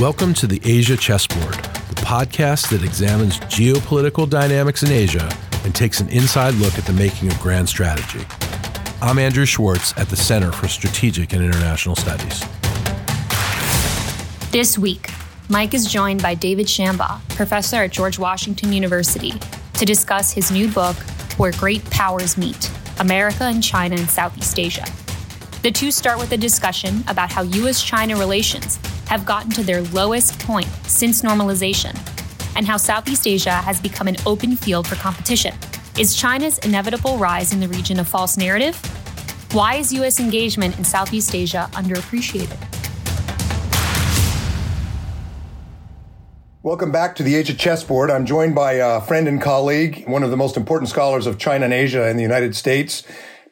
Welcome 0.00 0.32
to 0.34 0.46
the 0.46 0.60
Asia 0.62 0.96
Chessboard, 0.96 1.54
the 1.54 2.02
podcast 2.02 2.70
that 2.70 2.84
examines 2.84 3.40
geopolitical 3.40 4.30
dynamics 4.30 4.84
in 4.84 4.92
Asia 4.92 5.28
and 5.64 5.74
takes 5.74 5.98
an 5.98 6.08
inside 6.10 6.54
look 6.54 6.78
at 6.78 6.84
the 6.84 6.92
making 6.92 7.32
of 7.32 7.40
grand 7.40 7.68
strategy. 7.68 8.24
I'm 9.02 9.18
Andrew 9.18 9.44
Schwartz 9.44 9.98
at 9.98 10.08
the 10.08 10.14
Center 10.14 10.52
for 10.52 10.68
Strategic 10.68 11.32
and 11.32 11.44
International 11.44 11.96
Studies. 11.96 12.44
This 14.52 14.78
week, 14.78 15.10
Mike 15.48 15.74
is 15.74 15.84
joined 15.90 16.22
by 16.22 16.36
David 16.36 16.66
Shambaugh, 16.66 17.18
professor 17.30 17.78
at 17.78 17.90
George 17.90 18.20
Washington 18.20 18.72
University, 18.72 19.32
to 19.74 19.84
discuss 19.84 20.30
his 20.32 20.52
new 20.52 20.68
book, 20.68 20.94
Where 21.38 21.50
Great 21.50 21.84
Powers 21.90 22.38
Meet 22.38 22.70
America 23.00 23.42
and 23.42 23.64
China 23.64 23.96
in 23.96 24.06
Southeast 24.06 24.60
Asia. 24.60 24.86
The 25.62 25.72
two 25.72 25.90
start 25.90 26.20
with 26.20 26.30
a 26.30 26.36
discussion 26.36 27.02
about 27.08 27.32
how 27.32 27.42
US 27.42 27.82
China 27.82 28.16
relations 28.16 28.78
have 29.08 29.24
gotten 29.24 29.50
to 29.52 29.62
their 29.62 29.80
lowest 29.82 30.38
point 30.40 30.68
since 30.84 31.22
normalization, 31.22 31.96
and 32.54 32.66
how 32.66 32.76
Southeast 32.76 33.26
Asia 33.26 33.50
has 33.50 33.80
become 33.80 34.06
an 34.06 34.16
open 34.26 34.54
field 34.54 34.86
for 34.86 34.96
competition. 34.96 35.54
Is 35.98 36.14
China's 36.14 36.58
inevitable 36.58 37.16
rise 37.16 37.52
in 37.52 37.60
the 37.60 37.68
region 37.68 38.00
a 38.00 38.04
false 38.04 38.36
narrative? 38.36 38.76
Why 39.52 39.76
is 39.76 39.94
US 39.94 40.20
engagement 40.20 40.76
in 40.76 40.84
Southeast 40.84 41.34
Asia 41.34 41.70
underappreciated? 41.72 42.58
Welcome 46.62 46.92
back 46.92 47.16
to 47.16 47.22
the 47.22 47.34
Asia 47.34 47.54
Chessboard. 47.54 48.10
I'm 48.10 48.26
joined 48.26 48.54
by 48.54 48.72
a 48.72 49.00
friend 49.00 49.26
and 49.26 49.40
colleague, 49.40 50.06
one 50.06 50.22
of 50.22 50.30
the 50.30 50.36
most 50.36 50.54
important 50.58 50.90
scholars 50.90 51.26
of 51.26 51.38
China 51.38 51.64
and 51.64 51.72
Asia 51.72 52.10
in 52.10 52.16
the 52.16 52.22
United 52.22 52.54
States, 52.54 53.04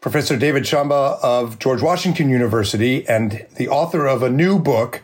Professor 0.02 0.36
David 0.36 0.64
Shambaugh 0.64 1.18
of 1.22 1.58
George 1.58 1.80
Washington 1.80 2.28
University, 2.28 3.08
and 3.08 3.46
the 3.56 3.68
author 3.68 4.06
of 4.06 4.22
a 4.22 4.28
new 4.28 4.58
book, 4.58 5.02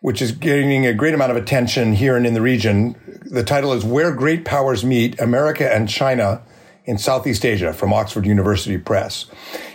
which 0.00 0.22
is 0.22 0.32
gaining 0.32 0.86
a 0.86 0.94
great 0.94 1.14
amount 1.14 1.30
of 1.30 1.36
attention 1.36 1.92
here 1.92 2.16
and 2.16 2.26
in 2.26 2.34
the 2.34 2.40
region. 2.40 2.96
The 3.24 3.44
title 3.44 3.72
is 3.72 3.84
Where 3.84 4.12
Great 4.12 4.44
Powers 4.44 4.84
Meet 4.84 5.20
America 5.20 5.72
and 5.72 5.88
China 5.88 6.42
in 6.84 6.98
Southeast 6.98 7.44
Asia 7.44 7.72
from 7.72 7.92
Oxford 7.92 8.26
University 8.26 8.78
Press. 8.78 9.26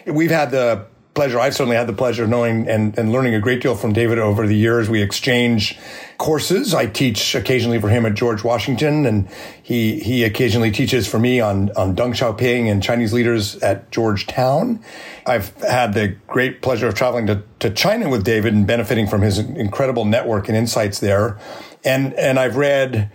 We've 0.08 0.32
had 0.32 0.52
the 0.52 0.86
pleasure, 1.16 1.40
I've 1.40 1.56
certainly 1.56 1.78
had 1.78 1.88
the 1.88 1.94
pleasure 1.94 2.26
of 2.26 2.30
knowing 2.30 2.68
and, 2.68 2.98
and 3.00 3.12
learning 3.12 3.34
a 3.34 3.40
great 3.40 3.62
deal 3.62 3.76
from 3.76 3.94
David 3.94 4.20
over 4.20 4.46
the 4.46 4.56
years. 4.56 4.90
We 4.90 5.02
exchange 5.02 5.78
courses. 6.18 6.74
I 6.74 6.86
teach 6.86 7.34
occasionally 7.34 7.80
for 7.80 7.90
him 7.90 8.06
at 8.06 8.14
George 8.14 8.44
Washington, 8.44 9.06
and 9.06 9.28
he 9.64 10.00
he 10.00 10.24
occasionally 10.24 10.72
teaches 10.72 11.08
for 11.08 11.18
me 11.18 11.40
on 11.40 11.72
on 11.72 11.96
Deng 11.96 12.12
Xiaoping 12.12 12.70
and 12.70 12.84
Chinese 12.84 13.14
leaders 13.14 13.56
at 13.58 13.90
Georgetown. 13.92 14.84
I've 15.26 15.50
had 15.62 15.94
the 15.94 16.10
great 16.28 16.62
pleasure 16.62 16.88
of 16.88 16.94
traveling 16.94 17.26
to, 17.28 17.42
to 17.60 17.70
China 17.72 18.10
with 18.10 18.24
David 18.24 18.54
and 18.54 18.68
benefiting 18.68 19.08
from 19.08 19.22
his 19.22 19.40
incredible 19.40 20.06
network 20.06 20.50
and 20.50 20.58
insights 20.58 21.00
there. 21.00 21.40
And 21.84 22.14
and 22.16 22.38
I've 22.38 22.58
read 22.58 23.10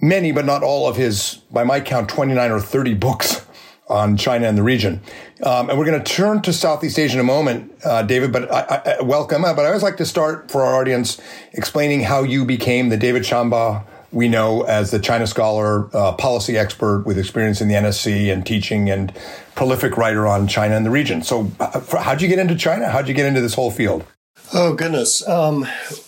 many, 0.00 0.32
but 0.32 0.44
not 0.44 0.62
all 0.62 0.88
of 0.88 0.96
his, 0.96 1.36
by 1.50 1.64
my 1.64 1.80
count, 1.80 2.08
29 2.08 2.50
or 2.50 2.60
30 2.60 2.94
books 2.94 3.43
on 3.88 4.16
China 4.16 4.48
and 4.48 4.56
the 4.56 4.62
region. 4.62 5.00
Um, 5.42 5.68
and 5.68 5.78
we're 5.78 5.84
going 5.84 6.02
to 6.02 6.12
turn 6.12 6.40
to 6.42 6.52
Southeast 6.52 6.98
Asia 6.98 7.14
in 7.14 7.20
a 7.20 7.24
moment, 7.24 7.72
uh, 7.84 8.02
David, 8.02 8.32
but 8.32 8.50
I, 8.50 8.96
I, 8.98 9.02
welcome. 9.02 9.44
Uh, 9.44 9.52
but 9.52 9.64
I 9.64 9.68
always 9.68 9.82
like 9.82 9.98
to 9.98 10.06
start 10.06 10.50
for 10.50 10.62
our 10.62 10.80
audience 10.80 11.20
explaining 11.52 12.00
how 12.02 12.22
you 12.22 12.44
became 12.44 12.88
the 12.88 12.96
David 12.96 13.22
Shambaugh 13.22 13.84
we 14.14 14.28
know 14.28 14.62
as 14.62 14.92
the 14.92 15.00
China 15.00 15.26
scholar, 15.26 15.94
uh, 15.94 16.12
policy 16.12 16.56
expert 16.56 17.04
with 17.04 17.18
experience 17.18 17.60
in 17.60 17.68
the 17.68 17.74
NSC 17.74 18.32
and 18.32 18.46
teaching 18.46 18.88
and 18.88 19.12
prolific 19.56 19.96
writer 19.96 20.26
on 20.26 20.46
China 20.46 20.76
and 20.76 20.86
the 20.86 20.90
region. 20.90 21.22
So 21.22 21.50
uh, 21.58 21.80
how'd 21.98 22.22
you 22.22 22.28
get 22.28 22.38
into 22.38 22.54
China? 22.54 22.88
How'd 22.88 23.08
you 23.08 23.14
get 23.14 23.26
into 23.26 23.40
this 23.40 23.54
whole 23.54 23.72
field? 23.72 24.04
Oh, 24.52 24.72
goodness. 24.74 25.26
Um, 25.28 25.66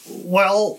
well, 0.09 0.79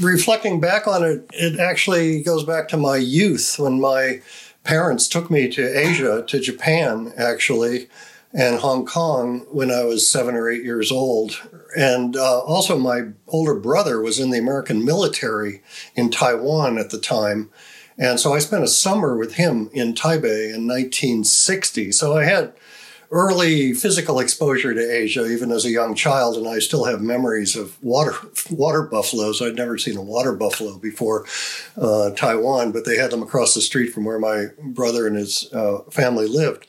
reflecting 0.00 0.60
back 0.60 0.86
on 0.86 1.02
it, 1.02 1.26
it 1.32 1.58
actually 1.58 2.22
goes 2.22 2.44
back 2.44 2.68
to 2.68 2.76
my 2.76 2.96
youth 2.96 3.56
when 3.58 3.80
my 3.80 4.20
parents 4.66 5.08
took 5.08 5.30
me 5.30 5.48
to 5.48 5.78
Asia, 5.78 6.24
to 6.26 6.40
Japan, 6.40 7.12
actually, 7.16 7.88
and 8.32 8.58
Hong 8.58 8.84
Kong 8.84 9.46
when 9.50 9.70
I 9.70 9.84
was 9.84 10.10
seven 10.10 10.34
or 10.34 10.50
eight 10.50 10.64
years 10.64 10.90
old. 10.90 11.40
And 11.76 12.16
uh, 12.16 12.40
also, 12.40 12.76
my 12.76 13.12
older 13.28 13.54
brother 13.54 14.00
was 14.00 14.18
in 14.18 14.30
the 14.30 14.38
American 14.38 14.84
military 14.84 15.62
in 15.94 16.10
Taiwan 16.10 16.78
at 16.78 16.90
the 16.90 16.98
time. 16.98 17.50
And 17.96 18.20
so 18.20 18.34
I 18.34 18.40
spent 18.40 18.64
a 18.64 18.68
summer 18.68 19.16
with 19.16 19.34
him 19.34 19.70
in 19.72 19.94
Taipei 19.94 20.52
in 20.52 20.66
1960. 20.66 21.92
So 21.92 22.16
I 22.16 22.24
had 22.24 22.52
early 23.10 23.72
physical 23.72 24.18
exposure 24.20 24.74
to 24.74 24.80
Asia, 24.80 25.26
even 25.26 25.50
as 25.50 25.64
a 25.64 25.70
young 25.70 25.94
child, 25.94 26.36
and 26.36 26.48
I 26.48 26.58
still 26.58 26.84
have 26.84 27.00
memories 27.00 27.56
of 27.56 27.82
water 27.82 28.14
water 28.50 28.82
buffaloes. 28.82 29.40
I'd 29.40 29.54
never 29.54 29.78
seen 29.78 29.96
a 29.96 30.02
water 30.02 30.32
buffalo 30.32 30.78
before 30.78 31.26
uh, 31.76 32.10
Taiwan, 32.10 32.72
but 32.72 32.84
they 32.84 32.96
had 32.96 33.10
them 33.10 33.22
across 33.22 33.54
the 33.54 33.60
street 33.60 33.92
from 33.92 34.04
where 34.04 34.18
my 34.18 34.46
brother 34.62 35.06
and 35.06 35.16
his 35.16 35.52
uh, 35.52 35.78
family 35.90 36.26
lived. 36.26 36.66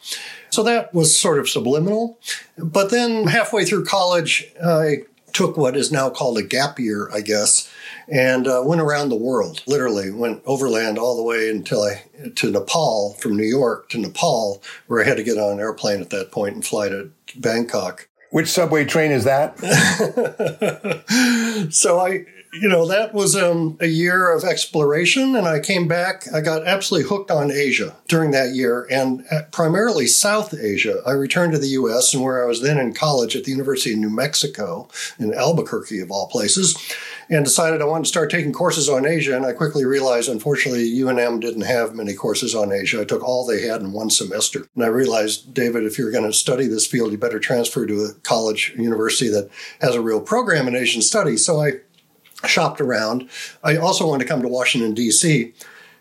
So 0.50 0.64
that 0.64 0.94
was 0.94 1.16
sort 1.16 1.40
of 1.40 1.50
subliminal. 1.50 2.20
But 2.58 2.90
then 2.90 3.28
halfway 3.28 3.66
through 3.66 3.86
college, 3.86 4.52
I 4.64 5.04
took 5.38 5.56
what 5.56 5.78
is 5.78 5.92
now 5.92 6.10
called 6.10 6.36
a 6.40 6.42
gap 6.42 6.80
year, 6.80 7.12
I 7.14 7.22
guess, 7.22 7.72
and 8.08 8.48
uh, 8.48 8.64
went 8.66 8.82
around 8.82 9.10
the 9.10 9.16
world. 9.16 9.62
Literally 9.68 10.10
went 10.10 10.42
overland 10.48 10.98
all 10.98 11.16
the 11.16 11.22
way 11.22 11.48
until 11.52 11.84
I 11.84 12.06
to 12.34 12.50
Nepal 12.50 13.14
from 13.20 13.38
New 13.38 13.46
York 13.46 13.88
to 13.90 14.00
Nepal, 14.00 14.64
where 14.88 15.00
I 15.00 15.08
had 15.08 15.18
to 15.18 15.24
get 15.24 15.38
on 15.38 15.54
an 15.54 15.60
airplane 15.60 16.02
at 16.02 16.10
that 16.10 16.32
point 16.32 16.56
and 16.56 16.66
fly 16.66 16.90
to 16.90 17.12
Bangkok. 17.36 18.10
Which 18.32 18.48
subway 18.48 18.86
train 18.86 19.12
is 19.12 19.26
that? 19.26 19.60
so 21.72 22.00
I 22.00 22.26
you 22.62 22.68
know, 22.68 22.88
that 22.88 23.14
was 23.14 23.36
um, 23.36 23.78
a 23.80 23.88
year 23.88 24.32
of 24.32 24.44
exploration, 24.44 25.36
and 25.36 25.48
I 25.48 25.60
came 25.60 25.88
back. 25.88 26.26
I 26.34 26.42
got 26.42 26.66
absolutely 26.66 27.10
hooked 27.10 27.32
on 27.32 27.52
Asia 27.52 27.96
during 28.08 28.32
that 28.32 28.54
year, 28.54 28.88
and 28.90 29.26
uh, 29.32 29.44
primarily 29.52 30.08
South 30.08 30.54
Asia. 30.54 31.02
I 31.06 31.12
returned 31.12 31.54
to 31.54 31.60
the 31.60 31.68
U.S., 31.70 32.14
and 32.14 32.24
where 32.24 32.44
I 32.44 32.48
was 32.48 32.62
then 32.62 32.78
in 32.78 32.94
college 32.94 33.36
at 33.36 33.44
the 33.44 33.52
University 33.52 33.94
of 33.94 34.00
New 34.00 34.10
Mexico 34.10 34.90
in 35.20 35.34
Albuquerque, 35.34 36.00
of 36.00 36.12
all 36.12 36.28
places, 36.28 36.78
and 37.30 37.46
decided 37.46 37.82
I 37.82 37.86
wanted 37.86 38.06
to 38.06 38.10
start 38.10 38.32
taking 38.32 38.54
courses 38.54 38.90
on 38.90 39.06
Asia. 39.06 39.36
And 39.36 39.46
I 39.46 39.54
quickly 39.54 39.86
realized, 39.86 40.30
unfortunately, 40.30 40.92
UNM 40.94 41.42
didn't 41.42 41.62
have 41.62 41.96
many 41.96 42.14
courses 42.14 42.56
on 42.56 42.72
Asia. 42.72 43.02
I 43.02 43.06
took 43.06 43.24
all 43.24 43.46
they 43.46 43.62
had 43.62 43.82
in 43.82 43.92
one 43.92 44.10
semester, 44.10 44.68
and 44.76 44.84
I 44.84 44.88
realized, 44.88 45.54
David, 45.54 45.84
if 45.84 45.98
you're 45.98 46.12
going 46.12 46.24
to 46.24 46.34
study 46.34 46.68
this 46.68 46.88
field, 46.88 47.12
you 47.12 47.18
better 47.18 47.40
transfer 47.40 47.86
to 47.86 48.06
a 48.06 48.14
college, 48.24 48.74
university 48.78 49.30
that 49.30 49.50
has 49.82 49.96
a 49.96 50.02
real 50.02 50.22
program 50.22 50.68
in 50.68 50.76
Asian 50.76 51.02
studies. 51.02 51.46
So 51.46 51.62
I 51.62 51.72
shopped 52.46 52.82
around. 52.82 53.30
I 53.64 53.78
also 53.78 54.08
wanted 54.08 54.26
to 54.26 54.30
come 54.30 54.42
to 54.42 54.48
Washington, 54.48 54.94
D.C. 54.94 55.54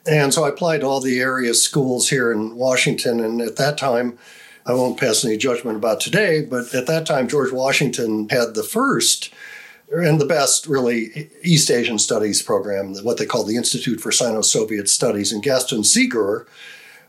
And 0.07 0.33
so 0.33 0.45
I 0.45 0.51
applied 0.51 0.83
to 0.83 0.87
all 0.87 1.01
the 1.01 1.21
area 1.21 1.55
schools 1.55 2.09
here 2.11 2.31
in 2.31 2.57
Washington. 2.57 3.21
And 3.21 3.41
at 3.41 3.57
that 3.57 3.79
time, 3.79 4.19
I 4.67 4.75
won't 4.75 4.99
pass 4.99 5.25
any 5.25 5.37
judgment 5.37 5.77
about 5.77 6.01
today, 6.01 6.45
but 6.45 6.75
at 6.75 6.87
that 6.87 7.07
time, 7.07 7.29
George 7.29 7.53
Washington 7.53 8.29
had 8.29 8.55
the 8.55 8.65
first 8.65 9.33
and 9.91 10.21
the 10.21 10.27
best, 10.27 10.67
really, 10.67 11.31
East 11.45 11.71
Asian 11.71 11.99
Studies 11.99 12.43
program, 12.43 12.95
what 13.05 13.19
they 13.19 13.27
called 13.27 13.47
the 13.47 13.57
Institute 13.57 14.01
for 14.01 14.11
Sino 14.11 14.41
Soviet 14.41 14.89
Studies. 14.89 15.33
And 15.33 15.43
Gaston 15.43 15.83
Sigur, 15.83 16.47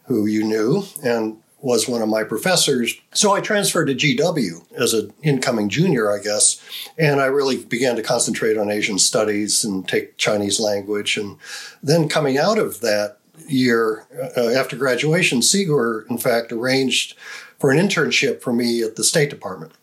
who 0.05 0.27
you 0.27 0.43
knew, 0.43 0.83
and 1.03 1.37
was 1.59 1.87
one 1.87 2.01
of 2.01 2.09
my 2.09 2.23
professors. 2.23 2.95
So 3.13 3.33
I 3.33 3.41
transferred 3.41 3.85
to 3.85 3.95
GW 3.95 4.79
as 4.79 4.93
an 4.93 5.11
incoming 5.23 5.69
junior, 5.69 6.11
I 6.11 6.21
guess, 6.21 6.61
and 6.97 7.19
I 7.19 7.25
really 7.25 7.63
began 7.63 7.95
to 7.95 8.03
concentrate 8.03 8.57
on 8.57 8.69
Asian 8.69 8.99
studies 8.99 9.63
and 9.63 9.87
take 9.87 10.17
Chinese 10.17 10.59
language. 10.59 11.17
And 11.17 11.37
then 11.81 12.09
coming 12.09 12.37
out 12.37 12.59
of 12.59 12.81
that 12.81 13.17
year, 13.47 14.05
uh, 14.37 14.49
after 14.49 14.75
graduation, 14.75 15.39
Sigur, 15.39 16.09
in 16.09 16.17
fact, 16.17 16.51
arranged 16.51 17.15
for 17.59 17.71
an 17.71 17.79
internship 17.79 18.41
for 18.41 18.53
me 18.53 18.83
at 18.83 18.95
the 18.95 19.03
State 19.03 19.29
Department. 19.29 19.73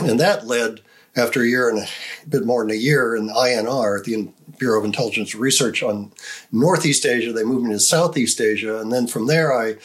And 0.00 0.18
that 0.20 0.46
led, 0.46 0.80
after 1.16 1.42
a 1.42 1.46
year 1.46 1.68
and 1.68 1.78
a 1.78 2.28
bit 2.28 2.44
more 2.44 2.64
than 2.64 2.74
a 2.74 2.80
year 2.80 3.14
in 3.14 3.28
INR, 3.28 3.98
at 3.98 4.04
the 4.04 4.32
Bureau 4.58 4.80
of 4.80 4.84
Intelligence 4.84 5.34
Research 5.34 5.82
on 5.82 6.12
Northeast 6.50 7.06
Asia, 7.06 7.32
they 7.32 7.44
moved 7.44 7.66
me 7.66 7.72
to 7.72 7.80
Southeast 7.80 8.40
Asia. 8.40 8.80
And 8.80 8.90
then 8.90 9.06
from 9.06 9.26
there, 9.26 9.52
I 9.52 9.76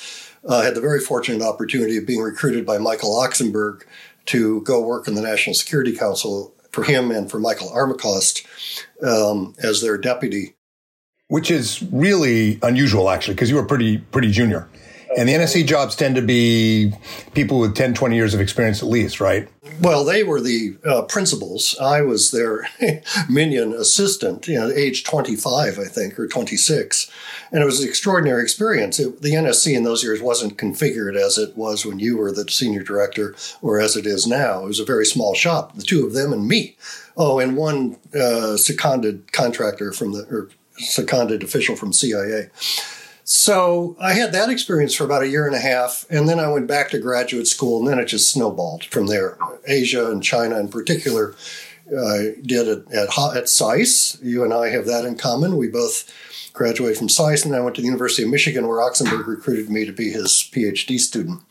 uh, 0.47 0.61
had 0.61 0.75
the 0.75 0.81
very 0.81 0.99
fortunate 0.99 1.41
opportunity 1.41 1.97
of 1.97 2.05
being 2.05 2.21
recruited 2.21 2.65
by 2.65 2.77
Michael 2.77 3.15
Oksenberg 3.15 3.83
to 4.27 4.61
go 4.61 4.81
work 4.81 5.07
in 5.07 5.15
the 5.15 5.21
National 5.21 5.53
Security 5.53 5.95
Council 5.95 6.53
for 6.71 6.83
him 6.83 7.11
and 7.11 7.29
for 7.29 7.39
Michael 7.39 7.69
Armacost 7.69 8.45
um, 9.03 9.55
as 9.61 9.81
their 9.81 9.97
deputy. 9.97 10.55
Which 11.27 11.51
is 11.51 11.83
really 11.91 12.59
unusual, 12.63 13.09
actually, 13.09 13.35
because 13.35 13.49
you 13.49 13.55
were 13.55 13.65
pretty 13.65 13.99
pretty 13.99 14.31
junior. 14.31 14.67
And 15.19 15.27
the 15.27 15.33
NSC 15.33 15.67
jobs 15.67 15.97
tend 15.97 16.15
to 16.15 16.21
be 16.21 16.93
people 17.33 17.59
with 17.59 17.75
10, 17.75 17.93
20 17.93 18.15
years 18.15 18.33
of 18.33 18.39
experience 18.39 18.81
at 18.81 18.87
least, 18.87 19.19
right? 19.19 19.49
Well, 19.81 20.05
they 20.05 20.23
were 20.23 20.39
the 20.39 20.77
uh, 20.85 21.01
principals. 21.01 21.75
I 21.77 21.99
was 22.03 22.31
their 22.31 22.69
minion 23.29 23.73
assistant, 23.73 24.47
you 24.47 24.57
know, 24.57 24.71
age 24.71 25.03
25, 25.03 25.77
I 25.77 25.83
think, 25.83 26.17
or 26.17 26.25
26. 26.25 27.11
And 27.51 27.61
it 27.61 27.65
was 27.65 27.81
an 27.81 27.89
extraordinary 27.89 28.41
experience. 28.41 28.97
It, 28.97 29.21
the 29.21 29.33
NSC 29.33 29.75
in 29.75 29.83
those 29.83 30.05
years 30.05 30.21
wasn't 30.21 30.57
configured 30.57 31.17
as 31.17 31.37
it 31.37 31.57
was 31.57 31.85
when 31.85 31.99
you 31.99 32.15
were 32.15 32.31
the 32.31 32.49
senior 32.49 32.81
director 32.81 33.35
or 33.61 33.81
as 33.81 33.97
it 33.97 34.05
is 34.05 34.25
now. 34.25 34.63
It 34.63 34.67
was 34.67 34.79
a 34.79 34.85
very 34.85 35.05
small 35.05 35.35
shop, 35.35 35.75
the 35.75 35.83
two 35.83 36.05
of 36.05 36.13
them 36.13 36.31
and 36.31 36.47
me. 36.47 36.77
Oh, 37.17 37.39
and 37.39 37.57
one 37.57 37.97
uh, 38.15 38.55
seconded 38.55 39.33
contractor 39.33 39.91
from 39.91 40.13
the, 40.13 40.25
or 40.31 40.49
seconded 40.77 41.43
official 41.43 41.75
from 41.75 41.91
CIA. 41.91 42.51
So 43.31 43.95
I 44.01 44.13
had 44.13 44.31
that 44.31 44.49
experience 44.49 44.95
for 44.95 45.03
about 45.03 45.21
a 45.21 45.27
year 45.27 45.45
and 45.45 45.55
a 45.55 45.59
half, 45.59 46.03
and 46.09 46.27
then 46.27 46.39
I 46.39 46.51
went 46.51 46.65
back 46.65 46.89
to 46.89 46.97
graduate 46.97 47.45
school, 47.47 47.77
and 47.77 47.87
then 47.87 47.99
it 47.99 48.05
just 48.05 48.31
snowballed 48.31 48.85
from 48.85 49.05
there. 49.05 49.37
Asia 49.67 50.09
and 50.09 50.23
China, 50.23 50.59
in 50.59 50.67
particular, 50.67 51.35
I 51.87 52.33
did 52.41 52.67
it 52.67 52.91
at 52.91 53.15
at 53.37 53.47
SAIS. 53.47 54.17
You 54.23 54.43
and 54.43 54.51
I 54.51 54.69
have 54.69 54.87
that 54.87 55.05
in 55.05 55.15
common. 55.15 55.57
We 55.57 55.67
both 55.67 56.11
graduated 56.53 56.97
from 56.97 57.07
SAIS, 57.07 57.45
and 57.45 57.55
I 57.55 57.59
went 57.59 57.75
to 57.75 57.81
the 57.81 57.87
University 57.87 58.23
of 58.23 58.31
Michigan, 58.31 58.67
where 58.67 58.79
Oksenberg 58.79 59.27
recruited 59.27 59.69
me 59.69 59.85
to 59.85 59.93
be 59.93 60.09
his 60.09 60.49
PhD 60.51 60.99
student. 60.99 61.43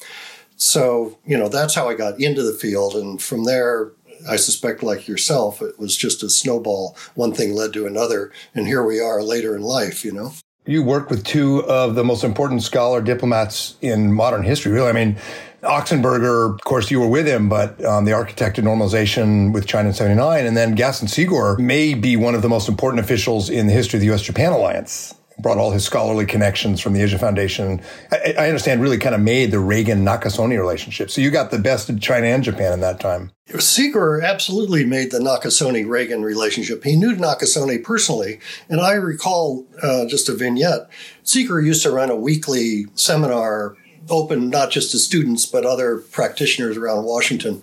So 0.57 1.17
you 1.25 1.39
know 1.39 1.49
that's 1.49 1.77
how 1.77 1.89
I 1.89 1.95
got 1.95 2.21
into 2.21 2.43
the 2.43 2.59
field, 2.59 2.97
and 2.97 3.23
from 3.23 3.45
there 3.45 3.93
I 4.29 4.35
suspect, 4.35 4.83
like 4.83 5.07
yourself, 5.07 5.63
it 5.63 5.79
was 5.79 5.97
just 5.97 6.25
a 6.25 6.29
snowball. 6.29 6.97
One 7.15 7.33
thing 7.33 7.55
led 7.55 7.73
to 7.75 7.87
another, 7.87 8.33
and 8.53 8.67
here 8.67 8.83
we 8.83 8.99
are 8.99 9.23
later 9.23 9.55
in 9.55 9.63
life, 9.63 10.05
you 10.05 10.11
know? 10.11 10.33
You 10.69 10.83
work 10.83 11.09
with 11.09 11.25
two 11.25 11.65
of 11.65 11.95
the 11.95 12.05
most 12.05 12.25
important 12.25 12.63
scholar 12.63 13.01
diplomats 13.01 13.77
in 13.81 14.13
modern 14.13 14.43
history, 14.43 14.71
really. 14.71 14.91
I 14.91 14.93
mean, 14.93 15.17
Oxenberger, 15.63 16.55
of 16.55 16.61
course, 16.61 16.91
you 16.91 17.01
were 17.01 17.09
with 17.09 17.27
him, 17.27 17.49
but 17.49 17.83
um, 17.83 18.05
the 18.05 18.13
architect 18.13 18.59
of 18.59 18.67
normalization 18.67 19.55
with 19.55 19.67
China 19.67 19.89
in 19.89 19.95
79. 19.95 20.45
And 20.45 20.55
then 20.55 20.75
Gaston 20.75 21.09
Sigur 21.09 21.59
may 21.59 21.95
be 21.95 22.17
one 22.17 22.35
of 22.35 22.43
the 22.43 22.51
most 22.51 22.69
important 22.69 23.01
officials 23.01 23.49
in 23.49 23.67
the 23.67 23.73
history 23.73 23.97
of 23.97 24.01
the 24.03 24.09
U.S. 24.09 24.21
Japan 24.21 24.53
alliance 24.53 25.15
brought 25.39 25.59
all 25.59 25.71
his 25.71 25.85
scholarly 25.85 26.27
connections 26.27 26.81
from 26.81 26.93
the 26.93 27.03
Asia 27.03 27.19
Foundation. 27.19 27.81
I, 28.11 28.35
I 28.39 28.47
understand 28.49 28.83
really 28.83 28.99
kind 28.99 29.15
of 29.15 29.21
made 29.21 29.51
the 29.51 29.61
Reagan 29.61 30.05
Nakasone 30.05 30.59
relationship. 30.59 31.11
So 31.11 31.21
you 31.21 31.31
got 31.31 31.51
the 31.51 31.59
best 31.59 31.89
of 31.89 32.01
China 32.01 32.27
and 32.27 32.43
Japan 32.43 32.73
in 32.73 32.81
that 32.81 33.01
time. 33.01 33.31
Sigur 33.49 34.23
absolutely 34.23 34.85
made 34.85 35.11
the 35.11 35.19
Nakasone 35.19 35.89
Reagan 35.89 36.23
relationship. 36.23 36.85
He 36.85 36.97
knew 36.97 37.15
Nakasone 37.15 37.83
personally, 37.83 38.41
and 38.69 38.81
I 38.81 38.93
recall 38.93 39.67
uh, 39.83 40.07
just 40.07 40.29
a 40.29 40.35
vignette. 40.35 40.91
Sigur 41.25 41.65
used 41.65 41.83
to 41.85 41.91
run 41.91 42.11
a 42.11 42.17
weekly 42.17 42.87
seminar 42.95 43.77
open 44.11 44.49
not 44.49 44.71
just 44.71 44.91
to 44.91 44.99
students 44.99 45.45
but 45.45 45.67
other 45.67 45.99
practitioners 45.99 46.77
around 46.77 47.05
Washington. 47.05 47.63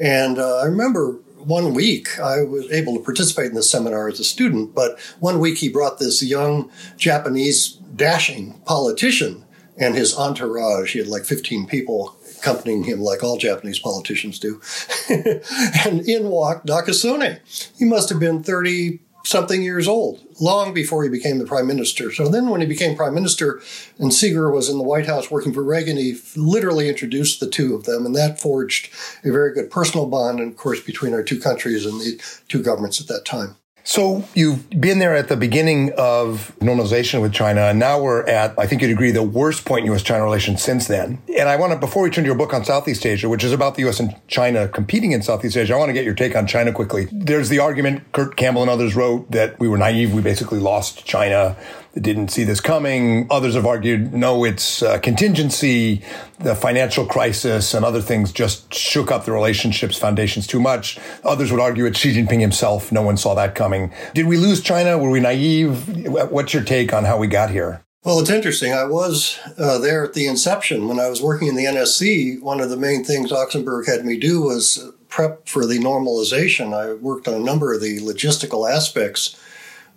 And 0.00 0.38
uh, 0.38 0.58
I 0.58 0.64
remember 0.66 1.18
one 1.46 1.74
week 1.74 2.18
I 2.18 2.42
was 2.42 2.70
able 2.70 2.96
to 2.96 3.02
participate 3.02 3.46
in 3.46 3.54
the 3.54 3.62
seminar 3.62 4.08
as 4.08 4.20
a 4.20 4.24
student, 4.24 4.74
but 4.74 4.98
one 5.20 5.38
week 5.40 5.58
he 5.58 5.68
brought 5.68 5.98
this 5.98 6.22
young 6.22 6.70
Japanese 6.96 7.78
dashing 7.94 8.60
politician 8.64 9.44
and 9.76 9.94
his 9.94 10.16
entourage. 10.16 10.92
He 10.92 10.98
had 10.98 11.08
like 11.08 11.24
15 11.24 11.66
people 11.66 12.16
accompanying 12.38 12.84
him, 12.84 13.00
like 13.00 13.22
all 13.22 13.36
Japanese 13.36 13.78
politicians 13.78 14.38
do. 14.38 14.60
and 15.08 16.08
in 16.08 16.28
walked 16.28 16.66
Nakasone. 16.66 17.40
He 17.78 17.84
must 17.84 18.08
have 18.08 18.20
been 18.20 18.42
30 18.42 19.00
something 19.24 19.62
years 19.62 19.88
old, 19.88 20.20
long 20.40 20.72
before 20.72 21.02
he 21.02 21.08
became 21.08 21.38
the 21.38 21.44
prime 21.44 21.66
minister. 21.66 22.12
So 22.12 22.28
then, 22.28 22.48
when 22.48 22.60
he 22.60 22.66
became 22.66 22.96
prime 22.96 23.14
minister 23.14 23.60
and 23.98 24.10
Sigur 24.10 24.52
was 24.52 24.68
in 24.68 24.78
the 24.78 24.84
White 24.84 25.06
House 25.06 25.30
working 25.30 25.52
for 25.52 25.62
Reagan, 25.62 25.96
he 25.96 26.18
literally 26.36 26.88
introduced 26.88 27.40
the 27.40 27.48
two 27.48 27.74
of 27.74 27.84
them, 27.84 28.06
and 28.06 28.14
that 28.14 28.40
forged 28.40 28.90
a 29.24 29.30
very 29.30 29.52
good 29.52 29.70
personal 29.70 30.06
bond, 30.06 30.40
and 30.40 30.50
of 30.50 30.56
course, 30.56 30.80
between 30.80 31.14
our 31.14 31.22
two 31.22 31.40
countries 31.40 31.84
and 31.84 32.00
the 32.00 32.20
two 32.48 32.62
governments 32.62 33.00
at 33.00 33.08
that 33.08 33.24
time. 33.24 33.56
So 33.88 34.22
you've 34.34 34.68
been 34.68 34.98
there 34.98 35.16
at 35.16 35.28
the 35.28 35.36
beginning 35.36 35.92
of 35.96 36.54
normalization 36.58 37.22
with 37.22 37.32
China, 37.32 37.62
and 37.62 37.78
now 37.78 37.98
we're 37.98 38.22
at, 38.26 38.52
I 38.58 38.66
think 38.66 38.82
you'd 38.82 38.90
agree, 38.90 39.12
the 39.12 39.22
worst 39.22 39.64
point 39.64 39.86
in 39.86 39.86
U.S.-China 39.86 40.22
relations 40.22 40.62
since 40.62 40.88
then. 40.88 41.22
And 41.38 41.48
I 41.48 41.56
want 41.56 41.72
to, 41.72 41.78
before 41.78 42.02
we 42.02 42.10
turn 42.10 42.24
to 42.24 42.28
your 42.28 42.36
book 42.36 42.52
on 42.52 42.66
Southeast 42.66 43.06
Asia, 43.06 43.30
which 43.30 43.42
is 43.42 43.50
about 43.50 43.76
the 43.76 43.82
U.S. 43.84 43.98
and 43.98 44.14
China 44.28 44.68
competing 44.68 45.12
in 45.12 45.22
Southeast 45.22 45.56
Asia, 45.56 45.72
I 45.72 45.78
want 45.78 45.88
to 45.88 45.94
get 45.94 46.04
your 46.04 46.12
take 46.12 46.36
on 46.36 46.46
China 46.46 46.70
quickly. 46.70 47.08
There's 47.10 47.48
the 47.48 47.60
argument 47.60 48.12
Kurt 48.12 48.36
Campbell 48.36 48.60
and 48.60 48.70
others 48.70 48.94
wrote 48.94 49.30
that 49.30 49.58
we 49.58 49.68
were 49.68 49.78
naive. 49.78 50.12
We 50.12 50.20
basically 50.20 50.58
lost 50.58 51.06
China 51.06 51.56
didn't 52.02 52.28
see 52.28 52.44
this 52.44 52.60
coming. 52.60 53.26
Others 53.30 53.54
have 53.54 53.66
argued, 53.66 54.12
no, 54.12 54.44
it's 54.44 54.82
uh, 54.82 54.98
contingency. 54.98 56.02
The 56.38 56.54
financial 56.54 57.04
crisis 57.06 57.74
and 57.74 57.84
other 57.84 58.00
things 58.00 58.32
just 58.32 58.72
shook 58.72 59.10
up 59.10 59.24
the 59.24 59.32
relationships 59.32 59.96
foundations 59.96 60.46
too 60.46 60.60
much. 60.60 60.98
Others 61.24 61.50
would 61.50 61.60
argue 61.60 61.86
it's 61.86 61.98
Xi 61.98 62.14
Jinping 62.14 62.40
himself. 62.40 62.92
No 62.92 63.02
one 63.02 63.16
saw 63.16 63.34
that 63.34 63.54
coming. 63.54 63.92
Did 64.14 64.26
we 64.26 64.36
lose 64.36 64.62
China? 64.62 64.98
Were 64.98 65.10
we 65.10 65.20
naive? 65.20 66.06
What's 66.06 66.54
your 66.54 66.62
take 66.62 66.92
on 66.92 67.04
how 67.04 67.18
we 67.18 67.26
got 67.26 67.50
here? 67.50 67.82
Well, 68.04 68.20
it's 68.20 68.30
interesting. 68.30 68.72
I 68.72 68.84
was 68.84 69.38
uh, 69.58 69.78
there 69.78 70.04
at 70.04 70.14
the 70.14 70.26
inception 70.26 70.88
when 70.88 71.00
I 71.00 71.08
was 71.08 71.20
working 71.20 71.48
in 71.48 71.56
the 71.56 71.64
NSC. 71.64 72.40
One 72.40 72.60
of 72.60 72.70
the 72.70 72.76
main 72.76 73.04
things 73.04 73.32
Oksenberg 73.32 73.86
had 73.86 74.04
me 74.04 74.16
do 74.18 74.40
was 74.40 74.92
prep 75.08 75.48
for 75.48 75.66
the 75.66 75.78
normalization. 75.78 76.72
I 76.72 76.94
worked 76.94 77.26
on 77.26 77.34
a 77.34 77.38
number 77.38 77.74
of 77.74 77.80
the 77.80 77.98
logistical 77.98 78.70
aspects 78.70 79.36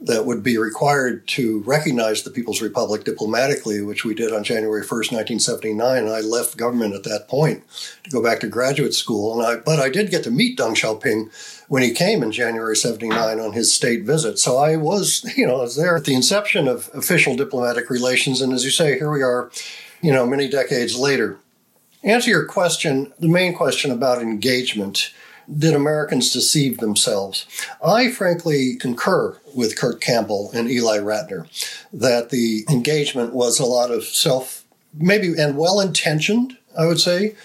that 0.03 0.25
would 0.25 0.41
be 0.41 0.57
required 0.57 1.27
to 1.27 1.59
recognize 1.59 2.23
the 2.23 2.31
People's 2.31 2.61
Republic 2.61 3.03
diplomatically, 3.03 3.81
which 3.81 4.03
we 4.03 4.15
did 4.15 4.33
on 4.33 4.43
January 4.43 4.81
1st, 4.81 5.11
1979. 5.11 6.07
I 6.07 6.21
left 6.21 6.57
government 6.57 6.95
at 6.95 7.03
that 7.03 7.27
point 7.27 7.63
to 8.03 8.09
go 8.09 8.21
back 8.21 8.39
to 8.39 8.47
graduate 8.47 8.95
school. 8.95 9.39
And 9.39 9.45
I, 9.45 9.61
but 9.61 9.79
I 9.79 9.89
did 9.89 10.09
get 10.09 10.23
to 10.23 10.31
meet 10.31 10.57
Deng 10.57 10.71
Xiaoping 10.71 11.29
when 11.67 11.83
he 11.83 11.91
came 11.91 12.23
in 12.23 12.31
January 12.31 12.75
79 12.75 13.39
on 13.39 13.53
his 13.53 13.71
state 13.71 14.03
visit. 14.03 14.39
So 14.39 14.57
I 14.57 14.75
was, 14.75 15.23
you 15.37 15.45
know, 15.45 15.57
I 15.57 15.61
was 15.61 15.75
there 15.75 15.95
at 15.95 16.05
the 16.05 16.15
inception 16.15 16.67
of 16.67 16.89
official 16.95 17.35
diplomatic 17.35 17.91
relations. 17.91 18.41
And 18.41 18.53
as 18.53 18.65
you 18.65 18.71
say, 18.71 18.97
here 18.97 19.11
we 19.11 19.21
are, 19.21 19.51
you 20.01 20.11
know, 20.11 20.25
many 20.25 20.49
decades 20.49 20.97
later. 20.97 21.37
Answer 22.03 22.31
your 22.31 22.45
question, 22.45 23.13
the 23.19 23.27
main 23.27 23.53
question 23.53 23.91
about 23.91 24.19
engagement 24.19 25.13
did 25.57 25.73
Americans 25.73 26.31
deceive 26.31 26.77
themselves? 26.77 27.45
I 27.85 28.11
frankly 28.11 28.75
concur 28.75 29.37
with 29.53 29.77
Kurt 29.77 30.01
Campbell 30.01 30.51
and 30.53 30.69
Ely 30.69 30.97
Ratner 30.97 31.47
that 31.93 32.29
the 32.29 32.65
engagement 32.69 33.33
was 33.33 33.59
a 33.59 33.65
lot 33.65 33.91
of 33.91 34.03
self, 34.03 34.63
maybe, 34.93 35.33
and 35.37 35.57
well 35.57 35.79
intentioned, 35.79 36.57
I 36.77 36.85
would 36.85 36.99
say, 36.99 37.35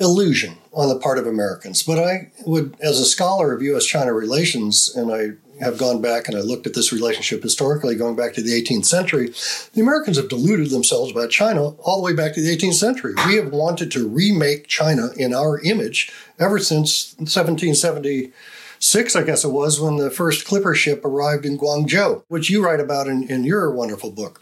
illusion 0.00 0.56
on 0.72 0.88
the 0.88 0.98
part 0.98 1.18
of 1.18 1.26
Americans. 1.26 1.82
But 1.82 1.98
I 1.98 2.30
would, 2.46 2.76
as 2.80 2.98
a 2.98 3.04
scholar 3.04 3.52
of 3.52 3.62
U.S. 3.62 3.86
China 3.86 4.12
relations, 4.12 4.94
and 4.94 5.12
I 5.12 5.32
have 5.60 5.78
gone 5.78 6.00
back 6.00 6.28
and 6.28 6.36
I 6.36 6.40
looked 6.40 6.66
at 6.66 6.74
this 6.74 6.92
relationship 6.92 7.42
historically, 7.42 7.94
going 7.94 8.16
back 8.16 8.34
to 8.34 8.42
the 8.42 8.60
18th 8.60 8.86
century, 8.86 9.32
the 9.72 9.80
Americans 9.80 10.16
have 10.16 10.28
deluded 10.28 10.70
themselves 10.70 11.10
about 11.10 11.30
China 11.30 11.70
all 11.80 11.96
the 11.98 12.02
way 12.02 12.12
back 12.12 12.34
to 12.34 12.40
the 12.40 12.56
18th 12.56 12.74
century. 12.74 13.14
We 13.26 13.36
have 13.36 13.52
wanted 13.52 13.90
to 13.92 14.08
remake 14.08 14.66
China 14.66 15.10
in 15.16 15.34
our 15.34 15.60
image 15.60 16.12
ever 16.38 16.58
since 16.58 17.14
1776, 17.18 19.16
I 19.16 19.22
guess 19.22 19.44
it 19.44 19.48
was, 19.48 19.80
when 19.80 19.96
the 19.96 20.10
first 20.10 20.44
clipper 20.46 20.74
ship 20.74 21.04
arrived 21.04 21.46
in 21.46 21.58
Guangzhou, 21.58 22.24
which 22.28 22.50
you 22.50 22.64
write 22.64 22.80
about 22.80 23.06
in, 23.06 23.24
in 23.30 23.44
your 23.44 23.70
wonderful 23.70 24.10
book. 24.10 24.40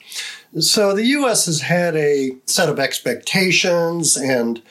So 0.59 0.95
the 0.95 1.07
U.S. 1.07 1.47
has 1.47 1.63
had 1.63 1.97
a 1.97 2.33
set 2.47 2.69
of 2.69 2.79
expectations 2.79 4.17
and 4.17 4.63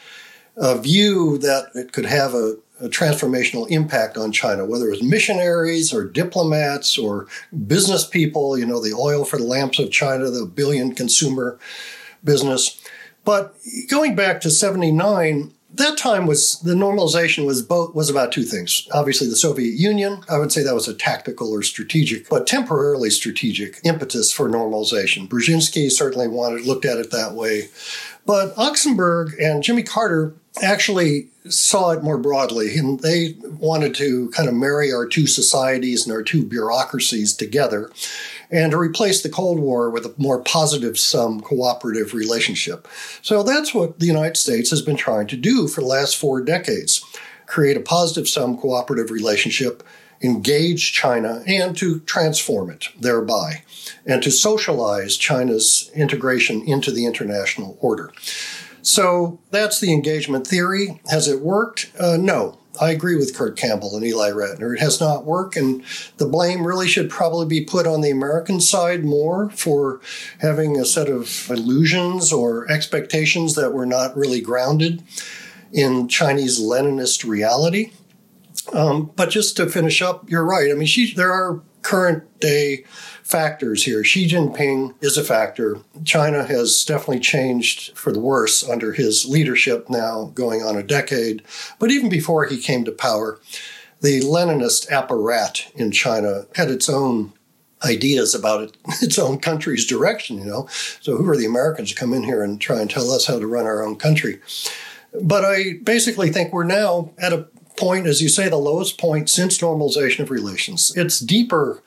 a 0.58 0.78
view 0.78 1.38
that 1.40 1.70
it 1.76 1.92
could 1.92 2.06
have 2.06 2.34
a 2.34 2.58
a 2.82 2.90
transformational 2.90 3.70
impact 3.70 4.18
on 4.18 4.32
China, 4.32 4.66
whether 4.66 4.88
it 4.88 4.92
was 4.92 5.04
missionaries 5.04 5.94
or 5.94 6.04
diplomats 6.04 6.98
or 6.98 7.28
business 7.68 8.06
people, 8.06 8.58
you 8.58 8.66
know, 8.66 8.82
the 8.82 8.94
oil 8.94 9.24
for 9.24 9.38
the 9.38 9.44
lamps 9.44 9.80
of 9.80 9.92
China, 9.92 10.30
the 10.30 10.46
billion 10.46 10.96
consumer 10.96 11.60
business. 12.24 12.82
But 13.24 13.56
going 13.90 14.16
back 14.16 14.42
to 14.42 14.50
79, 14.50 15.54
that 15.74 15.98
time 15.98 16.26
was 16.26 16.60
the 16.62 16.74
normalization 16.74 17.46
was 17.46 17.62
both 17.62 17.96
was 17.96 18.10
about 18.10 18.32
two 18.32 18.44
things. 18.44 18.88
Obviously, 18.92 19.28
the 19.28 19.36
Soviet 19.36 19.76
Union. 19.76 20.24
I 20.30 20.38
would 20.38 20.52
say 20.52 20.64
that 20.64 20.74
was 20.74 20.88
a 20.88 20.94
tactical 20.94 21.52
or 21.52 21.64
strategic, 21.64 22.28
but 22.30 22.46
temporarily 22.46 23.10
strategic 23.10 23.80
impetus 23.86 24.32
for 24.32 24.50
normalization. 24.50 25.30
Brzezinski 25.30 25.90
certainly 25.90 26.28
wanted 26.28 26.66
looked 26.66 26.86
at 26.86 26.98
it 26.98 27.12
that 27.12 27.34
way, 27.34 27.70
but 28.26 28.54
Oksenberg 28.56 29.34
and 29.40 29.64
Jimmy 29.64 29.84
Carter 29.84 30.36
actually 30.62 31.30
saw 31.50 31.92
it 31.92 32.04
more 32.04 32.18
broadly, 32.18 32.78
and 32.78 33.00
they 33.00 33.36
wanted 33.60 33.96
to 33.96 34.30
kind 34.32 34.50
of 34.50 34.56
marry 34.56 34.92
our 34.92 35.08
two 35.08 35.28
societies 35.28 36.06
and 36.06 36.16
our 36.16 36.22
two 36.22 36.46
bureaucracies 36.46 37.34
together 37.34 37.92
and 38.52 38.72
to 38.72 38.78
replace 38.78 39.24
the 39.24 39.30
Cold 39.30 39.60
War 39.60 39.90
with 39.90 40.06
a 40.06 40.14
more 40.18 40.42
positive 40.42 41.00
sum 41.00 41.40
cooperative 41.40 42.14
relationship. 42.14 42.88
So 43.22 43.44
that's 43.44 43.74
what 43.74 44.00
the 44.00 44.06
United 44.06 44.38
States 44.38 44.70
has 44.72 44.82
been 44.82 44.98
trying 44.98 45.28
to 45.28 45.38
do 45.38 45.68
for 45.68 45.82
the 45.82 45.88
last 45.88 46.18
four 46.18 46.42
decades 46.42 47.04
create 47.48 47.76
a 47.76 47.82
positive 47.82 48.30
sum 48.30 48.58
cooperative 48.58 49.12
relationship 49.12 49.84
engage 50.24 50.94
China 50.94 51.44
and 51.48 51.76
to 51.78 52.00
transform 52.02 52.70
it 52.70 52.90
thereby, 53.00 53.64
and 54.06 54.22
to 54.24 54.32
socialize 54.32 55.18
China's 55.18 55.92
integration 55.96 56.62
into 56.62 56.92
the 56.92 57.06
international 57.06 57.78
order. 57.82 58.12
So 58.82 59.40
that's 59.52 59.80
the 59.80 59.94
engagement 59.94 60.48
theory. 60.48 61.02
Has 61.10 61.28
it 61.28 61.42
worked? 61.42 61.92
Uh, 62.00 62.18
no. 62.18 62.58
I 62.80 62.92
agree 62.92 63.18
with 63.18 63.36
Kurt 63.36 63.58
Campbell 63.58 63.96
and 63.96 64.06
Ely 64.06 64.32
Ratner. 64.32 64.74
It 64.74 64.80
has 64.80 65.02
not 65.02 65.26
worked, 65.26 65.58
and 65.58 65.84
the 66.18 66.26
blame 66.26 66.66
really 66.66 66.88
should 66.88 67.10
probably 67.10 67.46
be 67.46 67.66
put 67.66 67.86
on 67.86 68.00
the 68.00 68.10
American 68.10 68.62
side 68.62 69.04
more 69.04 69.50
for 69.50 70.00
having 70.40 70.80
a 70.80 70.86
set 70.86 71.10
of 71.10 71.50
illusions 71.50 72.32
or 72.32 72.72
expectations 72.72 73.56
that 73.56 73.74
were 73.74 73.86
not 73.86 74.16
really 74.16 74.40
grounded 74.40 75.04
in 75.74 76.08
Chinese 76.08 76.62
Leninist 76.62 77.28
reality. 77.28 77.92
Um, 78.74 79.12
but 79.16 79.30
just 79.30 79.58
to 79.58 79.70
finish 79.70 80.02
up, 80.02 80.30
you're 80.30 80.46
right. 80.46 80.72
I 80.72 80.74
mean, 80.74 80.88
she, 80.88 81.14
there 81.14 81.34
are 81.34 81.62
current 81.82 82.40
day 82.40 82.84
factors 83.24 83.84
here. 83.84 84.04
Xi 84.04 84.28
Jinping 84.28 84.94
is 85.02 85.18
a 85.18 85.24
factor. 85.24 85.80
China 86.04 86.44
has 86.44 86.84
definitely 86.84 87.20
changed 87.20 87.98
for 87.98 88.12
the 88.12 88.20
worse 88.20 88.68
under 88.68 88.94
his 88.94 89.26
leadership 89.26 89.90
now, 89.90 90.32
going 90.34 90.62
on 90.62 90.76
a 90.76 90.84
decade. 90.84 91.44
But 91.80 91.92
even 91.92 92.10
before 92.10 92.46
he 92.46 92.58
came 92.58 92.84
to 92.86 92.92
power, 92.92 93.40
the 94.02 94.20
Leninist 94.22 94.90
apparat 94.90 95.72
in 95.76 95.92
China 95.92 96.46
had 96.56 96.70
its 96.70 96.90
own 96.90 97.34
ideas 97.84 98.36
about 98.36 98.64
it, 98.64 98.78
its 99.02 99.18
own 99.18 99.40
country's 99.40 99.86
direction, 99.86 100.38
you 100.38 100.46
know. 100.46 100.68
So 101.00 101.16
who 101.16 101.28
are 101.30 101.38
the 101.38 101.46
Americans 101.46 101.90
to 101.90 101.96
come 101.96 102.14
in 102.14 102.24
here 102.24 102.44
and 102.44 102.60
try 102.60 102.82
and 102.82 102.90
tell 102.90 103.12
us 103.12 103.26
how 103.26 103.40
to 103.40 103.48
run 103.48 103.66
our 103.66 103.84
own 103.84 103.96
country? 103.96 104.40
But 105.22 105.44
I 105.44 105.74
basically 105.84 106.30
think 106.30 106.54
we're 106.54 106.64
now 106.64 107.12
at 107.18 107.34
a 107.34 107.48
point, 107.82 108.06
as 108.06 108.22
you 108.22 108.30
say, 108.30 108.48
the 108.48 108.58
lowest 108.58 109.00
point 109.00 109.28
since 109.28 109.58
normalization 109.58 110.20
of 110.20 110.30
relations. 110.30 110.94
It's 110.96 111.20
deeper 111.20 111.82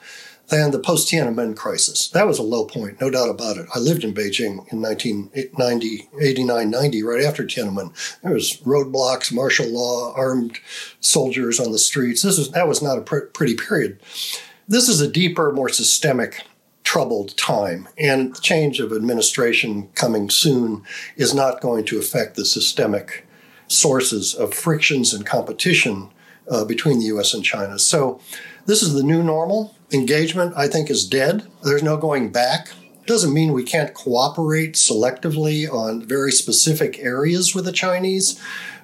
than 0.49 0.73
the 0.73 0.81
post 0.81 1.09
Tiananmen 1.09 1.57
crisis. 1.57 2.09
That 2.09 2.27
was 2.27 2.37
a 2.37 2.43
low 2.43 2.65
point, 2.65 3.01
no 3.01 3.11
doubt 3.11 3.31
about 3.31 3.59
it. 3.59 3.67
I 3.73 3.79
lived 3.79 4.03
in 4.03 4.13
Beijing 4.13 4.71
in 4.73 4.83
1990, 4.83 6.09
89, 6.21 6.69
90, 6.69 7.03
right 7.05 7.25
after 7.25 7.45
Tiananmen. 7.45 7.93
There 8.23 8.35
was 8.35 8.57
roadblocks, 8.63 9.33
martial 9.33 9.69
law, 9.69 10.13
armed 10.17 10.59
soldiers 10.99 11.61
on 11.61 11.71
the 11.71 11.79
streets. 11.79 12.23
This 12.23 12.39
is 12.39 12.51
that 12.51 12.67
was 12.67 12.83
not 12.83 12.99
a 12.99 13.03
pr- 13.03 13.31
pretty 13.33 13.55
period. 13.55 14.01
This 14.67 14.89
is 14.89 15.01
a 15.01 15.09
deeper, 15.09 15.53
more 15.53 15.69
systemic 15.69 16.43
troubled 16.83 17.37
time, 17.37 17.89
and 17.97 18.35
the 18.35 18.41
change 18.41 18.81
of 18.81 18.93
administration 18.93 19.89
coming 19.95 20.29
soon 20.29 20.83
is 21.17 21.33
not 21.33 21.61
going 21.61 21.85
to 21.85 22.01
affect 22.01 22.35
the 22.35 22.45
systemic 22.45 23.24
sources 23.69 24.35
of 24.35 24.55
frictions 24.55 25.13
and 25.13 25.27
competition 25.27 26.11
uh, 26.51 26.65
between 26.65 26.99
the 26.99 27.07
US 27.07 27.35
and 27.35 27.45
China. 27.45 27.79
So, 27.79 28.21
this 28.67 28.83
is 28.83 28.95
the 28.95 29.03
new 29.03 29.23
normal. 29.23 29.77
Engagement, 29.93 30.55
I 30.57 30.69
think, 30.69 30.91
is 30.91 31.07
dead. 31.07 31.47
There's 31.63 31.83
no 31.83 31.97
going 31.97 32.33
back. 32.33 32.71
Doesn't 33.07 33.35
mean 33.35 33.53
we 33.53 33.63
can't 33.63 33.93
cooperate 33.93 34.75
selectively 34.75 35.71
on 35.71 36.07
very 36.07 36.33
specific 36.33 36.99
areas 36.99 37.55
with 37.55 37.67
the 37.67 37.73
Chinese, 37.73 38.41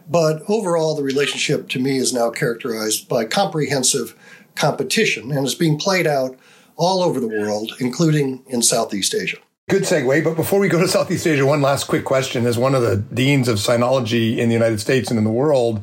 but 0.08 0.42
overall, 0.48 0.94
the 0.94 1.02
relationship 1.02 1.68
to 1.70 1.78
me 1.78 1.96
is 1.96 2.12
now 2.12 2.30
characterized 2.30 3.08
by 3.08 3.24
comprehensive 3.24 4.14
competition 4.54 5.32
and 5.32 5.46
is 5.46 5.54
being 5.54 5.78
played 5.78 6.06
out 6.06 6.36
all 6.76 7.02
over 7.02 7.20
the 7.20 7.28
world, 7.28 7.72
including 7.78 8.42
in 8.46 8.60
Southeast 8.60 9.14
Asia. 9.14 9.38
Good 9.70 9.82
segue. 9.84 10.24
But 10.24 10.34
before 10.34 10.58
we 10.58 10.66
go 10.66 10.80
to 10.80 10.88
Southeast 10.88 11.24
Asia, 11.28 11.46
one 11.46 11.62
last 11.62 11.84
quick 11.84 12.04
question. 12.04 12.44
As 12.44 12.58
one 12.58 12.74
of 12.74 12.82
the 12.82 12.96
deans 12.96 13.46
of 13.46 13.58
sinology 13.58 14.36
in 14.36 14.48
the 14.48 14.52
United 14.52 14.80
States 14.80 15.10
and 15.10 15.16
in 15.16 15.22
the 15.22 15.30
world, 15.30 15.80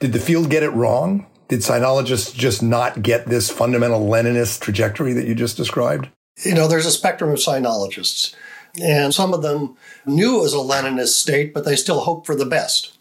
did 0.00 0.14
the 0.14 0.18
field 0.18 0.48
get 0.48 0.62
it 0.62 0.70
wrong? 0.70 1.26
Did 1.48 1.60
sinologists 1.60 2.34
just 2.34 2.62
not 2.62 3.02
get 3.02 3.26
this 3.26 3.50
fundamental 3.50 4.00
Leninist 4.00 4.60
trajectory 4.60 5.12
that 5.12 5.26
you 5.26 5.34
just 5.34 5.58
described? 5.58 6.08
You 6.46 6.54
know, 6.54 6.66
there's 6.66 6.86
a 6.86 6.90
spectrum 6.90 7.28
of 7.28 7.36
sinologists, 7.36 8.34
and 8.82 9.12
some 9.12 9.34
of 9.34 9.42
them 9.42 9.76
knew 10.06 10.38
it 10.38 10.40
was 10.40 10.54
a 10.54 10.56
Leninist 10.56 11.08
state, 11.08 11.52
but 11.52 11.66
they 11.66 11.76
still 11.76 12.00
hoped 12.00 12.24
for 12.24 12.36
the 12.36 12.46
best. 12.46 12.95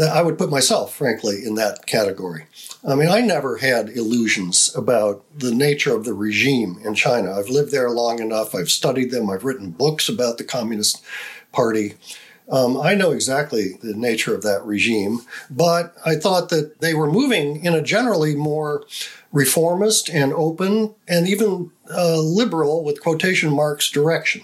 I 0.00 0.22
would 0.22 0.38
put 0.38 0.50
myself, 0.50 0.94
frankly, 0.94 1.44
in 1.44 1.54
that 1.56 1.86
category. 1.86 2.46
I 2.86 2.94
mean, 2.94 3.08
I 3.08 3.20
never 3.20 3.58
had 3.58 3.90
illusions 3.90 4.74
about 4.74 5.24
the 5.38 5.54
nature 5.54 5.94
of 5.94 6.04
the 6.04 6.14
regime 6.14 6.80
in 6.82 6.94
China. 6.94 7.32
I've 7.32 7.50
lived 7.50 7.72
there 7.72 7.90
long 7.90 8.20
enough. 8.20 8.54
I've 8.54 8.70
studied 8.70 9.10
them. 9.10 9.28
I've 9.28 9.44
written 9.44 9.70
books 9.70 10.08
about 10.08 10.38
the 10.38 10.44
Communist 10.44 11.02
Party. 11.52 11.94
Um, 12.50 12.80
I 12.80 12.94
know 12.94 13.12
exactly 13.12 13.78
the 13.82 13.94
nature 13.94 14.34
of 14.34 14.42
that 14.42 14.64
regime, 14.64 15.20
but 15.48 15.94
I 16.04 16.16
thought 16.16 16.48
that 16.48 16.80
they 16.80 16.94
were 16.94 17.10
moving 17.10 17.64
in 17.64 17.74
a 17.74 17.82
generally 17.82 18.34
more 18.34 18.84
reformist 19.30 20.10
and 20.10 20.32
open 20.32 20.94
and 21.06 21.28
even 21.28 21.70
uh, 21.94 22.18
liberal, 22.18 22.82
with 22.82 23.02
quotation 23.02 23.52
marks, 23.52 23.90
direction. 23.90 24.42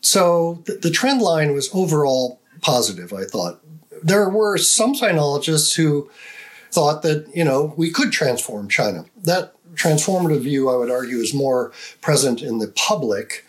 So 0.00 0.62
th- 0.66 0.82
the 0.82 0.90
trend 0.90 1.22
line 1.22 1.54
was 1.54 1.70
overall 1.72 2.40
positive, 2.60 3.12
I 3.12 3.24
thought. 3.24 3.60
There 4.04 4.28
were 4.28 4.58
some 4.58 4.94
sinologists 4.94 5.74
who 5.74 6.10
thought 6.70 7.02
that, 7.02 7.26
you 7.34 7.42
know, 7.42 7.72
we 7.76 7.90
could 7.90 8.12
transform 8.12 8.68
China. 8.68 9.06
That 9.22 9.54
transformative 9.74 10.42
view, 10.42 10.68
I 10.68 10.76
would 10.76 10.90
argue, 10.90 11.16
is 11.16 11.32
more 11.32 11.72
present 12.00 12.42
in 12.42 12.58
the 12.58 12.68
public 12.68 13.44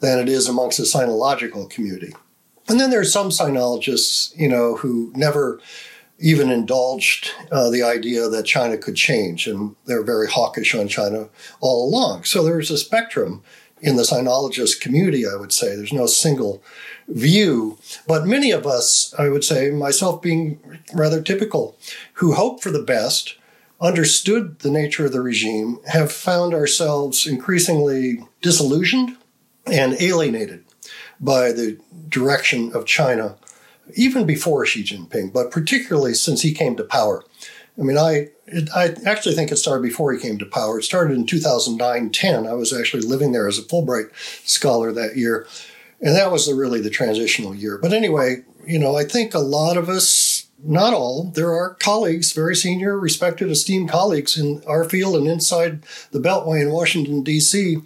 than 0.00 0.18
it 0.18 0.28
is 0.28 0.48
amongst 0.48 0.78
the 0.78 0.84
sinological 0.84 1.70
community. 1.70 2.12
And 2.68 2.80
then 2.80 2.90
there 2.90 3.00
are 3.00 3.04
some 3.04 3.30
sinologists, 3.30 4.36
you 4.36 4.48
know, 4.48 4.76
who 4.76 5.12
never 5.14 5.60
even 6.18 6.50
indulged 6.50 7.30
uh, 7.50 7.70
the 7.70 7.82
idea 7.82 8.28
that 8.28 8.44
China 8.44 8.76
could 8.76 8.96
change, 8.96 9.46
and 9.46 9.74
they're 9.86 10.02
very 10.02 10.28
hawkish 10.28 10.74
on 10.74 10.88
China 10.88 11.28
all 11.60 11.88
along. 11.88 12.24
So 12.24 12.42
there's 12.42 12.70
a 12.70 12.76
spectrum 12.76 13.42
in 13.80 13.96
the 13.96 14.02
sinologist 14.02 14.80
community, 14.80 15.26
I 15.26 15.36
would 15.36 15.52
say. 15.52 15.74
There's 15.74 15.92
no 15.92 16.06
single 16.06 16.62
view, 17.08 17.78
but 18.06 18.26
many 18.26 18.50
of 18.50 18.66
us, 18.66 19.14
I 19.18 19.28
would 19.28 19.44
say, 19.44 19.70
myself 19.70 20.22
being 20.22 20.60
rather 20.94 21.22
typical, 21.22 21.76
who 22.14 22.34
hope 22.34 22.62
for 22.62 22.70
the 22.70 22.82
best, 22.82 23.36
understood 23.80 24.60
the 24.60 24.70
nature 24.70 25.06
of 25.06 25.12
the 25.12 25.22
regime, 25.22 25.78
have 25.86 26.12
found 26.12 26.54
ourselves 26.54 27.26
increasingly 27.26 28.22
disillusioned 28.42 29.16
and 29.66 30.00
alienated 30.00 30.64
by 31.18 31.52
the 31.52 31.78
direction 32.08 32.72
of 32.74 32.86
China, 32.86 33.36
even 33.94 34.26
before 34.26 34.64
Xi 34.66 34.82
Jinping, 34.82 35.32
but 35.32 35.50
particularly 35.50 36.14
since 36.14 36.42
he 36.42 36.52
came 36.52 36.76
to 36.76 36.84
power. 36.84 37.24
I 37.80 37.82
mean, 37.82 37.96
I 37.96 38.28
it, 38.46 38.68
I 38.74 38.94
actually 39.06 39.34
think 39.34 39.50
it 39.50 39.56
started 39.56 39.82
before 39.82 40.12
he 40.12 40.20
came 40.20 40.38
to 40.38 40.46
power. 40.46 40.78
It 40.78 40.84
started 40.84 41.16
in 41.16 41.26
2009 41.26 42.10
10. 42.10 42.46
I 42.46 42.52
was 42.52 42.72
actually 42.72 43.02
living 43.02 43.32
there 43.32 43.48
as 43.48 43.58
a 43.58 43.62
Fulbright 43.62 44.10
scholar 44.46 44.92
that 44.92 45.16
year. 45.16 45.46
And 46.00 46.16
that 46.16 46.32
was 46.32 46.46
the, 46.46 46.54
really 46.54 46.80
the 46.80 46.90
transitional 46.90 47.54
year. 47.54 47.78
But 47.78 47.92
anyway, 47.92 48.44
you 48.66 48.78
know, 48.78 48.96
I 48.96 49.04
think 49.04 49.34
a 49.34 49.38
lot 49.38 49.76
of 49.76 49.88
us, 49.88 50.48
not 50.62 50.94
all, 50.94 51.24
there 51.24 51.52
are 51.52 51.74
colleagues, 51.74 52.32
very 52.32 52.56
senior, 52.56 52.98
respected, 52.98 53.50
esteemed 53.50 53.90
colleagues 53.90 54.38
in 54.38 54.62
our 54.66 54.84
field 54.84 55.16
and 55.16 55.28
inside 55.28 55.82
the 56.10 56.20
Beltway 56.20 56.62
in 56.62 56.72
Washington, 56.72 57.22
D.C., 57.22 57.78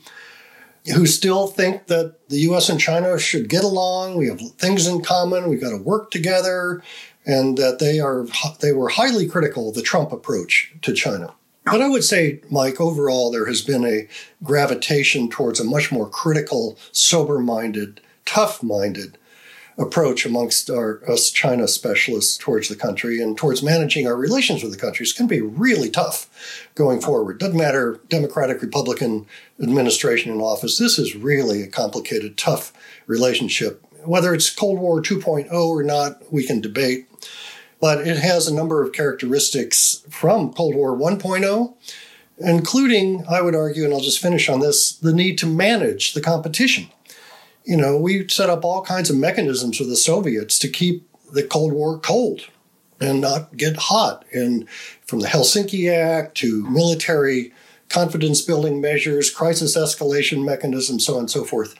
who 0.94 1.06
still 1.06 1.46
think 1.46 1.86
that 1.86 2.28
the 2.28 2.40
U.S. 2.40 2.68
and 2.68 2.78
China 2.78 3.18
should 3.18 3.48
get 3.48 3.64
along. 3.64 4.16
We 4.16 4.28
have 4.28 4.40
things 4.58 4.86
in 4.86 5.02
common. 5.02 5.48
We've 5.48 5.60
got 5.60 5.70
to 5.70 5.82
work 5.82 6.10
together, 6.10 6.82
and 7.26 7.56
that 7.58 7.78
they 7.78 8.00
are 8.00 8.26
they 8.60 8.72
were 8.72 8.88
highly 8.88 9.26
critical 9.26 9.68
of 9.68 9.74
the 9.74 9.82
Trump 9.82 10.12
approach 10.12 10.72
to 10.82 10.92
China. 10.92 11.34
But 11.64 11.80
I 11.80 11.88
would 11.88 12.04
say, 12.04 12.40
Mike, 12.50 12.78
overall, 12.78 13.30
there 13.30 13.46
has 13.46 13.62
been 13.62 13.86
a 13.86 14.06
gravitation 14.42 15.30
towards 15.30 15.60
a 15.60 15.64
much 15.64 15.90
more 15.90 16.08
critical, 16.08 16.78
sober 16.92 17.38
minded, 17.38 18.02
tough 18.26 18.62
minded 18.62 19.16
approach 19.76 20.24
amongst 20.24 20.70
our 20.70 21.02
us 21.10 21.30
China 21.30 21.66
specialists 21.66 22.38
towards 22.38 22.68
the 22.68 22.76
country 22.76 23.20
and 23.20 23.36
towards 23.36 23.62
managing 23.62 24.06
our 24.06 24.16
relations 24.16 24.62
with 24.62 24.72
the 24.72 24.78
country. 24.78 25.04
It's 25.04 25.12
going 25.12 25.28
to 25.28 25.34
be 25.34 25.40
really 25.40 25.90
tough 25.90 26.68
going 26.74 27.00
forward. 27.00 27.38
Doesn't 27.38 27.58
matter 27.58 28.00
Democratic, 28.08 28.62
Republican 28.62 29.26
administration 29.60 30.32
in 30.32 30.40
office. 30.40 30.78
This 30.78 30.98
is 30.98 31.16
really 31.16 31.62
a 31.62 31.66
complicated, 31.66 32.36
tough 32.36 32.72
relationship. 33.06 33.84
Whether 34.04 34.34
it's 34.34 34.50
Cold 34.50 34.78
War 34.78 35.00
2.0 35.02 35.50
or 35.50 35.82
not, 35.82 36.32
we 36.32 36.46
can 36.46 36.60
debate. 36.60 37.08
But 37.80 38.06
it 38.06 38.18
has 38.18 38.46
a 38.46 38.54
number 38.54 38.82
of 38.82 38.92
characteristics 38.92 40.04
from 40.08 40.52
Cold 40.52 40.74
War 40.74 40.96
1.0, 40.96 41.74
including, 42.38 43.24
I 43.28 43.42
would 43.42 43.54
argue, 43.54 43.84
and 43.84 43.92
I'll 43.92 44.00
just 44.00 44.20
finish 44.20 44.48
on 44.48 44.60
this, 44.60 44.92
the 44.92 45.12
need 45.12 45.38
to 45.38 45.46
manage 45.46 46.14
the 46.14 46.20
competition 46.20 46.88
you 47.64 47.76
know, 47.76 47.96
we 47.96 48.28
set 48.28 48.50
up 48.50 48.64
all 48.64 48.82
kinds 48.82 49.10
of 49.10 49.16
mechanisms 49.16 49.80
with 49.80 49.88
the 49.88 49.96
Soviets 49.96 50.58
to 50.58 50.68
keep 50.68 51.08
the 51.32 51.42
Cold 51.42 51.72
War 51.72 51.98
cold 51.98 52.42
and 53.00 53.20
not 53.20 53.56
get 53.56 53.76
hot. 53.76 54.24
And 54.32 54.68
from 55.06 55.20
the 55.20 55.28
Helsinki 55.28 55.90
Act 55.90 56.36
to 56.38 56.68
military 56.70 57.52
confidence 57.88 58.42
building 58.42 58.80
measures, 58.80 59.30
crisis 59.30 59.76
escalation 59.76 60.44
mechanisms, 60.44 61.06
so 61.06 61.14
on 61.14 61.20
and 61.20 61.30
so 61.30 61.44
forth. 61.44 61.74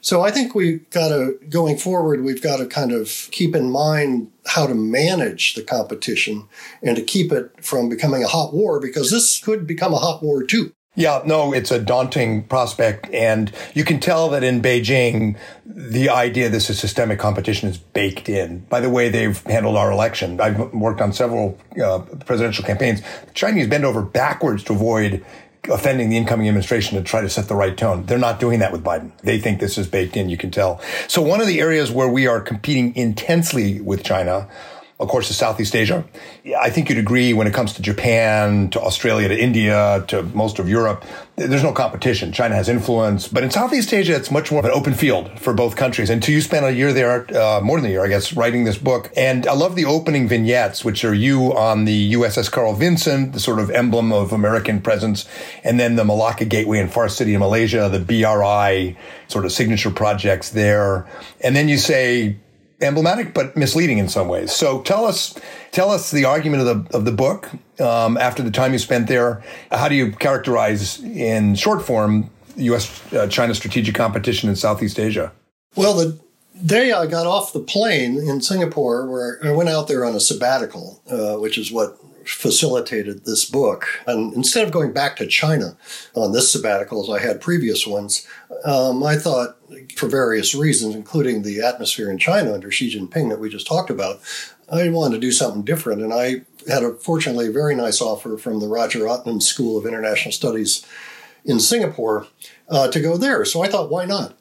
So 0.00 0.22
I 0.22 0.30
think 0.30 0.54
we've 0.54 0.88
got 0.90 1.08
to, 1.08 1.38
going 1.48 1.76
forward, 1.76 2.22
we've 2.22 2.42
got 2.42 2.58
to 2.58 2.66
kind 2.66 2.92
of 2.92 3.28
keep 3.30 3.54
in 3.54 3.70
mind 3.70 4.30
how 4.46 4.66
to 4.66 4.74
manage 4.74 5.54
the 5.54 5.62
competition 5.62 6.48
and 6.82 6.96
to 6.96 7.02
keep 7.02 7.32
it 7.32 7.52
from 7.64 7.88
becoming 7.88 8.22
a 8.22 8.28
hot 8.28 8.54
war 8.54 8.80
because 8.80 9.10
this 9.10 9.40
could 9.40 9.66
become 9.66 9.92
a 9.92 9.98
hot 9.98 10.22
war 10.22 10.42
too. 10.42 10.72
Yeah, 10.98 11.22
no, 11.24 11.52
it's 11.52 11.70
a 11.70 11.78
daunting 11.78 12.42
prospect. 12.42 13.08
And 13.14 13.52
you 13.72 13.84
can 13.84 14.00
tell 14.00 14.30
that 14.30 14.42
in 14.42 14.60
Beijing, 14.60 15.36
the 15.64 16.08
idea 16.08 16.48
this 16.48 16.70
is 16.70 16.78
systemic 16.80 17.20
competition 17.20 17.68
is 17.68 17.78
baked 17.78 18.28
in 18.28 18.60
by 18.68 18.80
the 18.80 18.90
way 18.90 19.08
they've 19.08 19.40
handled 19.44 19.76
our 19.76 19.92
election. 19.92 20.40
I've 20.40 20.58
worked 20.74 21.00
on 21.00 21.12
several 21.12 21.56
uh, 21.80 22.00
presidential 22.26 22.64
campaigns. 22.64 23.00
The 23.26 23.32
Chinese 23.32 23.68
bend 23.68 23.84
over 23.84 24.02
backwards 24.02 24.64
to 24.64 24.72
avoid 24.72 25.24
offending 25.68 26.10
the 26.10 26.16
incoming 26.16 26.48
administration 26.48 26.96
to 26.98 27.04
try 27.04 27.20
to 27.20 27.28
set 27.28 27.48
the 27.48 27.54
right 27.54 27.76
tone. 27.76 28.06
They're 28.06 28.18
not 28.18 28.40
doing 28.40 28.58
that 28.60 28.72
with 28.72 28.82
Biden. 28.82 29.10
They 29.18 29.38
think 29.38 29.60
this 29.60 29.78
is 29.78 29.86
baked 29.86 30.16
in, 30.16 30.28
you 30.28 30.36
can 30.36 30.50
tell. 30.50 30.80
So 31.06 31.22
one 31.22 31.40
of 31.40 31.46
the 31.46 31.60
areas 31.60 31.90
where 31.90 32.08
we 32.08 32.26
are 32.26 32.40
competing 32.40 32.94
intensely 32.96 33.80
with 33.80 34.02
China 34.02 34.48
of 35.00 35.08
course, 35.08 35.28
to 35.28 35.34
Southeast 35.34 35.76
Asia. 35.76 36.04
I 36.60 36.70
think 36.70 36.88
you'd 36.88 36.98
agree 36.98 37.32
when 37.32 37.46
it 37.46 37.54
comes 37.54 37.72
to 37.74 37.82
Japan, 37.82 38.68
to 38.70 38.80
Australia, 38.80 39.28
to 39.28 39.38
India, 39.38 40.04
to 40.08 40.24
most 40.24 40.58
of 40.58 40.68
Europe, 40.68 41.04
there's 41.36 41.62
no 41.62 41.72
competition. 41.72 42.32
China 42.32 42.56
has 42.56 42.68
influence, 42.68 43.28
but 43.28 43.44
in 43.44 43.50
Southeast 43.50 43.94
Asia, 43.94 44.16
it's 44.16 44.30
much 44.30 44.50
more 44.50 44.58
of 44.58 44.64
an 44.64 44.72
open 44.72 44.94
field 44.94 45.38
for 45.38 45.54
both 45.54 45.76
countries. 45.76 46.10
And 46.10 46.20
to 46.24 46.32
you 46.32 46.40
spent 46.40 46.66
a 46.66 46.72
year 46.72 46.92
there, 46.92 47.26
uh, 47.36 47.60
more 47.60 47.80
than 47.80 47.88
a 47.88 47.92
year, 47.92 48.04
I 48.04 48.08
guess, 48.08 48.32
writing 48.32 48.64
this 48.64 48.76
book. 48.76 49.12
And 49.16 49.46
I 49.46 49.52
love 49.52 49.76
the 49.76 49.84
opening 49.84 50.26
vignettes, 50.26 50.84
which 50.84 51.04
are 51.04 51.14
you 51.14 51.56
on 51.56 51.84
the 51.84 52.14
USS 52.14 52.50
Carl 52.50 52.74
Vinson, 52.74 53.30
the 53.30 53.40
sort 53.40 53.60
of 53.60 53.70
emblem 53.70 54.12
of 54.12 54.32
American 54.32 54.80
presence, 54.80 55.28
and 55.62 55.78
then 55.78 55.94
the 55.94 56.04
Malacca 56.04 56.44
Gateway 56.44 56.80
in 56.80 56.88
Forest 56.88 57.18
City 57.18 57.34
in 57.34 57.40
Malaysia, 57.40 57.88
the 57.88 58.00
BRI 58.00 58.96
sort 59.28 59.44
of 59.44 59.52
signature 59.52 59.90
projects 59.90 60.50
there. 60.50 61.06
And 61.40 61.54
then 61.54 61.68
you 61.68 61.78
say, 61.78 62.36
emblematic 62.80 63.34
but 63.34 63.56
misleading 63.56 63.98
in 63.98 64.08
some 64.08 64.28
ways. 64.28 64.52
So 64.52 64.82
tell 64.82 65.04
us, 65.04 65.38
tell 65.72 65.90
us 65.90 66.10
the 66.10 66.24
argument 66.24 66.66
of 66.66 66.86
the 66.86 66.96
of 66.96 67.04
the 67.04 67.12
book 67.12 67.50
um, 67.80 68.16
after 68.16 68.42
the 68.42 68.50
time 68.50 68.72
you 68.72 68.78
spent 68.78 69.08
there. 69.08 69.42
How 69.70 69.88
do 69.88 69.94
you 69.94 70.12
characterize 70.12 71.02
in 71.02 71.54
short 71.54 71.84
form 71.84 72.30
U.S. 72.56 73.12
Uh, 73.12 73.26
China 73.28 73.54
strategic 73.54 73.94
competition 73.94 74.48
in 74.48 74.56
Southeast 74.56 74.98
Asia? 74.98 75.32
Well, 75.76 75.94
the 75.94 76.18
day 76.64 76.92
I 76.92 77.06
got 77.06 77.26
off 77.26 77.52
the 77.52 77.60
plane 77.60 78.18
in 78.18 78.40
Singapore, 78.40 79.06
where 79.06 79.38
I 79.44 79.52
went 79.52 79.68
out 79.68 79.88
there 79.88 80.04
on 80.04 80.14
a 80.14 80.20
sabbatical, 80.20 81.02
uh, 81.10 81.36
which 81.36 81.58
is 81.58 81.70
what 81.70 81.98
facilitated 82.34 83.24
this 83.24 83.44
book. 83.44 83.86
And 84.06 84.32
instead 84.34 84.64
of 84.64 84.72
going 84.72 84.92
back 84.92 85.16
to 85.16 85.26
China 85.26 85.76
on 86.14 86.32
this 86.32 86.52
sabbatical 86.52 87.02
as 87.02 87.10
I 87.10 87.24
had 87.24 87.40
previous 87.40 87.86
ones, 87.86 88.26
um, 88.64 89.02
I 89.02 89.16
thought, 89.16 89.56
for 89.96 90.08
various 90.08 90.54
reasons, 90.54 90.94
including 90.94 91.42
the 91.42 91.60
atmosphere 91.60 92.10
in 92.10 92.18
China 92.18 92.52
under 92.52 92.70
Xi 92.70 92.94
Jinping 92.94 93.28
that 93.30 93.40
we 93.40 93.48
just 93.48 93.66
talked 93.66 93.90
about, 93.90 94.20
I 94.70 94.88
wanted 94.88 95.16
to 95.16 95.20
do 95.20 95.32
something 95.32 95.62
different. 95.62 96.02
And 96.02 96.12
I 96.12 96.42
had 96.70 96.82
a 96.82 96.94
fortunately 96.94 97.48
very 97.48 97.74
nice 97.74 98.00
offer 98.00 98.36
from 98.36 98.60
the 98.60 98.66
Rajaratnam 98.66 99.42
School 99.42 99.78
of 99.78 99.86
International 99.86 100.32
Studies 100.32 100.86
in 101.44 101.58
Singapore 101.60 102.26
uh, 102.68 102.88
to 102.88 103.00
go 103.00 103.16
there. 103.16 103.44
So 103.44 103.62
I 103.62 103.68
thought, 103.68 103.90
why 103.90 104.04
not? 104.04 104.37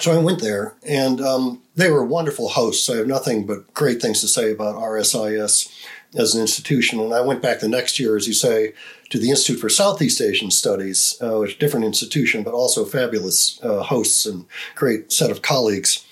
So 0.00 0.12
I 0.12 0.18
went 0.18 0.40
there, 0.40 0.76
and 0.82 1.20
um, 1.20 1.62
they 1.76 1.90
were 1.90 2.02
wonderful 2.02 2.48
hosts. 2.48 2.88
I 2.88 2.96
have 2.96 3.06
nothing 3.06 3.44
but 3.44 3.74
great 3.74 4.00
things 4.00 4.22
to 4.22 4.28
say 4.28 4.50
about 4.50 4.76
RSIS 4.76 5.70
as 6.14 6.34
an 6.34 6.40
institution. 6.40 7.00
And 7.00 7.12
I 7.12 7.20
went 7.20 7.42
back 7.42 7.60
the 7.60 7.68
next 7.68 8.00
year, 8.00 8.16
as 8.16 8.26
you 8.26 8.32
say, 8.32 8.72
to 9.10 9.18
the 9.18 9.28
Institute 9.28 9.60
for 9.60 9.68
Southeast 9.68 10.22
Asian 10.22 10.50
Studies, 10.50 11.18
uh, 11.20 11.38
which 11.40 11.50
is 11.50 11.56
a 11.56 11.58
different 11.58 11.84
institution, 11.84 12.42
but 12.42 12.54
also 12.54 12.86
fabulous 12.86 13.60
uh, 13.62 13.82
hosts 13.82 14.24
and 14.24 14.46
great 14.74 15.12
set 15.12 15.30
of 15.30 15.42
colleagues. 15.42 16.06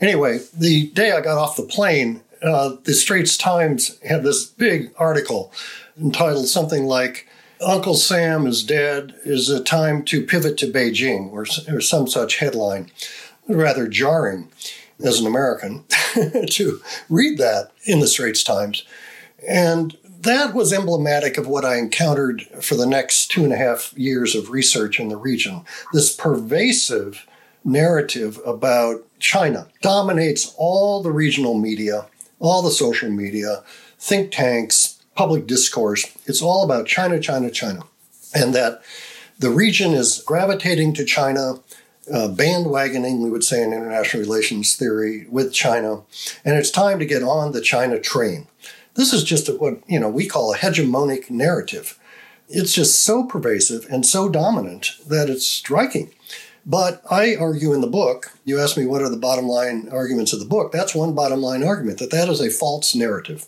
Anyway, 0.00 0.38
the 0.56 0.90
day 0.90 1.10
I 1.10 1.20
got 1.20 1.36
off 1.36 1.56
the 1.56 1.64
plane, 1.64 2.22
uh, 2.40 2.76
the 2.84 2.94
Straits 2.94 3.36
Times 3.36 3.98
had 4.02 4.22
this 4.22 4.46
big 4.46 4.92
article 4.96 5.52
entitled 5.98 6.46
something 6.46 6.84
like 6.84 7.28
Uncle 7.60 7.94
Sam 7.94 8.46
is 8.46 8.62
dead. 8.62 9.14
Is 9.24 9.48
it 9.48 9.64
time 9.64 10.04
to 10.04 10.24
pivot 10.24 10.56
to 10.58 10.66
Beijing? 10.66 11.32
Or, 11.32 11.46
or 11.72 11.80
some 11.80 12.06
such 12.06 12.38
headline. 12.38 12.90
Rather 13.48 13.88
jarring 13.88 14.48
as 15.02 15.20
an 15.20 15.26
American 15.26 15.84
to 16.50 16.80
read 17.08 17.38
that 17.38 17.70
in 17.84 18.00
the 18.00 18.06
Straits 18.06 18.42
Times. 18.42 18.84
And 19.46 19.96
that 20.20 20.54
was 20.54 20.72
emblematic 20.72 21.36
of 21.36 21.46
what 21.46 21.64
I 21.64 21.76
encountered 21.76 22.42
for 22.60 22.76
the 22.76 22.86
next 22.86 23.30
two 23.30 23.44
and 23.44 23.52
a 23.52 23.56
half 23.56 23.92
years 23.96 24.34
of 24.34 24.50
research 24.50 24.98
in 24.98 25.08
the 25.08 25.16
region. 25.16 25.62
This 25.92 26.14
pervasive 26.14 27.26
narrative 27.64 28.40
about 28.44 29.04
China 29.18 29.68
dominates 29.82 30.54
all 30.56 31.02
the 31.02 31.12
regional 31.12 31.54
media, 31.54 32.06
all 32.38 32.62
the 32.62 32.70
social 32.70 33.10
media, 33.10 33.62
think 33.98 34.32
tanks, 34.32 35.02
public 35.14 35.46
discourse. 35.46 36.06
It's 36.26 36.42
all 36.42 36.64
about 36.64 36.86
China, 36.86 37.20
China, 37.20 37.50
China. 37.50 37.82
And 38.34 38.54
that 38.54 38.82
the 39.38 39.50
region 39.50 39.92
is 39.92 40.22
gravitating 40.26 40.94
to 40.94 41.04
China, 41.04 41.60
uh, 42.12 42.28
bandwagoning, 42.28 43.22
we 43.22 43.30
would 43.30 43.44
say 43.44 43.62
in 43.62 43.72
international 43.72 44.22
relations 44.22 44.76
theory, 44.76 45.26
with 45.28 45.52
China. 45.52 46.02
And 46.44 46.56
it's 46.56 46.70
time 46.70 46.98
to 46.98 47.06
get 47.06 47.22
on 47.22 47.52
the 47.52 47.60
China 47.60 47.98
train. 47.98 48.46
This 48.94 49.12
is 49.12 49.24
just 49.24 49.48
what 49.60 49.78
you 49.86 49.98
know 49.98 50.08
we 50.08 50.26
call 50.26 50.54
a 50.54 50.58
hegemonic 50.58 51.30
narrative. 51.30 51.98
It's 52.48 52.72
just 52.72 53.02
so 53.02 53.24
pervasive 53.24 53.86
and 53.90 54.04
so 54.04 54.28
dominant 54.28 54.90
that 55.08 55.30
it's 55.30 55.46
striking. 55.46 56.10
But 56.66 57.02
I 57.10 57.36
argue 57.36 57.74
in 57.74 57.82
the 57.82 57.86
book, 57.86 58.32
you 58.44 58.58
ask 58.58 58.76
me 58.76 58.86
what 58.86 59.02
are 59.02 59.10
the 59.10 59.16
bottom 59.16 59.46
line 59.46 59.88
arguments 59.90 60.32
of 60.32 60.38
the 60.38 60.46
book. 60.46 60.72
That's 60.72 60.94
one 60.94 61.14
bottom 61.14 61.40
line 61.40 61.62
argument 61.62 61.98
that 61.98 62.10
that 62.10 62.28
is 62.28 62.40
a 62.40 62.48
false 62.50 62.94
narrative. 62.94 63.46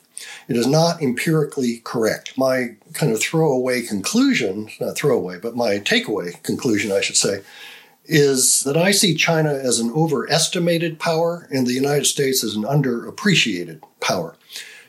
It 0.48 0.56
is 0.56 0.66
not 0.66 1.02
empirically 1.02 1.80
correct. 1.84 2.36
My 2.36 2.76
kind 2.92 3.12
of 3.12 3.20
throwaway 3.20 3.82
conclusion, 3.82 4.68
not 4.80 4.96
throwaway, 4.96 5.38
but 5.38 5.56
my 5.56 5.78
takeaway 5.78 6.42
conclusion, 6.42 6.92
I 6.92 7.00
should 7.00 7.16
say, 7.16 7.42
is 8.08 8.62
that 8.62 8.76
I 8.76 8.90
see 8.90 9.14
China 9.14 9.52
as 9.52 9.78
an 9.78 9.90
overestimated 9.92 10.98
power 10.98 11.48
and 11.50 11.66
the 11.66 11.72
United 11.72 12.06
States 12.06 12.44
as 12.44 12.54
an 12.54 12.62
underappreciated 12.62 13.82
power 14.00 14.36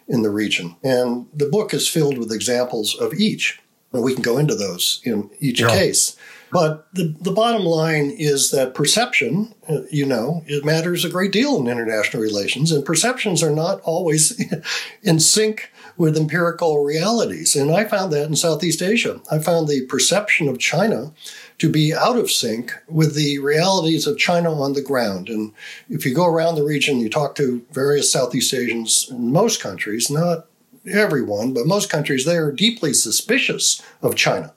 in 0.07 0.21
the 0.21 0.29
region. 0.29 0.75
And 0.83 1.27
the 1.33 1.49
book 1.49 1.73
is 1.73 1.87
filled 1.87 2.17
with 2.17 2.31
examples 2.31 2.95
of 2.95 3.13
each. 3.13 3.59
And 3.93 4.03
we 4.03 4.13
can 4.13 4.21
go 4.21 4.37
into 4.37 4.55
those 4.55 5.01
in 5.03 5.29
each 5.39 5.61
yeah. 5.61 5.69
case. 5.69 6.15
But 6.51 6.87
the, 6.93 7.15
the 7.21 7.31
bottom 7.31 7.63
line 7.63 8.09
is 8.09 8.51
that 8.51 8.73
perception, 8.73 9.53
you 9.91 10.05
know, 10.05 10.43
it 10.47 10.63
matters 10.63 11.03
a 11.03 11.09
great 11.09 11.31
deal 11.31 11.57
in 11.57 11.67
international 11.67 12.23
relations, 12.23 12.71
and 12.71 12.85
perceptions 12.85 13.43
are 13.43 13.51
not 13.51 13.81
always 13.81 14.39
in 15.03 15.19
sync 15.19 15.71
with 15.97 16.15
empirical 16.15 16.83
realities. 16.83 17.55
And 17.55 17.71
I 17.71 17.83
found 17.83 18.13
that 18.13 18.27
in 18.27 18.35
Southeast 18.35 18.81
Asia. 18.81 19.19
I 19.31 19.39
found 19.39 19.67
the 19.67 19.85
perception 19.87 20.47
of 20.47 20.59
China 20.59 21.11
to 21.59 21.69
be 21.69 21.93
out 21.93 22.17
of 22.17 22.29
sync 22.29 22.71
with 22.87 23.15
the 23.15 23.39
realities 23.39 24.05
of 24.05 24.17
China 24.17 24.53
on 24.53 24.73
the 24.73 24.81
ground. 24.81 25.27
And 25.27 25.53
if 25.89 26.05
you 26.05 26.13
go 26.13 26.25
around 26.25 26.55
the 26.55 26.63
region, 26.63 26.99
you 26.99 27.09
talk 27.09 27.35
to 27.35 27.65
various 27.71 28.11
Southeast 28.11 28.53
Asians 28.53 29.07
in 29.09 29.31
most 29.31 29.61
countries, 29.61 30.09
not 30.09 30.45
everyone, 30.91 31.53
but 31.53 31.65
most 31.65 31.89
countries, 31.89 32.25
they 32.25 32.37
are 32.37 32.51
deeply 32.51 32.93
suspicious 32.93 33.81
of 34.01 34.15
China. 34.15 34.53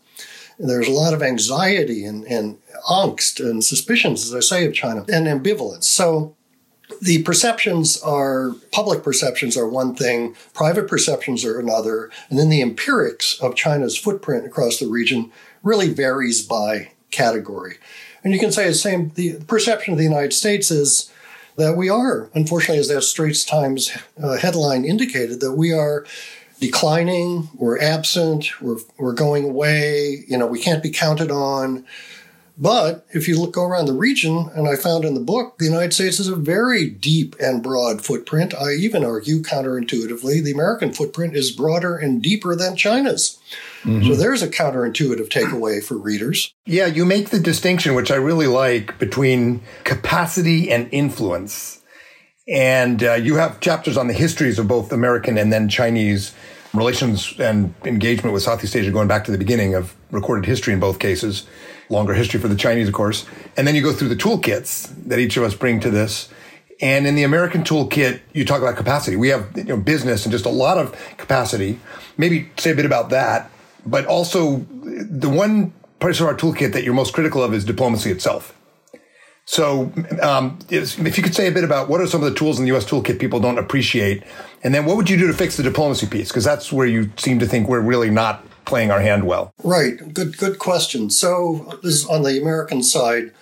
And 0.58 0.68
there's 0.68 0.88
a 0.88 0.92
lot 0.92 1.14
of 1.14 1.22
anxiety 1.22 2.04
and, 2.04 2.24
and 2.24 2.58
angst 2.90 3.40
and 3.40 3.64
suspicions, 3.64 4.24
as 4.24 4.34
I 4.34 4.40
say, 4.40 4.66
of 4.66 4.74
China 4.74 5.06
and 5.08 5.26
ambivalence. 5.26 5.84
So 5.84 6.36
the 7.00 7.22
perceptions 7.22 8.00
are 8.02 8.52
public 8.72 9.02
perceptions 9.02 9.56
are 9.56 9.68
one 9.68 9.94
thing, 9.94 10.36
private 10.52 10.86
perceptions 10.86 11.44
are 11.44 11.58
another, 11.58 12.10
and 12.28 12.38
then 12.38 12.50
the 12.50 12.60
empirics 12.60 13.40
of 13.40 13.54
China's 13.54 13.96
footprint 13.96 14.44
across 14.44 14.78
the 14.78 14.88
region 14.88 15.32
really 15.62 15.92
varies 15.92 16.42
by 16.42 16.92
category. 17.10 17.78
And 18.22 18.32
you 18.32 18.40
can 18.40 18.52
say 18.52 18.66
the 18.66 18.74
same, 18.74 19.10
the 19.14 19.40
perception 19.46 19.92
of 19.92 19.98
the 19.98 20.04
United 20.04 20.32
States 20.32 20.70
is 20.70 21.10
that 21.56 21.76
we 21.76 21.88
are, 21.88 22.30
unfortunately, 22.34 22.78
as 22.78 22.88
that 22.88 23.02
Straits 23.02 23.44
Times 23.44 23.96
uh, 24.22 24.36
headline 24.36 24.84
indicated, 24.84 25.40
that 25.40 25.52
we 25.52 25.72
are 25.72 26.06
declining, 26.60 27.48
we're 27.54 27.80
absent, 27.80 28.60
we're, 28.60 28.78
we're 28.98 29.14
going 29.14 29.44
away, 29.44 30.24
you 30.28 30.36
know, 30.36 30.46
we 30.46 30.60
can't 30.60 30.82
be 30.82 30.90
counted 30.90 31.30
on. 31.30 31.84
But 32.60 33.06
if 33.14 33.26
you 33.26 33.40
look 33.40 33.54
go 33.54 33.64
around 33.64 33.86
the 33.86 33.94
region, 33.94 34.50
and 34.54 34.68
I 34.68 34.76
found 34.76 35.06
in 35.06 35.14
the 35.14 35.20
book, 35.20 35.56
the 35.58 35.64
United 35.64 35.94
States 35.94 36.18
has 36.18 36.28
a 36.28 36.36
very 36.36 36.90
deep 36.90 37.34
and 37.40 37.62
broad 37.62 38.04
footprint. 38.04 38.54
I 38.54 38.72
even 38.72 39.02
argue 39.02 39.40
counterintuitively, 39.40 40.44
the 40.44 40.52
American 40.52 40.92
footprint 40.92 41.34
is 41.34 41.50
broader 41.50 41.96
and 41.96 42.22
deeper 42.22 42.54
than 42.54 42.76
China's. 42.76 43.40
Mm-hmm. 43.82 44.08
So 44.08 44.14
there's 44.14 44.42
a 44.42 44.48
counterintuitive 44.48 45.30
takeaway 45.30 45.82
for 45.82 45.96
readers. 45.96 46.52
Yeah, 46.66 46.84
you 46.84 47.06
make 47.06 47.30
the 47.30 47.40
distinction, 47.40 47.94
which 47.94 48.10
I 48.10 48.16
really 48.16 48.46
like, 48.46 48.98
between 48.98 49.62
capacity 49.84 50.70
and 50.70 50.86
influence. 50.92 51.82
And 52.46 53.02
uh, 53.02 53.14
you 53.14 53.36
have 53.36 53.60
chapters 53.60 53.96
on 53.96 54.06
the 54.06 54.12
histories 54.12 54.58
of 54.58 54.68
both 54.68 54.92
American 54.92 55.38
and 55.38 55.50
then 55.50 55.70
Chinese 55.70 56.34
relations 56.74 57.34
and 57.38 57.72
engagement 57.84 58.34
with 58.34 58.42
Southeast 58.42 58.76
Asia 58.76 58.90
going 58.90 59.08
back 59.08 59.24
to 59.24 59.32
the 59.32 59.38
beginning 59.38 59.74
of 59.74 59.94
recorded 60.10 60.44
history 60.44 60.74
in 60.74 60.80
both 60.80 60.98
cases. 60.98 61.46
Longer 61.90 62.14
history 62.14 62.40
for 62.40 62.48
the 62.48 62.56
Chinese, 62.56 62.88
of 62.88 62.94
course. 62.94 63.26
And 63.56 63.66
then 63.66 63.74
you 63.74 63.82
go 63.82 63.92
through 63.92 64.08
the 64.08 64.16
toolkits 64.16 64.88
that 65.06 65.18
each 65.18 65.36
of 65.36 65.42
us 65.42 65.54
bring 65.54 65.80
to 65.80 65.90
this. 65.90 66.28
And 66.80 67.06
in 67.06 67.14
the 67.14 67.24
American 67.24 67.62
toolkit, 67.62 68.20
you 68.32 68.44
talk 68.44 68.62
about 68.62 68.76
capacity. 68.76 69.16
We 69.16 69.28
have 69.28 69.50
you 69.54 69.64
know, 69.64 69.76
business 69.76 70.24
and 70.24 70.32
just 70.32 70.46
a 70.46 70.50
lot 70.50 70.78
of 70.78 70.96
capacity. 71.18 71.78
Maybe 72.16 72.50
say 72.56 72.70
a 72.70 72.74
bit 72.74 72.86
about 72.86 73.10
that. 73.10 73.50
But 73.84 74.06
also, 74.06 74.66
the 74.70 75.28
one 75.28 75.72
part 75.98 76.18
of 76.20 76.26
our 76.26 76.34
toolkit 76.34 76.72
that 76.72 76.84
you're 76.84 76.94
most 76.94 77.12
critical 77.12 77.42
of 77.42 77.52
is 77.52 77.64
diplomacy 77.64 78.10
itself. 78.10 78.56
So, 79.44 79.92
um, 80.22 80.58
if 80.70 81.16
you 81.16 81.22
could 81.24 81.34
say 81.34 81.48
a 81.48 81.52
bit 81.52 81.64
about 81.64 81.88
what 81.88 82.00
are 82.00 82.06
some 82.06 82.22
of 82.22 82.30
the 82.30 82.38
tools 82.38 82.58
in 82.58 82.64
the 82.64 82.68
U.S. 82.68 82.84
toolkit 82.84 83.18
people 83.18 83.40
don't 83.40 83.58
appreciate, 83.58 84.22
and 84.62 84.72
then 84.74 84.84
what 84.84 84.96
would 84.96 85.10
you 85.10 85.16
do 85.16 85.26
to 85.26 85.32
fix 85.32 85.56
the 85.56 85.62
diplomacy 85.62 86.06
piece? 86.06 86.28
Because 86.28 86.44
that's 86.44 86.72
where 86.72 86.86
you 86.86 87.10
seem 87.16 87.40
to 87.40 87.46
think 87.46 87.68
we're 87.68 87.80
really 87.80 88.10
not 88.10 88.44
playing 88.70 88.92
our 88.92 89.00
hand 89.00 89.24
well. 89.24 89.52
Right. 89.64 90.14
Good. 90.14 90.38
Good 90.38 90.60
question. 90.60 91.10
So, 91.10 91.78
this 91.82 91.96
is 91.96 92.06
on 92.06 92.22
the 92.22 92.40
American 92.40 92.82
side. 92.84 93.32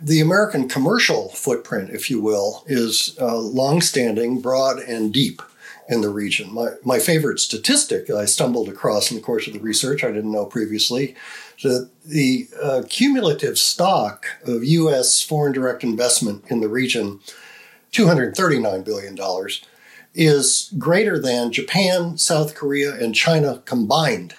The 0.00 0.20
American 0.20 0.68
commercial 0.68 1.30
footprint, 1.30 1.90
if 1.90 2.08
you 2.08 2.20
will, 2.22 2.62
is 2.66 3.16
uh, 3.20 3.36
longstanding, 3.36 4.40
broad, 4.40 4.78
and 4.78 5.12
deep 5.12 5.42
in 5.88 6.02
the 6.02 6.08
region. 6.08 6.54
My, 6.54 6.70
my 6.84 6.98
favorite 7.00 7.40
statistic 7.40 8.10
I 8.10 8.26
stumbled 8.26 8.68
across 8.68 9.10
in 9.10 9.16
the 9.16 9.22
course 9.22 9.48
of 9.48 9.54
the 9.54 9.60
research, 9.60 10.04
I 10.04 10.12
didn't 10.12 10.32
know 10.32 10.46
previously, 10.46 11.16
that 11.62 11.90
the 12.04 12.48
uh, 12.62 12.82
cumulative 12.88 13.58
stock 13.58 14.26
of 14.44 14.64
U.S. 14.64 15.22
foreign 15.22 15.52
direct 15.52 15.82
investment 15.82 16.44
in 16.48 16.60
the 16.60 16.68
region, 16.68 17.20
$239 17.92 18.84
billion, 18.84 19.18
is 20.14 20.72
greater 20.78 21.18
than 21.18 21.52
Japan, 21.52 22.18
South 22.18 22.54
Korea, 22.54 22.94
and 22.94 23.14
China 23.14 23.62
combined. 23.64 24.34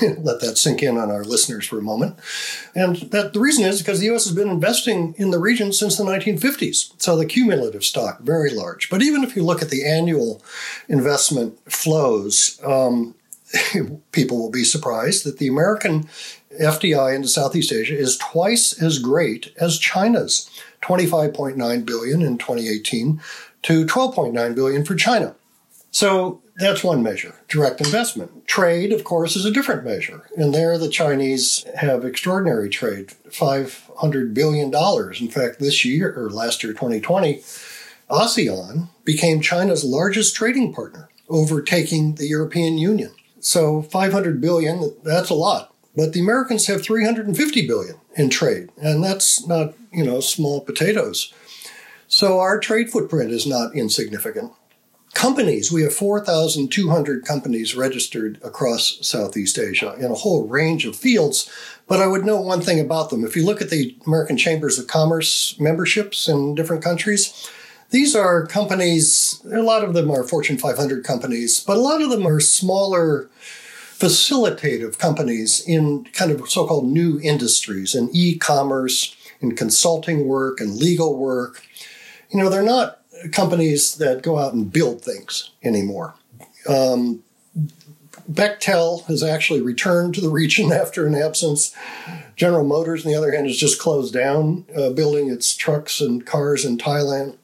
Let 0.18 0.40
that 0.40 0.56
sink 0.56 0.82
in 0.82 0.96
on 0.98 1.10
our 1.10 1.24
listeners 1.24 1.66
for 1.66 1.78
a 1.78 1.82
moment. 1.82 2.18
And 2.74 2.96
that 3.10 3.32
the 3.32 3.40
reason 3.40 3.64
is 3.64 3.80
because 3.80 4.00
the 4.00 4.06
U.S. 4.06 4.24
has 4.24 4.34
been 4.34 4.48
investing 4.48 5.14
in 5.18 5.30
the 5.30 5.38
region 5.38 5.72
since 5.72 5.96
the 5.96 6.04
1950s. 6.04 6.92
So 7.00 7.16
the 7.16 7.26
cumulative 7.26 7.84
stock, 7.84 8.20
very 8.20 8.50
large. 8.50 8.90
But 8.90 9.02
even 9.02 9.24
if 9.24 9.36
you 9.36 9.44
look 9.44 9.62
at 9.62 9.70
the 9.70 9.86
annual 9.86 10.42
investment 10.88 11.58
flows, 11.70 12.60
um, 12.64 13.14
people 14.12 14.38
will 14.38 14.50
be 14.50 14.64
surprised 14.64 15.24
that 15.24 15.38
the 15.38 15.48
American 15.48 16.08
FDI 16.60 17.14
into 17.14 17.28
Southeast 17.28 17.72
Asia 17.72 17.96
is 17.96 18.16
twice 18.18 18.80
as 18.80 18.98
great 18.98 19.52
as 19.60 19.78
China's 19.78 20.50
25.9 20.82 21.86
billion 21.86 22.22
in 22.22 22.38
2018 22.38 23.20
to 23.62 23.86
12.9 23.86 24.54
billion 24.54 24.84
for 24.84 24.94
China. 24.94 25.34
So 25.90 26.42
that's 26.56 26.84
one 26.84 27.02
measure, 27.02 27.34
direct 27.48 27.80
investment. 27.80 28.46
Trade, 28.46 28.92
of 28.92 29.02
course, 29.02 29.34
is 29.34 29.44
a 29.44 29.50
different 29.50 29.84
measure. 29.84 30.28
And 30.36 30.54
there 30.54 30.78
the 30.78 30.88
Chinese 30.88 31.64
have 31.76 32.04
extraordinary 32.04 32.68
trade, 32.68 33.12
$500 33.28 34.34
billion. 34.34 34.72
In 34.72 35.30
fact, 35.30 35.58
this 35.58 35.84
year, 35.84 36.14
or 36.16 36.30
last 36.30 36.62
year, 36.62 36.72
2020, 36.72 37.42
ASEAN 38.08 38.88
became 39.04 39.40
China's 39.40 39.84
largest 39.84 40.36
trading 40.36 40.72
partner, 40.72 41.08
overtaking 41.28 42.14
the 42.16 42.26
European 42.26 42.78
Union. 42.78 43.12
So 43.40 43.82
500 43.82 44.40
billion, 44.40 44.94
that's 45.02 45.30
a 45.30 45.34
lot. 45.34 45.74
But 45.96 46.12
the 46.12 46.20
Americans 46.20 46.66
have 46.66 46.82
350 46.82 47.66
billion 47.66 47.96
in 48.16 48.30
trade, 48.30 48.70
and 48.80 49.02
that's 49.02 49.46
not, 49.46 49.74
you 49.92 50.04
know, 50.04 50.20
small 50.20 50.60
potatoes. 50.60 51.32
So 52.06 52.38
our 52.38 52.60
trade 52.60 52.90
footprint 52.90 53.32
is 53.32 53.46
not 53.46 53.74
insignificant 53.74 54.52
companies. 55.14 55.72
We 55.72 55.82
have 55.82 55.94
4,200 55.94 57.24
companies 57.24 57.74
registered 57.74 58.38
across 58.42 58.98
Southeast 59.00 59.58
Asia 59.58 59.94
in 59.98 60.10
a 60.10 60.14
whole 60.14 60.46
range 60.46 60.84
of 60.84 60.96
fields. 60.96 61.50
But 61.86 62.00
I 62.00 62.06
would 62.06 62.24
know 62.24 62.40
one 62.40 62.60
thing 62.60 62.80
about 62.80 63.10
them. 63.10 63.24
If 63.24 63.36
you 63.36 63.44
look 63.44 63.60
at 63.60 63.70
the 63.70 63.96
American 64.06 64.36
Chambers 64.36 64.78
of 64.78 64.86
Commerce 64.86 65.58
memberships 65.60 66.28
in 66.28 66.54
different 66.54 66.82
countries, 66.82 67.50
these 67.90 68.16
are 68.16 68.46
companies, 68.46 69.40
a 69.52 69.62
lot 69.62 69.84
of 69.84 69.94
them 69.94 70.10
are 70.10 70.24
Fortune 70.24 70.58
500 70.58 71.04
companies, 71.04 71.60
but 71.60 71.76
a 71.76 71.80
lot 71.80 72.02
of 72.02 72.10
them 72.10 72.26
are 72.26 72.40
smaller 72.40 73.28
facilitative 73.98 74.98
companies 74.98 75.62
in 75.66 76.04
kind 76.12 76.30
of 76.30 76.50
so 76.50 76.66
called 76.66 76.86
new 76.86 77.20
industries 77.22 77.94
in 77.94 78.10
e 78.12 78.36
commerce, 78.36 79.14
in 79.40 79.54
consulting 79.54 80.26
work, 80.26 80.60
and 80.60 80.76
legal 80.76 81.16
work. 81.16 81.66
You 82.30 82.40
know, 82.40 82.48
they're 82.48 82.62
not 82.62 83.00
companies 83.32 83.96
that 83.96 84.22
go 84.22 84.38
out 84.38 84.54
and 84.54 84.72
build 84.72 85.02
things 85.02 85.50
anymore. 85.62 86.14
Um, 86.68 87.22
Bechtel 88.30 89.04
has 89.04 89.22
actually 89.22 89.60
returned 89.60 90.14
to 90.14 90.20
the 90.20 90.30
region 90.30 90.72
after 90.72 91.06
an 91.06 91.14
absence. 91.14 91.74
General 92.36 92.64
Motors, 92.64 93.04
on 93.04 93.12
the 93.12 93.18
other 93.18 93.32
hand, 93.32 93.46
has 93.46 93.56
just 93.56 93.80
closed 93.80 94.14
down 94.14 94.64
uh, 94.76 94.90
building 94.90 95.30
its 95.30 95.54
trucks 95.54 96.00
and 96.00 96.24
cars 96.24 96.64
in 96.64 96.78
Thailand. 96.78 97.36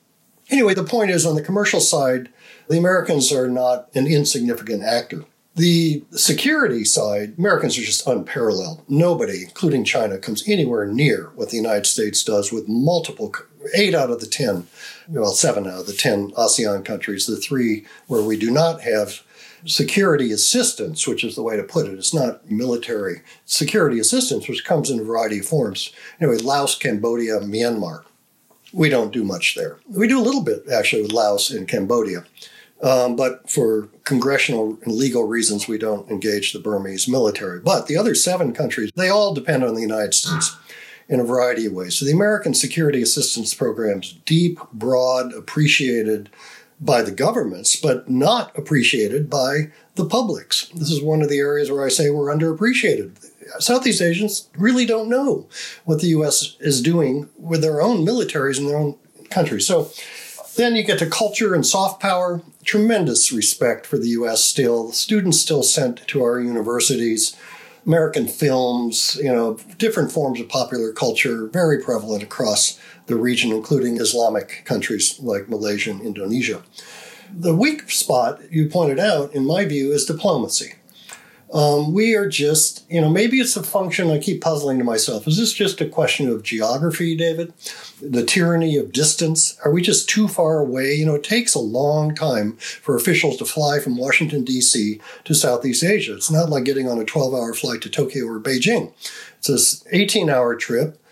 Anyway, 0.48 0.74
the 0.74 0.84
point 0.84 1.10
is 1.10 1.24
on 1.24 1.36
the 1.36 1.42
commercial 1.42 1.80
side, 1.80 2.28
the 2.68 2.78
Americans 2.78 3.32
are 3.32 3.48
not 3.48 3.88
an 3.94 4.06
insignificant 4.06 4.82
actor. 4.82 5.24
The 5.56 6.04
security 6.12 6.84
side, 6.84 7.34
Americans 7.36 7.76
are 7.76 7.82
just 7.82 8.06
unparalleled. 8.06 8.82
Nobody, 8.88 9.42
including 9.42 9.84
China, 9.84 10.16
comes 10.16 10.48
anywhere 10.48 10.86
near 10.86 11.32
what 11.34 11.50
the 11.50 11.56
United 11.56 11.86
States 11.86 12.22
does 12.22 12.52
with 12.52 12.68
multiple, 12.68 13.34
eight 13.74 13.94
out 13.94 14.10
of 14.10 14.20
the 14.20 14.26
10, 14.26 14.68
well, 15.08 15.32
seven 15.32 15.66
out 15.66 15.80
of 15.80 15.86
the 15.86 15.92
10 15.92 16.30
ASEAN 16.32 16.84
countries, 16.84 17.26
the 17.26 17.36
three 17.36 17.84
where 18.06 18.22
we 18.22 18.38
do 18.38 18.50
not 18.50 18.82
have 18.82 19.22
security 19.66 20.32
assistance, 20.32 21.06
which 21.06 21.24
is 21.24 21.34
the 21.34 21.42
way 21.42 21.56
to 21.56 21.62
put 21.62 21.86
it. 21.86 21.94
It's 21.94 22.14
not 22.14 22.50
military 22.50 23.22
security 23.44 23.98
assistance, 23.98 24.48
which 24.48 24.64
comes 24.64 24.88
in 24.88 25.00
a 25.00 25.04
variety 25.04 25.40
of 25.40 25.46
forms. 25.46 25.92
Anyway, 26.20 26.38
Laos, 26.38 26.76
Cambodia, 26.76 27.40
Myanmar. 27.40 28.04
We 28.72 28.88
don't 28.88 29.12
do 29.12 29.24
much 29.24 29.56
there. 29.56 29.78
We 29.88 30.06
do 30.06 30.18
a 30.18 30.22
little 30.22 30.42
bit, 30.42 30.68
actually, 30.72 31.02
with 31.02 31.12
Laos 31.12 31.50
and 31.50 31.66
Cambodia. 31.66 32.24
Um, 32.82 33.14
but 33.14 33.48
for 33.48 33.88
congressional 34.04 34.78
and 34.84 34.94
legal 34.94 35.24
reasons, 35.24 35.68
we 35.68 35.78
don't 35.78 36.10
engage 36.10 36.52
the 36.52 36.58
Burmese 36.60 37.06
military. 37.06 37.60
But 37.60 37.86
the 37.86 37.96
other 37.96 38.14
seven 38.14 38.52
countries, 38.54 38.90
they 38.96 39.10
all 39.10 39.34
depend 39.34 39.64
on 39.64 39.74
the 39.74 39.82
United 39.82 40.14
States 40.14 40.56
in 41.08 41.20
a 41.20 41.24
variety 41.24 41.66
of 41.66 41.72
ways. 41.72 41.98
So 41.98 42.04
the 42.04 42.12
American 42.12 42.54
security 42.54 43.02
assistance 43.02 43.52
programs, 43.52 44.14
deep, 44.24 44.58
broad, 44.72 45.34
appreciated 45.34 46.30
by 46.80 47.02
the 47.02 47.10
governments, 47.10 47.76
but 47.76 48.08
not 48.08 48.56
appreciated 48.56 49.28
by 49.28 49.70
the 49.96 50.06
publics. 50.06 50.70
This 50.74 50.90
is 50.90 51.02
one 51.02 51.20
of 51.20 51.28
the 51.28 51.38
areas 51.38 51.70
where 51.70 51.84
I 51.84 51.90
say 51.90 52.08
we're 52.08 52.34
underappreciated. 52.34 53.26
Southeast 53.58 54.00
Asians 54.00 54.48
really 54.56 54.86
don't 54.86 55.10
know 55.10 55.46
what 55.84 56.00
the 56.00 56.08
U.S. 56.08 56.56
is 56.60 56.80
doing 56.80 57.28
with 57.36 57.60
their 57.60 57.82
own 57.82 58.06
militaries 58.06 58.58
in 58.58 58.66
their 58.66 58.78
own 58.78 58.96
countries. 59.28 59.66
So 59.66 59.90
then 60.56 60.76
you 60.76 60.82
get 60.82 60.98
to 60.98 61.06
culture 61.06 61.54
and 61.54 61.66
soft 61.66 62.00
power. 62.00 62.42
Tremendous 62.64 63.32
respect 63.32 63.86
for 63.86 63.98
the 63.98 64.08
US 64.08 64.44
still. 64.44 64.92
Students 64.92 65.40
still 65.40 65.62
sent 65.62 66.06
to 66.08 66.22
our 66.22 66.40
universities. 66.40 67.36
American 67.86 68.28
films, 68.28 69.16
you 69.16 69.32
know, 69.32 69.54
different 69.78 70.12
forms 70.12 70.38
of 70.40 70.48
popular 70.48 70.92
culture, 70.92 71.46
very 71.46 71.82
prevalent 71.82 72.22
across 72.22 72.78
the 73.06 73.16
region, 73.16 73.52
including 73.52 73.96
Islamic 73.96 74.62
countries 74.64 75.18
like 75.20 75.48
Malaysia 75.48 75.90
and 75.90 76.02
Indonesia. 76.02 76.62
The 77.32 77.54
weak 77.54 77.90
spot 77.90 78.40
you 78.50 78.68
pointed 78.68 78.98
out, 78.98 79.32
in 79.34 79.46
my 79.46 79.64
view, 79.64 79.92
is 79.92 80.04
diplomacy. 80.04 80.74
Um, 81.52 81.92
we 81.92 82.14
are 82.14 82.28
just, 82.28 82.88
you 82.88 83.00
know, 83.00 83.08
maybe 83.08 83.40
it's 83.40 83.56
a 83.56 83.62
function 83.62 84.08
I 84.08 84.18
keep 84.18 84.40
puzzling 84.40 84.78
to 84.78 84.84
myself. 84.84 85.26
Is 85.26 85.36
this 85.36 85.52
just 85.52 85.80
a 85.80 85.88
question 85.88 86.28
of 86.28 86.44
geography, 86.44 87.16
David? 87.16 87.52
The 88.00 88.24
tyranny 88.24 88.76
of 88.76 88.92
distance? 88.92 89.58
Are 89.64 89.72
we 89.72 89.82
just 89.82 90.08
too 90.08 90.28
far 90.28 90.60
away? 90.60 90.94
You 90.94 91.06
know, 91.06 91.16
it 91.16 91.24
takes 91.24 91.54
a 91.54 91.60
long 91.60 92.14
time 92.14 92.52
for 92.56 92.94
officials 92.94 93.36
to 93.38 93.44
fly 93.44 93.80
from 93.80 93.96
Washington, 93.96 94.44
D.C. 94.44 95.00
to 95.24 95.34
Southeast 95.34 95.82
Asia. 95.82 96.14
It's 96.14 96.30
not 96.30 96.50
like 96.50 96.64
getting 96.64 96.88
on 96.88 97.00
a 97.00 97.04
12 97.04 97.34
hour 97.34 97.52
flight 97.52 97.82
to 97.82 97.90
Tokyo 97.90 98.26
or 98.26 98.38
Beijing. 98.38 98.92
It's 99.38 99.48
an 99.48 99.88
18 99.90 100.30
hour 100.30 100.54
trip, 100.54 101.02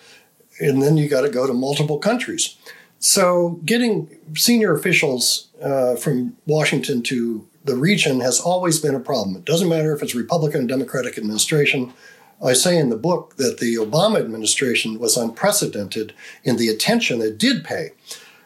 and 0.60 0.80
then 0.80 0.96
you 0.96 1.08
got 1.08 1.22
to 1.22 1.30
go 1.30 1.48
to 1.48 1.52
multiple 1.52 1.98
countries. 1.98 2.56
So, 3.00 3.60
getting 3.64 4.16
senior 4.34 4.74
officials 4.74 5.48
uh, 5.62 5.96
from 5.96 6.36
Washington 6.46 7.02
to 7.04 7.47
the 7.68 7.76
region 7.76 8.20
has 8.20 8.40
always 8.40 8.80
been 8.80 8.94
a 8.94 9.00
problem. 9.00 9.36
It 9.36 9.44
doesn't 9.44 9.68
matter 9.68 9.94
if 9.94 10.02
it's 10.02 10.14
Republican 10.14 10.64
or 10.64 10.66
Democratic 10.66 11.18
administration. 11.18 11.92
I 12.42 12.52
say 12.52 12.78
in 12.78 12.88
the 12.88 12.96
book 12.96 13.36
that 13.36 13.58
the 13.58 13.74
Obama 13.76 14.18
administration 14.18 14.98
was 14.98 15.16
unprecedented 15.16 16.14
in 16.44 16.56
the 16.56 16.68
attention 16.68 17.20
it 17.20 17.38
did 17.38 17.64
pay. 17.64 17.90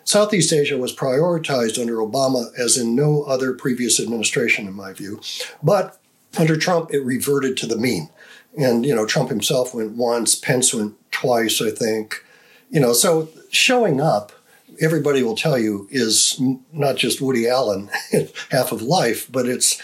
Southeast 0.04 0.52
Asia 0.52 0.76
was 0.76 0.94
prioritized 0.94 1.80
under 1.80 1.96
Obama 1.96 2.46
as 2.58 2.76
in 2.76 2.96
no 2.96 3.22
other 3.22 3.52
previous 3.52 4.00
administration, 4.00 4.66
in 4.66 4.74
my 4.74 4.92
view. 4.92 5.20
But 5.62 5.98
under 6.38 6.56
Trump, 6.56 6.90
it 6.92 7.04
reverted 7.04 7.56
to 7.58 7.66
the 7.66 7.76
mean. 7.76 8.10
And, 8.58 8.84
you 8.84 8.94
know, 8.94 9.06
Trump 9.06 9.28
himself 9.28 9.74
went 9.74 9.92
once, 9.92 10.34
Pence 10.34 10.74
went 10.74 10.94
twice, 11.10 11.62
I 11.62 11.70
think. 11.70 12.24
You 12.70 12.80
know, 12.80 12.92
so 12.92 13.28
showing 13.50 14.00
up 14.00 14.32
everybody 14.80 15.22
will 15.22 15.36
tell 15.36 15.58
you 15.58 15.88
is 15.90 16.40
not 16.72 16.96
just 16.96 17.20
Woody 17.20 17.48
Allen, 17.48 17.90
half 18.50 18.72
of 18.72 18.82
life, 18.82 19.30
but 19.30 19.46
it's 19.46 19.80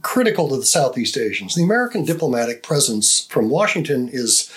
critical 0.00 0.48
to 0.48 0.56
the 0.56 0.64
Southeast 0.64 1.16
Asians. 1.16 1.54
The 1.54 1.62
American 1.62 2.04
diplomatic 2.04 2.62
presence 2.62 3.26
from 3.26 3.50
Washington 3.50 4.08
is 4.08 4.52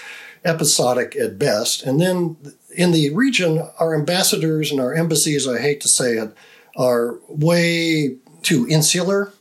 episodic 0.45 1.15
at 1.15 1.37
best. 1.37 1.83
And 1.83 1.99
then 1.99 2.37
in 2.75 2.91
the 2.91 3.09
region, 3.13 3.67
our 3.79 3.95
ambassadors 3.95 4.71
and 4.71 4.79
our 4.79 4.93
embassies, 4.93 5.47
I 5.47 5.59
hate 5.59 5.81
to 5.81 5.87
say 5.87 6.13
it, 6.13 6.33
are 6.77 7.17
way 7.27 8.17
too 8.43 8.67
insular. 8.69 9.33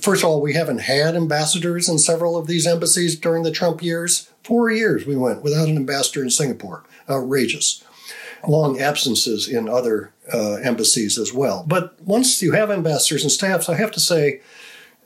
First 0.00 0.22
of 0.22 0.28
all, 0.28 0.40
we 0.40 0.54
haven't 0.54 0.80
had 0.80 1.14
ambassadors 1.14 1.88
in 1.88 1.98
several 1.98 2.36
of 2.36 2.46
these 2.46 2.66
embassies 2.66 3.18
during 3.18 3.42
the 3.42 3.50
Trump 3.50 3.82
years. 3.82 4.30
Four 4.42 4.70
years 4.70 5.06
we 5.06 5.16
went 5.16 5.42
without 5.42 5.68
an 5.68 5.76
ambassador 5.76 6.22
in 6.22 6.30
Singapore. 6.30 6.84
Outrageous. 7.08 7.84
Long 8.46 8.80
absences 8.80 9.48
in 9.48 9.68
other 9.68 10.12
uh, 10.32 10.54
embassies 10.62 11.18
as 11.18 11.32
well. 11.32 11.64
But 11.66 12.00
once 12.02 12.40
you 12.40 12.52
have 12.52 12.70
ambassadors 12.70 13.22
and 13.22 13.32
staffs, 13.32 13.68
I 13.68 13.74
have 13.74 13.90
to 13.92 14.00
say, 14.00 14.40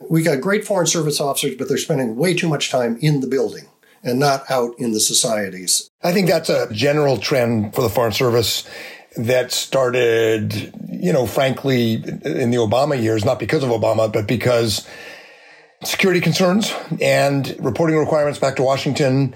we 0.09 0.23
got 0.23 0.41
great 0.41 0.65
Foreign 0.65 0.87
Service 0.87 1.19
officers, 1.19 1.55
but 1.55 1.67
they're 1.67 1.77
spending 1.77 2.15
way 2.15 2.33
too 2.33 2.47
much 2.47 2.69
time 2.69 2.97
in 3.01 3.21
the 3.21 3.27
building 3.27 3.67
and 4.03 4.19
not 4.19 4.49
out 4.49 4.77
in 4.77 4.91
the 4.91 4.99
societies. 4.99 5.89
I 6.03 6.13
think 6.13 6.27
that's 6.27 6.49
a 6.49 6.71
general 6.71 7.17
trend 7.17 7.73
for 7.73 7.81
the 7.81 7.89
Foreign 7.89 8.11
Service 8.11 8.67
that 9.17 9.51
started, 9.51 10.73
you 10.89 11.11
know, 11.11 11.25
frankly, 11.25 11.93
in 11.93 12.51
the 12.51 12.57
Obama 12.57 13.01
years, 13.01 13.25
not 13.25 13.39
because 13.39 13.63
of 13.63 13.69
Obama, 13.69 14.11
but 14.11 14.27
because 14.27 14.85
security 15.83 16.19
concerns 16.19 16.73
and 17.01 17.55
reporting 17.59 17.97
requirements 17.97 18.39
back 18.39 18.55
to 18.57 18.63
Washington 18.63 19.33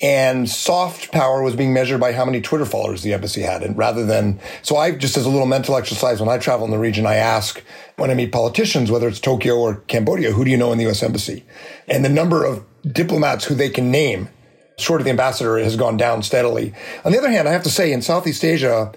and 0.00 0.48
soft 0.48 1.10
power 1.10 1.42
was 1.42 1.56
being 1.56 1.72
measured 1.72 2.00
by 2.00 2.12
how 2.12 2.24
many 2.24 2.40
Twitter 2.40 2.64
followers 2.64 3.02
the 3.02 3.12
embassy 3.12 3.42
had. 3.42 3.62
And 3.62 3.76
rather 3.76 4.06
than, 4.06 4.38
so 4.62 4.76
I 4.76 4.92
just 4.92 5.16
as 5.16 5.26
a 5.26 5.28
little 5.28 5.46
mental 5.46 5.76
exercise, 5.76 6.20
when 6.20 6.28
I 6.28 6.38
travel 6.38 6.64
in 6.64 6.70
the 6.70 6.78
region, 6.78 7.04
I 7.04 7.16
ask 7.16 7.62
when 7.96 8.10
I 8.10 8.14
meet 8.14 8.30
politicians, 8.30 8.90
whether 8.90 9.08
it's 9.08 9.20
Tokyo 9.20 9.56
or 9.56 9.76
Cambodia, 9.88 10.32
who 10.32 10.44
do 10.44 10.50
you 10.50 10.56
know 10.56 10.70
in 10.70 10.78
the 10.78 10.84
U.S. 10.84 11.02
embassy? 11.02 11.44
And 11.88 12.04
the 12.04 12.08
number 12.08 12.44
of 12.44 12.64
diplomats 12.86 13.44
who 13.44 13.54
they 13.54 13.70
can 13.70 13.90
name 13.90 14.28
short 14.78 15.00
of 15.00 15.04
the 15.04 15.10
ambassador 15.10 15.58
has 15.58 15.76
gone 15.76 15.96
down 15.96 16.22
steadily. 16.22 16.72
On 17.04 17.10
the 17.10 17.18
other 17.18 17.30
hand, 17.30 17.48
I 17.48 17.52
have 17.52 17.64
to 17.64 17.70
say 17.70 17.92
in 17.92 18.00
Southeast 18.00 18.44
Asia, 18.44 18.92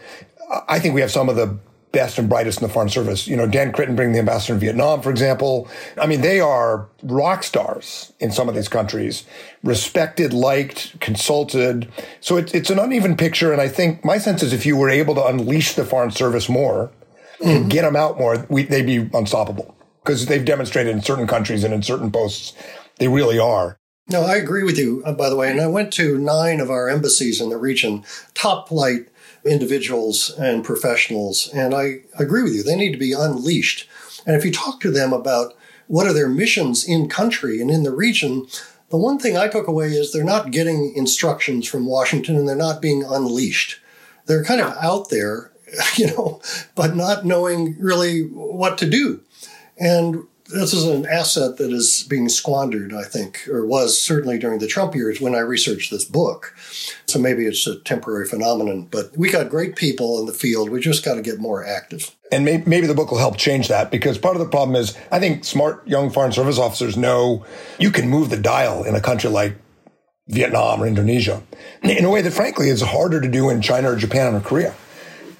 I 0.67 0.79
think 0.79 0.93
we 0.93 1.01
have 1.01 1.11
some 1.11 1.29
of 1.29 1.35
the 1.35 1.57
best 1.91 2.17
and 2.17 2.29
brightest 2.29 2.61
in 2.61 2.67
the 2.67 2.73
foreign 2.73 2.89
service. 2.89 3.27
You 3.27 3.35
know, 3.35 3.47
Dan 3.47 3.71
Kritenbrink 3.71 4.13
the 4.13 4.19
ambassador 4.19 4.53
in 4.53 4.59
Vietnam, 4.59 5.01
for 5.01 5.09
example. 5.09 5.67
I 5.99 6.07
mean, 6.07 6.21
they 6.21 6.39
are 6.39 6.89
rock 7.03 7.43
stars 7.43 8.13
in 8.19 8.31
some 8.31 8.47
of 8.47 8.55
these 8.55 8.67
countries, 8.67 9.25
respected, 9.63 10.33
liked, 10.33 10.99
consulted. 10.99 11.91
So 12.19 12.37
it, 12.37 12.53
it's 12.55 12.69
an 12.69 12.79
uneven 12.79 13.17
picture. 13.17 13.51
And 13.51 13.61
I 13.61 13.67
think 13.67 14.05
my 14.05 14.17
sense 14.17 14.43
is 14.43 14.53
if 14.53 14.65
you 14.65 14.77
were 14.77 14.89
able 14.89 15.15
to 15.15 15.25
unleash 15.25 15.73
the 15.73 15.85
foreign 15.85 16.11
service 16.11 16.47
more 16.47 16.91
mm-hmm. 17.39 17.49
and 17.49 17.69
get 17.69 17.83
them 17.83 17.95
out 17.95 18.17
more, 18.17 18.45
we, 18.49 18.63
they'd 18.63 18.85
be 18.85 19.09
unstoppable 19.13 19.75
because 20.03 20.25
they've 20.25 20.45
demonstrated 20.45 20.95
in 20.95 21.01
certain 21.01 21.27
countries 21.27 21.63
and 21.63 21.73
in 21.73 21.83
certain 21.83 22.11
posts, 22.11 22.53
they 22.97 23.07
really 23.07 23.37
are. 23.37 23.77
No, 24.09 24.23
I 24.23 24.35
agree 24.35 24.63
with 24.63 24.77
you, 24.77 25.03
uh, 25.05 25.13
by 25.13 25.29
the 25.29 25.35
way. 25.35 25.49
And 25.49 25.61
I 25.61 25.67
went 25.67 25.93
to 25.93 26.17
nine 26.17 26.59
of 26.59 26.69
our 26.69 26.89
embassies 26.89 27.39
in 27.39 27.49
the 27.49 27.57
region, 27.57 28.03
top 28.33 28.67
flight 28.67 29.07
individuals 29.45 30.29
and 30.37 30.63
professionals. 30.63 31.49
And 31.53 31.73
I 31.73 32.01
agree 32.17 32.43
with 32.43 32.53
you. 32.53 32.63
They 32.63 32.75
need 32.75 32.91
to 32.91 32.97
be 32.97 33.13
unleashed. 33.13 33.87
And 34.25 34.35
if 34.35 34.45
you 34.45 34.51
talk 34.51 34.79
to 34.81 34.91
them 34.91 35.13
about 35.13 35.53
what 35.87 36.07
are 36.07 36.13
their 36.13 36.29
missions 36.29 36.87
in 36.87 37.09
country 37.09 37.59
and 37.59 37.71
in 37.71 37.83
the 37.83 37.93
region, 37.93 38.47
the 38.89 38.97
one 38.97 39.17
thing 39.19 39.37
I 39.37 39.47
took 39.47 39.67
away 39.67 39.87
is 39.87 40.11
they're 40.11 40.23
not 40.23 40.51
getting 40.51 40.93
instructions 40.95 41.67
from 41.67 41.85
Washington 41.85 42.35
and 42.35 42.47
they're 42.47 42.55
not 42.55 42.81
being 42.81 43.03
unleashed. 43.03 43.79
They're 44.25 44.43
kind 44.43 44.61
of 44.61 44.75
out 44.81 45.09
there, 45.09 45.51
you 45.95 46.07
know, 46.07 46.41
but 46.75 46.95
not 46.95 47.25
knowing 47.25 47.75
really 47.79 48.21
what 48.21 48.77
to 48.79 48.89
do. 48.89 49.21
And 49.79 50.27
this 50.51 50.73
is 50.73 50.85
an 50.85 51.05
asset 51.05 51.57
that 51.57 51.71
is 51.71 52.05
being 52.09 52.29
squandered, 52.29 52.93
I 52.93 53.03
think, 53.03 53.47
or 53.47 53.65
was 53.65 53.99
certainly 53.99 54.37
during 54.37 54.59
the 54.59 54.67
Trump 54.67 54.95
years 54.95 55.19
when 55.19 55.35
I 55.35 55.39
researched 55.39 55.91
this 55.91 56.05
book. 56.05 56.55
So 57.07 57.19
maybe 57.19 57.45
it's 57.45 57.65
a 57.67 57.79
temporary 57.79 58.27
phenomenon, 58.27 58.87
but 58.91 59.17
we 59.17 59.29
got 59.29 59.49
great 59.49 59.75
people 59.75 60.19
in 60.19 60.25
the 60.25 60.33
field. 60.33 60.69
We 60.69 60.79
just 60.79 61.03
got 61.03 61.15
to 61.15 61.21
get 61.21 61.39
more 61.39 61.65
active. 61.65 62.15
And 62.31 62.45
maybe 62.45 62.87
the 62.87 62.93
book 62.93 63.11
will 63.11 63.17
help 63.17 63.37
change 63.37 63.67
that 63.67 63.91
because 63.91 64.17
part 64.17 64.35
of 64.35 64.41
the 64.41 64.47
problem 64.47 64.75
is 64.75 64.97
I 65.11 65.19
think 65.19 65.43
smart 65.43 65.85
young 65.87 66.09
foreign 66.09 66.31
service 66.31 66.57
officers 66.57 66.95
know 66.95 67.45
you 67.79 67.91
can 67.91 68.07
move 68.07 68.29
the 68.29 68.37
dial 68.37 68.83
in 68.83 68.95
a 68.95 69.01
country 69.01 69.29
like 69.29 69.55
Vietnam 70.27 70.81
or 70.81 70.87
Indonesia 70.87 71.43
in 71.83 72.05
a 72.05 72.09
way 72.09 72.21
that 72.21 72.31
frankly 72.31 72.69
is 72.69 72.81
harder 72.81 73.19
to 73.19 73.27
do 73.27 73.49
in 73.49 73.61
China 73.61 73.91
or 73.91 73.95
Japan 73.97 74.33
or 74.33 74.39
Korea. 74.39 74.73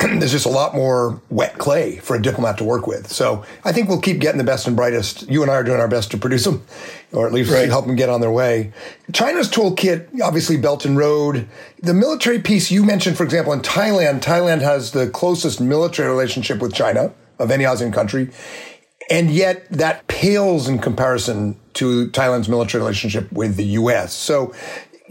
there's 0.20 0.32
just 0.32 0.46
a 0.46 0.50
lot 0.50 0.74
more 0.74 1.22
wet 1.30 1.58
clay 1.58 1.98
for 1.98 2.16
a 2.16 2.22
diplomat 2.22 2.58
to 2.58 2.64
work 2.64 2.88
with. 2.88 3.12
So 3.12 3.46
I 3.64 3.72
think 3.72 3.88
we'll 3.88 4.02
keep 4.02 4.20
getting 4.20 4.38
the 4.38 4.44
best 4.44 4.68
and 4.68 4.76
brightest. 4.76 5.30
You 5.30 5.42
and 5.42 5.52
I 5.52 5.56
are 5.56 5.64
doing 5.64 5.80
our 5.80 5.88
best 5.88 6.12
to 6.12 6.18
produce 6.18 6.46
them, 6.46 6.64
or 7.12 7.28
at 7.28 7.34
least 7.34 7.52
right. 7.52 7.70
help 7.70 7.86
them 7.86 7.96
get 7.96 8.10
on 8.10 8.22
their 8.22 8.32
way. 8.32 8.74
China's 9.14 9.50
toolkit, 9.50 10.22
obviously 10.22 10.58
Belt 10.58 10.86
and 10.86 10.98
Road. 10.98 11.48
The 11.82 11.94
military 11.94 12.40
piece 12.40 12.72
you 12.72 12.84
mentioned, 12.84 13.18
for 13.18 13.24
example, 13.24 13.54
in 13.54 13.62
Thailand, 13.62 14.22
Thailand 14.22 14.62
has 14.62 14.92
the 14.92 15.10
closest 15.10 15.62
military 15.62 16.10
relationship 16.10 16.60
with 16.60 16.74
China 16.74 17.14
of 17.38 17.52
any 17.52 17.64
ASEAN 17.64 17.94
country. 17.94 18.30
And 19.10 19.30
yet 19.30 19.70
that 19.72 20.08
pales 20.08 20.68
in 20.68 20.80
comparison 20.80 21.60
to 21.74 22.10
Thailand's 22.10 22.48
military 22.48 22.82
relationship 22.82 23.32
with 23.32 23.56
the 23.58 23.66
U.S. 23.66 24.14
So 24.14 24.54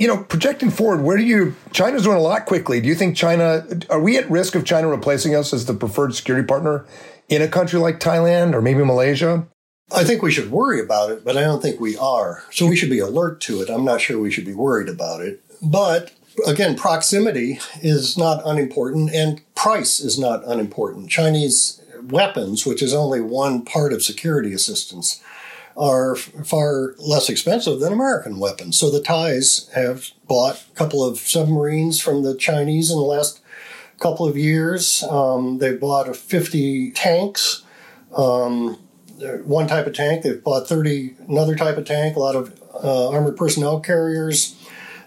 you 0.00 0.06
know, 0.06 0.16
projecting 0.16 0.70
forward, 0.70 1.02
where 1.02 1.18
do 1.18 1.22
you? 1.22 1.54
China's 1.72 2.04
doing 2.04 2.16
a 2.16 2.22
lot 2.22 2.46
quickly. 2.46 2.80
Do 2.80 2.88
you 2.88 2.94
think 2.94 3.14
China? 3.14 3.66
Are 3.90 4.00
we 4.00 4.16
at 4.16 4.28
risk 4.30 4.54
of 4.54 4.64
China 4.64 4.88
replacing 4.88 5.34
us 5.34 5.52
as 5.52 5.66
the 5.66 5.74
preferred 5.74 6.14
security 6.14 6.46
partner 6.46 6.86
in 7.28 7.42
a 7.42 7.48
country 7.48 7.78
like 7.78 8.00
Thailand 8.00 8.54
or 8.54 8.62
maybe 8.62 8.82
Malaysia? 8.82 9.46
I 9.92 10.04
think 10.04 10.22
we 10.22 10.32
should 10.32 10.50
worry 10.50 10.80
about 10.80 11.10
it, 11.10 11.22
but 11.22 11.36
I 11.36 11.42
don't 11.42 11.60
think 11.60 11.80
we 11.80 11.98
are. 11.98 12.44
So 12.50 12.66
we 12.66 12.76
should 12.76 12.88
be 12.88 12.98
alert 12.98 13.42
to 13.42 13.60
it. 13.60 13.68
I'm 13.68 13.84
not 13.84 14.00
sure 14.00 14.18
we 14.18 14.30
should 14.30 14.46
be 14.46 14.54
worried 14.54 14.88
about 14.88 15.20
it. 15.20 15.44
But 15.60 16.12
again, 16.46 16.76
proximity 16.76 17.60
is 17.82 18.16
not 18.16 18.40
unimportant 18.46 19.10
and 19.12 19.42
price 19.54 20.00
is 20.00 20.18
not 20.18 20.46
unimportant. 20.46 21.10
Chinese 21.10 21.82
weapons, 22.04 22.64
which 22.64 22.82
is 22.82 22.94
only 22.94 23.20
one 23.20 23.64
part 23.66 23.92
of 23.92 24.02
security 24.02 24.54
assistance, 24.54 25.22
are 25.80 26.14
far 26.14 26.94
less 26.98 27.30
expensive 27.30 27.80
than 27.80 27.90
American 27.90 28.38
weapons. 28.38 28.78
So 28.78 28.90
the 28.90 29.00
Thais 29.00 29.70
have 29.74 30.10
bought 30.28 30.62
a 30.70 30.74
couple 30.76 31.02
of 31.02 31.18
submarines 31.18 31.98
from 32.00 32.22
the 32.22 32.36
Chinese 32.36 32.90
in 32.90 32.98
the 32.98 33.02
last 33.02 33.40
couple 33.98 34.28
of 34.28 34.36
years. 34.36 35.02
Um, 35.04 35.56
they 35.58 35.74
bought 35.74 36.14
50 36.14 36.90
tanks, 36.90 37.62
um, 38.14 38.78
one 39.44 39.68
type 39.68 39.86
of 39.86 39.94
tank. 39.94 40.22
They've 40.22 40.42
bought 40.42 40.68
30 40.68 41.16
another 41.28 41.56
type 41.56 41.78
of 41.78 41.86
tank, 41.86 42.14
a 42.14 42.20
lot 42.20 42.36
of 42.36 42.60
uh, 42.84 43.08
armored 43.08 43.38
personnel 43.38 43.80
carriers. 43.80 44.56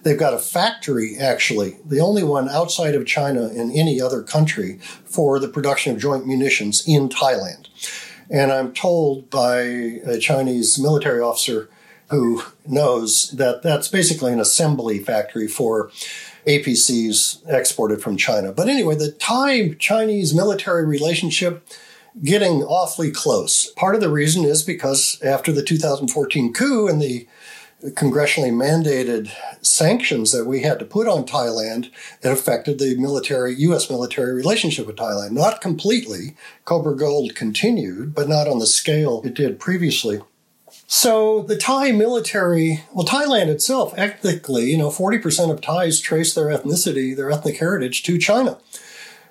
They've 0.02 0.20
got 0.20 0.34
a 0.34 0.40
factory, 0.40 1.18
actually, 1.18 1.78
the 1.86 2.02
only 2.02 2.24
one 2.24 2.50
outside 2.50 2.94
of 2.96 3.06
China 3.06 3.48
in 3.48 3.72
any 3.72 4.02
other 4.02 4.22
country 4.22 4.80
for 5.06 5.40
the 5.40 5.48
production 5.48 5.94
of 5.94 6.02
joint 6.02 6.28
munitions 6.28 6.84
in 6.86 7.10
Thailand. 7.10 7.68
And 8.30 8.52
I'm 8.52 8.74
told 8.74 9.30
by 9.30 9.62
a 9.62 10.18
Chinese 10.20 10.80
military 10.80 11.22
officer 11.22 11.70
who 12.10 12.44
knows 12.68 13.32
that 13.32 13.64
that's 13.64 13.88
basically 13.88 14.34
an 14.34 14.40
assembly 14.40 15.00
factory 15.00 15.48
for 15.48 15.90
APCs 16.46 17.42
exported 17.48 18.02
from 18.02 18.18
China. 18.18 18.52
But 18.52 18.70
anyway, 18.70 18.96
the 18.96 19.12
Thai 19.12 19.76
Chinese 19.80 20.34
military 20.34 20.86
relationship 20.86 21.66
getting 22.24 22.62
awfully 22.64 23.12
close. 23.12 23.72
Part 23.72 23.96
of 23.96 24.02
the 24.02 24.10
reason 24.10 24.44
is 24.44 24.62
because 24.62 25.20
after 25.24 25.52
the 25.52 25.64
2014 25.64 26.54
coup 26.54 26.88
and 26.88 27.02
the 27.02 27.28
congressionally 27.92 28.52
mandated 28.52 29.32
sanctions 29.62 30.32
that 30.32 30.46
we 30.46 30.62
had 30.62 30.80
to 30.80 30.86
put 30.86 31.08
on 31.08 31.26
Thailand 31.26 31.90
that 32.22 32.32
affected 32.32 32.80
the 32.80 32.96
military, 32.98 33.54
U.S. 33.56 33.90
military 33.90 34.34
relationship 34.34 34.88
with 34.88 34.96
Thailand. 34.96 35.32
Not 35.32 35.62
completely. 35.62 36.36
Cobra 36.66 36.96
Gold 36.96 37.36
continued, 37.36 38.16
but 38.16 38.30
not 38.30 38.48
on 38.48 38.60
the 38.60 38.68
scale 38.68 39.22
it 39.26 39.34
did 39.34 39.60
previously. 39.60 40.22
So 40.88 41.42
the 41.44 41.58
Thai 41.58 41.92
military, 41.92 42.84
well, 42.94 43.06
Thailand 43.06 43.48
itself, 43.48 43.94
ethnically, 43.98 44.72
you 44.72 44.78
know, 44.78 44.90
40% 44.90 45.52
of 45.52 45.62
Thais 45.62 46.00
trace 46.00 46.34
their 46.34 46.48
ethnicity, 46.48 47.16
their 47.16 47.32
ethnic 47.32 47.58
heritage 47.58 48.04
to 48.04 48.18
China. 48.18 48.60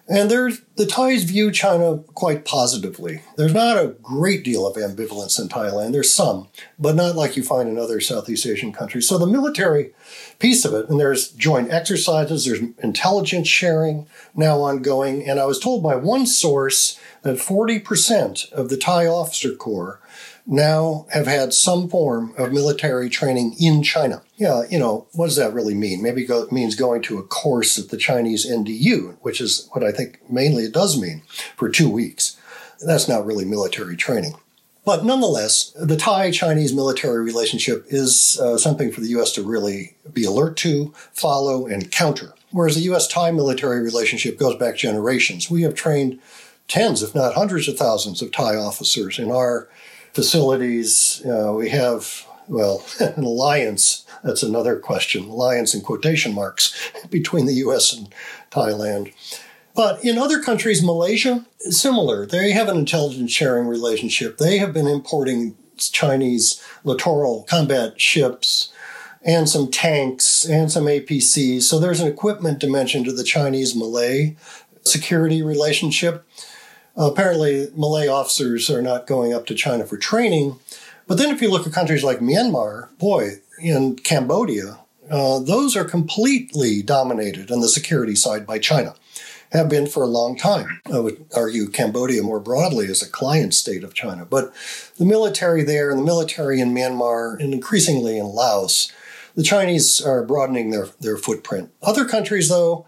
And 0.09 0.31
there's 0.31 0.61
the 0.75 0.85
Thais 0.85 1.23
view 1.25 1.53
China 1.53 1.99
quite 2.15 2.45
positively. 2.45 3.23
There's 3.37 3.55
not 3.55 3.79
a 3.79 3.95
great 4.03 4.43
deal 4.43 4.67
of 4.67 4.77
ambivalence 4.77 5.41
in 5.41 5.49
Thailand. 5.49 5.93
There's 5.93 6.13
some, 6.13 6.49
but 6.77 6.97
not 6.97 7.15
like 7.15 7.37
you 7.37 7.45
find 7.45 7.69
in 7.69 7.79
other 7.79 8.01
Southeast 8.01 8.45
Asian 8.45 8.73
countries. 8.73 9.09
So 9.09 9.17
the 9.17 9.29
military 9.29 9.95
piece 10.41 10.65
of 10.65 10.75
it, 10.75 10.89
and 10.89 10.99
there's 10.99 11.31
joint 11.31 11.71
exercises, 11.71 12.45
there's 12.45 12.63
intelligence 12.83 13.47
sharing 13.47 14.09
now 14.35 14.59
ongoing. 14.61 15.27
And 15.27 15.39
I 15.39 15.45
was 15.45 15.61
told 15.61 15.85
by 15.85 15.95
one 15.95 16.27
source 16.27 16.99
that 17.23 17.37
40% 17.37 18.51
of 18.53 18.71
the 18.71 18.77
Thai 18.77 19.07
officer 19.07 19.55
corps 19.55 20.01
now 20.47 21.07
have 21.11 21.27
had 21.27 21.55
some 21.55 21.89
form 21.89 22.35
of 22.37 22.53
military 22.53 23.09
training 23.09 23.55
in 23.61 23.83
China. 23.83 24.23
Yeah, 24.37 24.63
you 24.69 24.79
know, 24.79 25.07
what 25.13 25.27
does 25.27 25.37
that 25.37 25.53
really 25.53 25.75
mean? 25.75 26.03
Maybe 26.03 26.25
it 26.25 26.53
means 26.53 26.75
going 26.75 27.03
to 27.03 27.19
a 27.19 27.23
course 27.23 27.79
at 27.79 27.91
the 27.91 27.97
Chinese 27.97 28.49
NDU, 28.51 29.17
which 29.23 29.41
is 29.41 29.69
what 29.73 29.85
I 29.85 29.93
think 29.93 30.19
mainly 30.31 30.65
it 30.65 30.73
does 30.73 31.01
mean 31.01 31.23
for 31.57 31.69
two 31.69 31.89
weeks. 31.89 32.37
That's 32.85 33.09
not 33.09 33.25
really 33.25 33.45
military 33.45 33.97
training. 33.97 34.35
But 34.85 35.05
nonetheless, 35.05 35.73
the 35.81 35.97
Thai 35.97 36.33
Chinese 36.33 36.73
military 36.73 37.23
relationship 37.23 37.85
is 37.89 38.41
uh, 38.41 38.59
something 38.59 38.91
for 38.91 39.01
the 39.01 39.11
U.S. 39.11 39.31
to 39.33 39.43
really 39.43 39.95
be 40.13 40.25
alert 40.25 40.57
to, 40.59 40.93
follow, 41.13 41.67
and 41.67 41.93
counter. 41.93 42.35
Whereas 42.51 42.75
the 42.75 42.83
U.S. 42.83 43.07
Thai 43.07 43.31
military 43.31 43.81
relationship 43.81 44.39
goes 44.39 44.57
back 44.57 44.77
generations. 44.77 45.49
We 45.49 45.63
have 45.63 45.77
trained 45.77 46.19
tens, 46.67 47.03
if 47.03 47.15
not 47.15 47.35
hundreds 47.35 47.69
of 47.69 47.77
thousands 47.77 48.23
of 48.23 48.33
Thai 48.33 48.57
officers 48.57 49.21
in 49.21 49.31
our 49.31 49.69
facilities. 50.13 51.25
Uh, 51.25 51.53
we 51.57 51.71
have, 51.71 52.27
well, 52.49 52.85
an 53.01 53.25
alliance. 53.25 54.07
That's 54.23 54.43
another 54.43 54.79
question. 54.79 55.25
Alliance 55.25 55.75
in 55.75 55.81
quotation 55.81 56.35
marks 56.35 56.75
between 57.11 57.47
the 57.47 57.55
U.S. 57.55 57.93
and 57.93 58.13
Thailand. 58.51 59.13
But 59.75 60.05
in 60.05 60.19
other 60.19 60.41
countries, 60.41 60.83
Malaysia, 60.83 61.47
similar. 61.61 62.27
They 62.27 62.53
have 62.53 62.69
an 62.69 62.77
intelligence 62.77 63.33
sharing 63.33 63.67
relationship. 63.67 64.39
They 64.39 64.59
have 64.59 64.73
been 64.73 64.87
importing 64.87 65.57
Chinese 65.79 66.63
littoral 66.85 67.45
combat 67.49 68.01
ships 68.01 68.73
and 69.25 69.49
some 69.49 69.71
tanks 69.71 70.45
and 70.45 70.71
some 70.71 70.85
APCs. 70.85 71.63
So 71.63 71.79
there's 71.79 72.01
an 72.01 72.09
equipment 72.09 72.59
dimension 72.59 73.05
to 73.05 73.13
the 73.13 73.25
Chinese 73.25 73.75
Malay 73.75 74.37
security 74.85 75.43
relationship. 75.43 76.27
Uh, 76.97 77.11
apparently, 77.11 77.69
Malay 77.75 78.07
officers 78.07 78.69
are 78.71 78.83
not 78.83 79.07
going 79.07 79.33
up 79.33 79.47
to 79.47 79.55
China 79.55 79.85
for 79.85 79.97
training. 79.97 80.59
But 81.07 81.19
then 81.19 81.35
if 81.35 81.43
you 81.43 81.51
look 81.51 81.67
at 81.67 81.73
countries 81.73 82.05
like 82.05 82.21
Myanmar, 82.21 82.89
boy, 82.99 83.41
in 83.61 83.97
Cambodia, 83.97 84.79
uh, 85.11 85.41
those 85.41 85.77
are 85.77 85.85
completely 85.85 86.83
dominated 86.83 87.51
on 87.51 87.61
the 87.61 87.69
security 87.69 88.15
side 88.15 88.47
by 88.47 88.59
China 88.59 88.95
have 89.53 89.69
been 89.69 89.87
for 89.87 90.03
a 90.03 90.07
long 90.07 90.37
time. 90.37 90.81
I 90.93 90.99
would 90.99 91.27
argue 91.37 91.69
Cambodia 91.69 92.23
more 92.23 92.41
broadly 92.41 92.87
is 92.87 93.03
a 93.03 93.09
client 93.09 93.55
state 93.55 93.85
of 93.85 93.95
China. 93.95 94.25
But 94.25 94.53
the 94.97 95.05
military 95.05 95.63
there 95.63 95.91
and 95.91 96.01
the 96.01 96.05
military 96.05 96.61
in 96.61 96.75
Myanmar 96.75 97.39
and 97.39 97.53
increasingly 97.53 98.19
in 98.19 98.27
Laos, 98.27 98.91
the 99.35 99.43
Chinese 99.43 100.01
are 100.01 100.25
broadening 100.25 100.71
their, 100.71 100.89
their 101.01 101.17
footprint. 101.17 101.71
Other 101.83 102.05
countries, 102.05 102.49
though, 102.49 102.87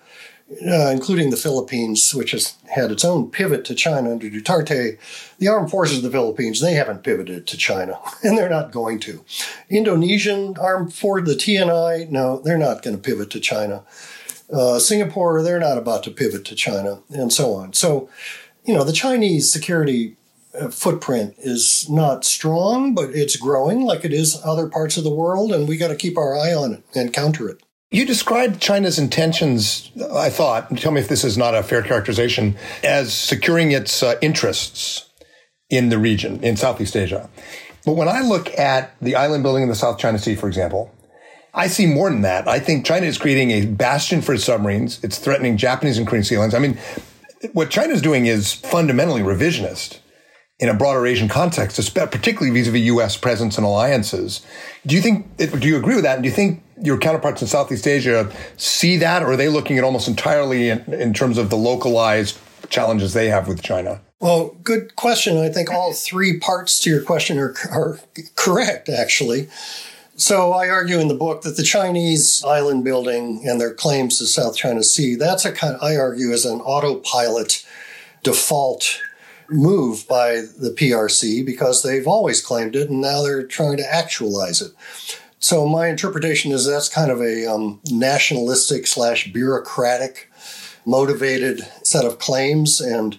uh, 0.50 0.90
including 0.90 1.30
the 1.30 1.37
Philippines, 1.37 2.14
which 2.14 2.33
has 2.33 2.54
had 2.68 2.90
its 2.90 3.04
own 3.04 3.30
pivot 3.30 3.64
to 3.64 3.74
China 3.74 4.12
under 4.12 4.28
Duterte, 4.28 4.98
the 5.38 5.48
armed 5.48 5.70
forces 5.70 5.98
of 5.98 6.02
the 6.04 6.11
Philippines, 6.11 6.61
they 6.61 6.74
haven't 6.74 7.02
pivoted 7.02 7.46
to 7.46 7.57
China, 7.57 7.98
and 8.22 8.37
they're 8.37 8.50
not 8.50 8.70
going 8.70 9.00
to. 9.00 9.24
Indonesian 9.70 10.57
armed 10.59 10.92
force, 10.92 11.26
the 11.26 11.35
TNI, 11.35 12.11
no, 12.11 12.38
they're 12.40 12.59
not 12.59 12.83
going 12.83 12.96
to 12.96 13.02
pivot 13.02 13.30
to 13.30 13.40
China. 13.40 13.85
Uh, 14.52 14.78
Singapore, 14.78 15.42
they're 15.42 15.59
not 15.59 15.78
about 15.78 16.02
to 16.04 16.11
pivot 16.11 16.44
to 16.44 16.54
China, 16.54 17.00
and 17.11 17.33
so 17.33 17.54
on. 17.54 17.72
So, 17.72 18.11
you 18.64 18.74
know, 18.74 18.85
the 18.85 18.92
Chinese 18.92 19.50
security 19.50 20.16
uh, 20.59 20.68
footprint 20.68 21.35
is 21.38 21.88
not 21.88 22.24
strong, 22.24 22.94
but 22.94 23.11
it's 23.11 23.37
growing 23.37 23.80
like 23.80 24.04
it 24.04 24.12
is 24.12 24.40
other 24.44 24.68
parts 24.68 24.98
of 24.98 25.04
the 25.04 25.14
world, 25.14 25.52
and 25.52 25.66
we 25.66 25.78
got 25.78 25.88
to 25.88 25.96
keep 25.96 26.18
our 26.18 26.37
eye 26.37 26.54
on 26.54 26.74
it 26.74 26.85
and 26.94 27.12
counter 27.12 27.48
it. 27.48 27.62
You 27.94 28.04
described 28.04 28.61
China's 28.61 28.98
intentions, 28.98 29.88
I 30.12 30.28
thought, 30.28 30.76
tell 30.78 30.90
me 30.90 31.00
if 31.00 31.07
this 31.07 31.22
is 31.22 31.38
not 31.38 31.54
a 31.54 31.62
fair 31.62 31.80
characterization, 31.80 32.57
as 32.83 33.14
securing 33.14 33.70
its 33.70 34.02
uh, 34.02 34.16
interests 34.20 35.09
in 35.70 35.90
the 35.90 35.98
region, 35.98 36.42
in 36.42 36.57
Southeast 36.57 36.96
Asia. 36.96 37.30
But 37.87 37.92
when 37.92 38.09
I 38.09 38.22
look 38.22 38.50
at 38.59 38.96
the 39.00 39.14
island 39.14 39.44
building 39.44 39.62
in 39.62 39.68
the 39.68 39.76
South 39.76 39.98
China 39.98 40.18
Sea, 40.18 40.35
for 40.35 40.48
example, 40.48 40.92
I 41.54 41.68
see 41.68 41.87
more 41.87 42.11
than 42.11 42.22
that. 42.22 42.48
I 42.48 42.59
think 42.59 42.85
China 42.85 43.07
is 43.07 43.16
creating 43.16 43.52
a 43.52 43.64
bastion 43.66 44.22
for 44.22 44.35
its 44.35 44.42
submarines. 44.42 44.98
It's 45.04 45.18
threatening 45.18 45.57
Japanese 45.57 45.96
and 45.96 46.04
Korean 46.04 46.24
sea 46.24 46.37
lines. 46.37 46.57
I 46.57 46.59
mean, 46.59 46.76
what 47.52 47.70
China 47.70 47.92
is 47.92 48.02
doing 48.02 48.26
is 48.26 48.52
fundamentally 48.52 49.22
revisionist 49.22 50.00
in 50.59 50.68
a 50.68 50.74
broader 50.74 51.07
Asian 51.07 51.28
context, 51.28 51.94
particularly 51.94 52.50
vis-a-vis 52.50 52.87
U.S. 52.87 53.16
presence 53.16 53.57
and 53.57 53.64
alliances. 53.64 54.44
Do 54.85 54.96
you 54.96 55.00
think? 55.00 55.37
Do 55.37 55.68
you 55.68 55.76
agree 55.76 55.94
with 55.94 56.02
that? 56.02 56.14
And 56.14 56.24
do 56.24 56.28
you 56.28 56.35
think 56.35 56.63
your 56.85 56.99
counterparts 56.99 57.40
in 57.40 57.49
Southeast 57.49 57.87
Asia 57.87 58.31
see 58.57 58.99
that, 58.99 59.23
or 59.23 59.33
are 59.33 59.37
they 59.37 59.49
looking 59.49 59.79
at 59.79 59.85
almost 59.85 60.07
entirely 60.07 60.68
in, 60.68 60.81
in 60.92 61.14
terms 61.14 61.38
of 61.38 61.51
the 61.51 61.57
localized 61.57 62.38
challenges 62.68 63.14
they 63.14 63.29
have 63.29 63.49
with 63.49 63.62
China? 63.62 64.01
Well, 64.20 64.57
good 64.62 64.94
question. 64.97 65.38
I 65.38 65.49
think 65.49 65.70
all 65.70 65.92
three 65.92 66.38
parts 66.38 66.79
to 66.81 66.90
your 66.90 67.03
question 67.03 67.38
are, 67.38 67.55
are 67.70 67.99
correct, 68.37 68.88
actually. 68.88 69.49
So 70.16 70.53
I 70.53 70.68
argue 70.68 71.01
in 71.01 71.09
the 71.09 71.14
book 71.14 71.42
that 71.42 71.57
the 71.57 71.62
Chinese 71.62 72.44
island 72.44 72.85
building 72.85 73.42
and 73.47 73.61
their 73.61 73.75
claims 73.75 74.18
to 74.18 74.27
South 74.27 74.57
China 74.57 74.83
Sea, 74.83 75.16
that's 75.16 75.44
a 75.44 75.53
kind 75.53 75.77
I 75.83 75.97
argue 75.97 76.31
is 76.31 76.44
an 76.44 76.61
autopilot 76.61 77.66
default 78.23 79.01
move 79.51 80.07
by 80.09 80.42
the 80.59 80.75
PRC 80.75 81.44
because 81.44 81.83
they've 81.83 82.07
always 82.07 82.40
claimed 82.40 82.77
it 82.77 82.90
and 82.90 83.01
now 83.01 83.23
they're 83.23 83.47
trying 83.47 83.77
to 83.79 83.94
actualize 83.94 84.62
it. 84.62 84.73
So 85.44 85.68
my 85.68 85.88
interpretation 85.88 86.52
is 86.52 86.64
that's 86.64 86.88
kind 86.88 87.11
of 87.11 87.20
a 87.20 87.44
um, 87.44 87.78
nationalistic 87.90 88.87
slash 88.87 89.30
bureaucratic 89.30 90.33
motivated 90.87 91.68
set 91.83 92.07
of 92.07 92.18
claims 92.18 92.80
and 92.80 93.18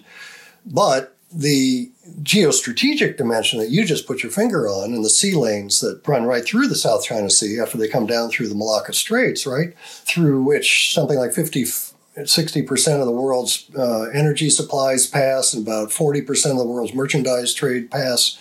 but 0.66 1.16
the 1.32 1.92
geostrategic 2.22 3.16
dimension 3.16 3.60
that 3.60 3.70
you 3.70 3.84
just 3.84 4.08
put 4.08 4.24
your 4.24 4.32
finger 4.32 4.66
on 4.66 4.92
and 4.92 5.04
the 5.04 5.08
sea 5.08 5.36
lanes 5.36 5.80
that 5.82 6.02
run 6.04 6.24
right 6.24 6.44
through 6.44 6.66
the 6.66 6.74
South 6.74 7.04
China 7.04 7.30
Sea 7.30 7.60
after 7.60 7.78
they 7.78 7.86
come 7.86 8.06
down 8.06 8.28
through 8.28 8.48
the 8.48 8.56
Malacca 8.56 8.92
Straits, 8.92 9.46
right? 9.46 9.78
Through 9.78 10.42
which 10.42 10.92
something 10.94 11.20
like 11.20 11.32
50, 11.32 11.62
60% 11.62 13.00
of 13.00 13.06
the 13.06 13.12
world's 13.12 13.70
uh, 13.78 14.10
energy 14.12 14.50
supplies 14.50 15.06
pass 15.06 15.54
and 15.54 15.64
about 15.64 15.90
40% 15.90 16.50
of 16.50 16.58
the 16.58 16.66
world's 16.66 16.92
merchandise 16.92 17.54
trade 17.54 17.88
pass. 17.88 18.36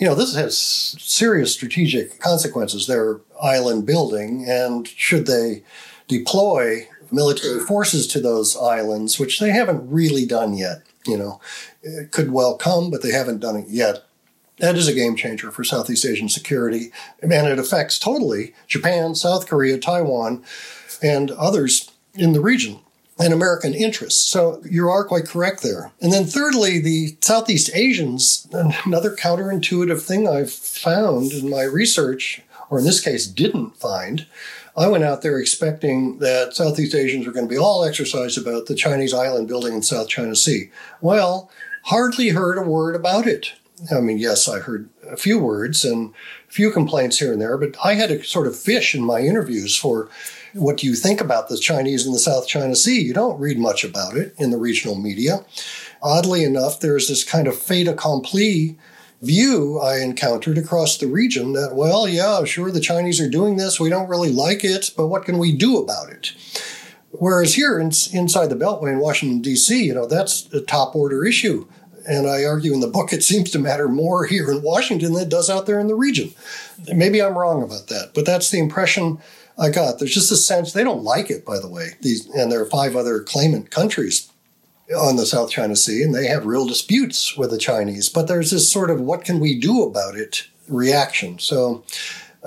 You 0.00 0.06
know, 0.06 0.14
this 0.14 0.34
has 0.34 0.56
serious 0.56 1.52
strategic 1.52 2.20
consequences, 2.20 2.86
their 2.86 3.20
island 3.40 3.84
building, 3.84 4.48
and 4.48 4.88
should 4.88 5.26
they 5.26 5.62
deploy 6.08 6.88
military 7.12 7.60
forces 7.60 8.06
to 8.08 8.20
those 8.20 8.56
islands, 8.56 9.18
which 9.18 9.40
they 9.40 9.50
haven't 9.50 9.90
really 9.90 10.24
done 10.24 10.54
yet, 10.54 10.82
you 11.06 11.18
know, 11.18 11.38
it 11.82 12.12
could 12.12 12.32
well 12.32 12.56
come, 12.56 12.90
but 12.90 13.02
they 13.02 13.12
haven't 13.12 13.40
done 13.40 13.56
it 13.56 13.68
yet. 13.68 14.04
That 14.58 14.76
is 14.76 14.88
a 14.88 14.94
game 14.94 15.16
changer 15.16 15.50
for 15.50 15.64
Southeast 15.64 16.06
Asian 16.06 16.30
security, 16.30 16.92
and 17.20 17.32
it 17.32 17.58
affects 17.58 17.98
totally 17.98 18.54
Japan, 18.66 19.14
South 19.14 19.46
Korea, 19.46 19.76
Taiwan, 19.76 20.42
and 21.02 21.30
others 21.32 21.92
in 22.14 22.32
the 22.32 22.40
region 22.40 22.80
and 23.20 23.32
American 23.32 23.74
interests. 23.74 24.20
So 24.26 24.62
you 24.68 24.88
are 24.88 25.04
quite 25.04 25.26
correct 25.26 25.62
there. 25.62 25.92
And 26.00 26.12
then 26.12 26.24
thirdly, 26.24 26.78
the 26.78 27.16
Southeast 27.20 27.70
Asians, 27.74 28.48
another 28.52 29.14
counterintuitive 29.14 30.00
thing 30.00 30.26
I've 30.26 30.52
found 30.52 31.32
in 31.32 31.50
my 31.50 31.62
research, 31.62 32.42
or 32.70 32.78
in 32.78 32.84
this 32.84 33.00
case 33.00 33.26
didn't 33.26 33.76
find, 33.76 34.26
I 34.76 34.86
went 34.86 35.04
out 35.04 35.22
there 35.22 35.38
expecting 35.38 36.18
that 36.20 36.54
Southeast 36.54 36.94
Asians 36.94 37.26
were 37.26 37.32
going 37.32 37.46
to 37.46 37.54
be 37.54 37.58
all 37.58 37.84
exercised 37.84 38.38
about 38.38 38.66
the 38.66 38.74
Chinese 38.74 39.12
island 39.12 39.48
building 39.48 39.74
in 39.74 39.82
South 39.82 40.08
China 40.08 40.34
Sea. 40.34 40.70
Well, 41.00 41.50
hardly 41.84 42.30
heard 42.30 42.56
a 42.56 42.62
word 42.62 42.94
about 42.94 43.26
it. 43.26 43.52
I 43.94 44.00
mean, 44.00 44.18
yes, 44.18 44.48
I 44.48 44.60
heard 44.60 44.88
a 45.06 45.16
few 45.16 45.38
words 45.38 45.84
and 45.84 46.14
a 46.48 46.52
few 46.52 46.70
complaints 46.70 47.18
here 47.18 47.32
and 47.32 47.40
there, 47.40 47.58
but 47.58 47.74
I 47.84 47.94
had 47.94 48.10
to 48.10 48.22
sort 48.22 48.46
of 48.46 48.56
fish 48.56 48.94
in 48.94 49.02
my 49.02 49.20
interviews 49.20 49.76
for 49.76 50.08
what 50.54 50.76
do 50.76 50.86
you 50.86 50.94
think 50.94 51.20
about 51.20 51.48
the 51.48 51.58
Chinese 51.58 52.06
in 52.06 52.12
the 52.12 52.18
South 52.18 52.46
China 52.46 52.74
Sea? 52.74 53.00
You 53.00 53.14
don't 53.14 53.38
read 53.38 53.58
much 53.58 53.84
about 53.84 54.16
it 54.16 54.34
in 54.38 54.50
the 54.50 54.58
regional 54.58 54.96
media. 54.96 55.44
Oddly 56.02 56.44
enough, 56.44 56.80
there's 56.80 57.08
this 57.08 57.24
kind 57.24 57.46
of 57.46 57.56
fait 57.56 57.86
accompli 57.86 58.78
view 59.22 59.78
I 59.78 59.98
encountered 59.98 60.56
across 60.58 60.96
the 60.96 61.06
region 61.06 61.52
that, 61.52 61.74
well, 61.74 62.08
yeah, 62.08 62.42
sure, 62.44 62.70
the 62.70 62.80
Chinese 62.80 63.20
are 63.20 63.28
doing 63.28 63.56
this. 63.56 63.78
We 63.78 63.90
don't 63.90 64.08
really 64.08 64.32
like 64.32 64.64
it, 64.64 64.92
but 64.96 65.08
what 65.08 65.24
can 65.24 65.38
we 65.38 65.52
do 65.52 65.76
about 65.76 66.08
it? 66.08 66.32
Whereas 67.10 67.54
here 67.54 67.78
in, 67.78 67.88
inside 68.12 68.46
the 68.46 68.56
Beltway 68.56 68.92
in 68.92 68.98
Washington, 68.98 69.42
D.C., 69.42 69.84
you 69.84 69.94
know, 69.94 70.06
that's 70.06 70.52
a 70.54 70.60
top 70.60 70.94
order 70.94 71.24
issue. 71.24 71.66
And 72.08 72.26
I 72.26 72.44
argue 72.44 72.72
in 72.72 72.80
the 72.80 72.86
book 72.86 73.12
it 73.12 73.22
seems 73.22 73.50
to 73.50 73.58
matter 73.58 73.88
more 73.88 74.24
here 74.24 74.50
in 74.50 74.62
Washington 74.62 75.12
than 75.12 75.24
it 75.24 75.28
does 75.28 75.50
out 75.50 75.66
there 75.66 75.78
in 75.78 75.86
the 75.86 75.94
region. 75.94 76.32
Maybe 76.94 77.20
I'm 77.20 77.36
wrong 77.36 77.62
about 77.62 77.88
that, 77.88 78.12
but 78.14 78.24
that's 78.24 78.50
the 78.50 78.58
impression 78.58 79.18
I 79.60 79.68
got. 79.68 79.98
There's 79.98 80.14
just 80.14 80.32
a 80.32 80.36
sense 80.36 80.72
they 80.72 80.84
don't 80.84 81.04
like 81.04 81.30
it, 81.30 81.44
by 81.44 81.58
the 81.58 81.68
way. 81.68 81.90
These 82.00 82.26
and 82.30 82.50
there 82.50 82.62
are 82.62 82.66
five 82.66 82.96
other 82.96 83.20
claimant 83.20 83.70
countries 83.70 84.30
on 84.96 85.16
the 85.16 85.26
South 85.26 85.50
China 85.50 85.76
Sea, 85.76 86.02
and 86.02 86.14
they 86.14 86.26
have 86.26 86.46
real 86.46 86.66
disputes 86.66 87.36
with 87.36 87.50
the 87.50 87.58
Chinese. 87.58 88.08
But 88.08 88.26
there's 88.26 88.50
this 88.50 88.72
sort 88.72 88.90
of 88.90 89.00
what 89.00 89.24
can 89.24 89.38
we 89.38 89.58
do 89.58 89.82
about 89.82 90.16
it 90.16 90.46
reaction. 90.66 91.38
So 91.38 91.84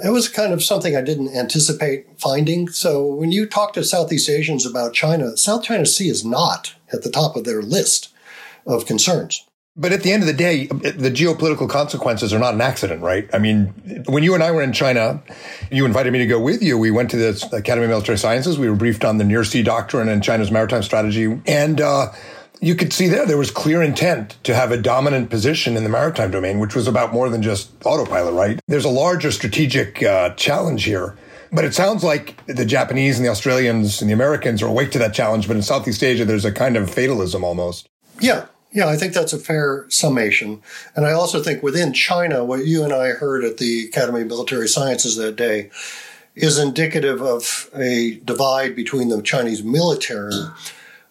it 0.03 0.09
was 0.09 0.27
kind 0.27 0.53
of 0.53 0.63
something 0.63 0.95
I 0.95 1.01
didn't 1.01 1.35
anticipate 1.35 2.07
finding. 2.19 2.67
So 2.69 3.05
when 3.05 3.31
you 3.31 3.45
talk 3.45 3.73
to 3.73 3.83
Southeast 3.83 4.29
Asians 4.29 4.65
about 4.65 4.93
China, 4.93 5.37
South 5.37 5.63
China 5.63 5.85
Sea 5.85 6.09
is 6.09 6.25
not 6.25 6.73
at 6.91 7.03
the 7.03 7.11
top 7.11 7.35
of 7.35 7.43
their 7.43 7.61
list 7.61 8.09
of 8.65 8.85
concerns. 8.85 9.45
But 9.75 9.91
at 9.91 10.03
the 10.03 10.11
end 10.11 10.21
of 10.21 10.27
the 10.27 10.33
day, 10.33 10.67
the 10.67 11.09
geopolitical 11.09 11.67
consequences 11.67 12.31
are 12.31 12.37
not 12.37 12.53
an 12.53 12.61
accident, 12.61 13.01
right? 13.01 13.27
I 13.33 13.39
mean, 13.39 13.67
when 14.07 14.21
you 14.21 14.35
and 14.35 14.43
I 14.43 14.51
were 14.51 14.61
in 14.61 14.71
China, 14.71 15.23
you 15.71 15.85
invited 15.85 16.13
me 16.13 16.19
to 16.19 16.27
go 16.27 16.39
with 16.39 16.61
you. 16.61 16.77
We 16.77 16.91
went 16.91 17.09
to 17.11 17.17
the 17.17 17.49
Academy 17.51 17.85
of 17.85 17.89
Military 17.89 18.19
Sciences. 18.19 18.59
We 18.59 18.69
were 18.69 18.75
briefed 18.75 19.03
on 19.03 19.17
the 19.17 19.23
near 19.23 19.43
sea 19.43 19.63
doctrine 19.63 20.09
and 20.09 20.23
China's 20.23 20.51
maritime 20.51 20.83
strategy. 20.83 21.41
And, 21.47 21.81
uh, 21.81 22.11
you 22.61 22.75
could 22.75 22.93
see 22.93 23.07
there, 23.07 23.25
there 23.25 23.37
was 23.37 23.51
clear 23.51 23.81
intent 23.81 24.37
to 24.43 24.55
have 24.55 24.71
a 24.71 24.77
dominant 24.77 25.29
position 25.29 25.75
in 25.75 25.83
the 25.83 25.89
maritime 25.89 26.31
domain, 26.31 26.59
which 26.59 26.75
was 26.75 26.87
about 26.87 27.11
more 27.11 27.27
than 27.27 27.41
just 27.41 27.71
autopilot, 27.83 28.33
right? 28.35 28.59
There's 28.67 28.85
a 28.85 28.89
larger 28.89 29.31
strategic 29.31 30.01
uh, 30.01 30.29
challenge 30.35 30.85
here. 30.85 31.17
But 31.51 31.65
it 31.65 31.73
sounds 31.73 32.03
like 32.03 32.43
the 32.45 32.65
Japanese 32.65 33.17
and 33.17 33.25
the 33.25 33.29
Australians 33.29 34.01
and 34.01 34.09
the 34.09 34.13
Americans 34.13 34.61
are 34.61 34.67
awake 34.67 34.91
to 34.91 34.99
that 34.99 35.13
challenge. 35.13 35.47
But 35.47 35.57
in 35.57 35.61
Southeast 35.61 36.01
Asia, 36.03 36.25
there's 36.25 36.45
a 36.45 36.51
kind 36.51 36.77
of 36.77 36.89
fatalism 36.89 37.43
almost. 37.43 37.89
Yeah. 38.19 38.45
Yeah, 38.73 38.87
I 38.87 38.97
think 38.97 39.13
that's 39.13 39.33
a 39.33 39.39
fair 39.39 39.85
summation. 39.89 40.61
And 40.95 41.05
I 41.05 41.11
also 41.11 41.41
think 41.41 41.61
within 41.61 41.93
China, 41.93 42.43
what 42.43 42.65
you 42.65 42.83
and 42.83 42.91
I 42.91 43.09
heard 43.09 43.43
at 43.43 43.57
the 43.57 43.85
Academy 43.85 44.21
of 44.21 44.27
Military 44.27 44.67
Sciences 44.67 45.15
that 45.17 45.35
day 45.35 45.69
is 46.35 46.57
indicative 46.57 47.21
of 47.21 47.69
a 47.75 48.19
divide 48.25 48.75
between 48.75 49.09
the 49.09 49.21
Chinese 49.21 49.63
military 49.63 50.33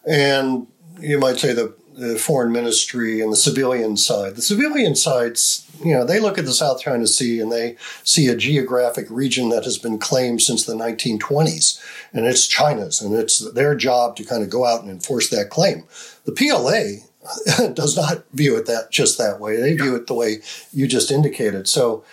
and 0.04 0.66
you 1.00 1.18
might 1.18 1.38
say 1.38 1.52
the, 1.52 1.74
the 1.94 2.16
foreign 2.16 2.52
ministry 2.52 3.20
and 3.20 3.32
the 3.32 3.36
civilian 3.36 3.96
side. 3.96 4.36
The 4.36 4.42
civilian 4.42 4.94
sides, 4.94 5.68
you 5.84 5.92
know, 5.92 6.04
they 6.04 6.20
look 6.20 6.38
at 6.38 6.44
the 6.44 6.52
South 6.52 6.80
China 6.80 7.06
Sea 7.06 7.40
and 7.40 7.52
they 7.52 7.76
see 8.02 8.28
a 8.28 8.36
geographic 8.36 9.06
region 9.10 9.48
that 9.50 9.64
has 9.64 9.78
been 9.78 9.98
claimed 9.98 10.42
since 10.42 10.64
the 10.64 10.74
1920s, 10.74 11.80
and 12.12 12.26
it's 12.26 12.46
China's, 12.46 13.00
and 13.00 13.14
it's 13.14 13.38
their 13.52 13.74
job 13.74 14.16
to 14.16 14.24
kind 14.24 14.42
of 14.42 14.50
go 14.50 14.64
out 14.64 14.82
and 14.82 14.90
enforce 14.90 15.28
that 15.30 15.50
claim. 15.50 15.84
The 16.24 16.32
PLA 16.32 17.06
does 17.74 17.96
not 17.96 18.24
view 18.32 18.56
it 18.56 18.66
that 18.66 18.90
just 18.90 19.18
that 19.18 19.40
way. 19.40 19.60
They 19.60 19.74
view 19.74 19.94
it 19.94 20.06
the 20.06 20.14
way 20.14 20.38
you 20.72 20.86
just 20.86 21.10
indicated. 21.10 21.68
So 21.68 22.04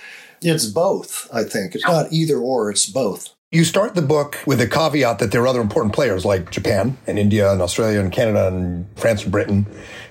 it's 0.42 0.66
both, 0.66 1.28
I 1.34 1.44
think. 1.44 1.76
It's 1.76 1.86
not 1.86 2.12
either 2.12 2.38
or, 2.38 2.70
it's 2.70 2.86
both. 2.86 3.30
You 3.52 3.64
start 3.64 3.96
the 3.96 4.04
book 4.04 4.38
with 4.46 4.62
a 4.62 4.68
caveat 4.68 5.18
that 5.20 5.32
there 5.32 5.42
are 5.42 5.48
other 5.48 5.62
important 5.62 5.94
players 5.96 6.24
like 6.24 6.52
Japan 6.52 6.98
and 7.08 7.18
India 7.18 7.52
and 7.52 7.62
Australia 7.62 8.00
and 8.00 8.12
Canada 8.12 8.48
and 8.48 8.88
France 8.96 9.24
and 9.24 9.32
Britain. 9.32 9.66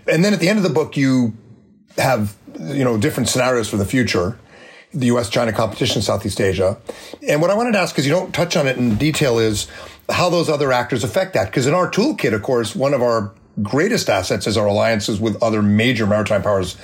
And 0.08 0.24
then 0.24 0.34
at 0.34 0.40
the 0.40 0.48
end 0.48 0.58
of 0.58 0.64
the 0.64 0.70
book, 0.70 0.96
you 0.96 1.34
have, 1.96 2.36
you 2.58 2.82
know, 2.82 2.98
different 2.98 3.28
scenarios 3.28 3.68
for 3.68 3.76
the 3.76 3.84
future. 3.84 4.36
The 4.92 5.06
US 5.06 5.28
China 5.28 5.52
competition 5.52 5.98
in 5.98 6.02
Southeast 6.02 6.40
Asia. 6.40 6.78
And 7.28 7.40
what 7.40 7.50
I 7.50 7.54
wanted 7.54 7.72
to 7.72 7.78
ask, 7.78 7.94
because 7.94 8.06
you 8.06 8.12
don't 8.12 8.34
touch 8.34 8.56
on 8.56 8.66
it 8.66 8.76
in 8.76 8.96
detail, 8.96 9.38
is 9.38 9.68
how 10.08 10.30
those 10.30 10.48
other 10.48 10.72
actors 10.72 11.04
affect 11.04 11.34
that. 11.34 11.46
Because 11.46 11.68
in 11.68 11.74
our 11.74 11.88
toolkit, 11.88 12.34
of 12.34 12.42
course, 12.42 12.74
one 12.74 12.92
of 12.94 13.02
our 13.02 13.32
greatest 13.62 14.08
assets 14.08 14.46
is 14.46 14.56
our 14.56 14.66
alliances 14.66 15.20
with 15.20 15.42
other 15.42 15.62
major 15.62 16.06
maritime 16.06 16.42
powers 16.42 16.76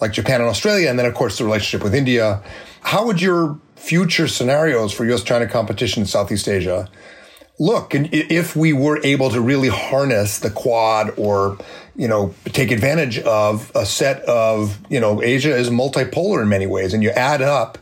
like 0.00 0.12
Japan 0.12 0.40
and 0.40 0.50
Australia. 0.50 0.90
And 0.90 0.98
then, 0.98 1.06
of 1.06 1.14
course, 1.14 1.38
the 1.38 1.44
relationship 1.44 1.82
with 1.84 1.94
India. 1.94 2.42
How 2.82 3.06
would 3.06 3.20
your 3.20 3.58
future 3.76 4.28
scenarios 4.28 4.92
for 4.92 5.04
US 5.12 5.22
China 5.22 5.46
competition 5.46 6.02
in 6.02 6.06
Southeast 6.06 6.48
Asia 6.48 6.88
look 7.58 7.94
and 7.94 8.08
if 8.12 8.56
we 8.56 8.72
were 8.72 8.98
able 9.04 9.30
to 9.30 9.40
really 9.40 9.68
harness 9.68 10.38
the 10.38 10.50
quad 10.50 11.12
or 11.16 11.58
you 11.94 12.08
know 12.08 12.34
take 12.46 12.70
advantage 12.70 13.18
of 13.20 13.70
a 13.74 13.84
set 13.84 14.20
of 14.22 14.80
you 14.90 14.98
know 14.98 15.22
asia 15.22 15.54
is 15.54 15.68
multipolar 15.68 16.42
in 16.42 16.48
many 16.48 16.66
ways 16.66 16.94
and 16.94 17.02
you 17.02 17.10
add 17.10 17.42
up 17.42 17.78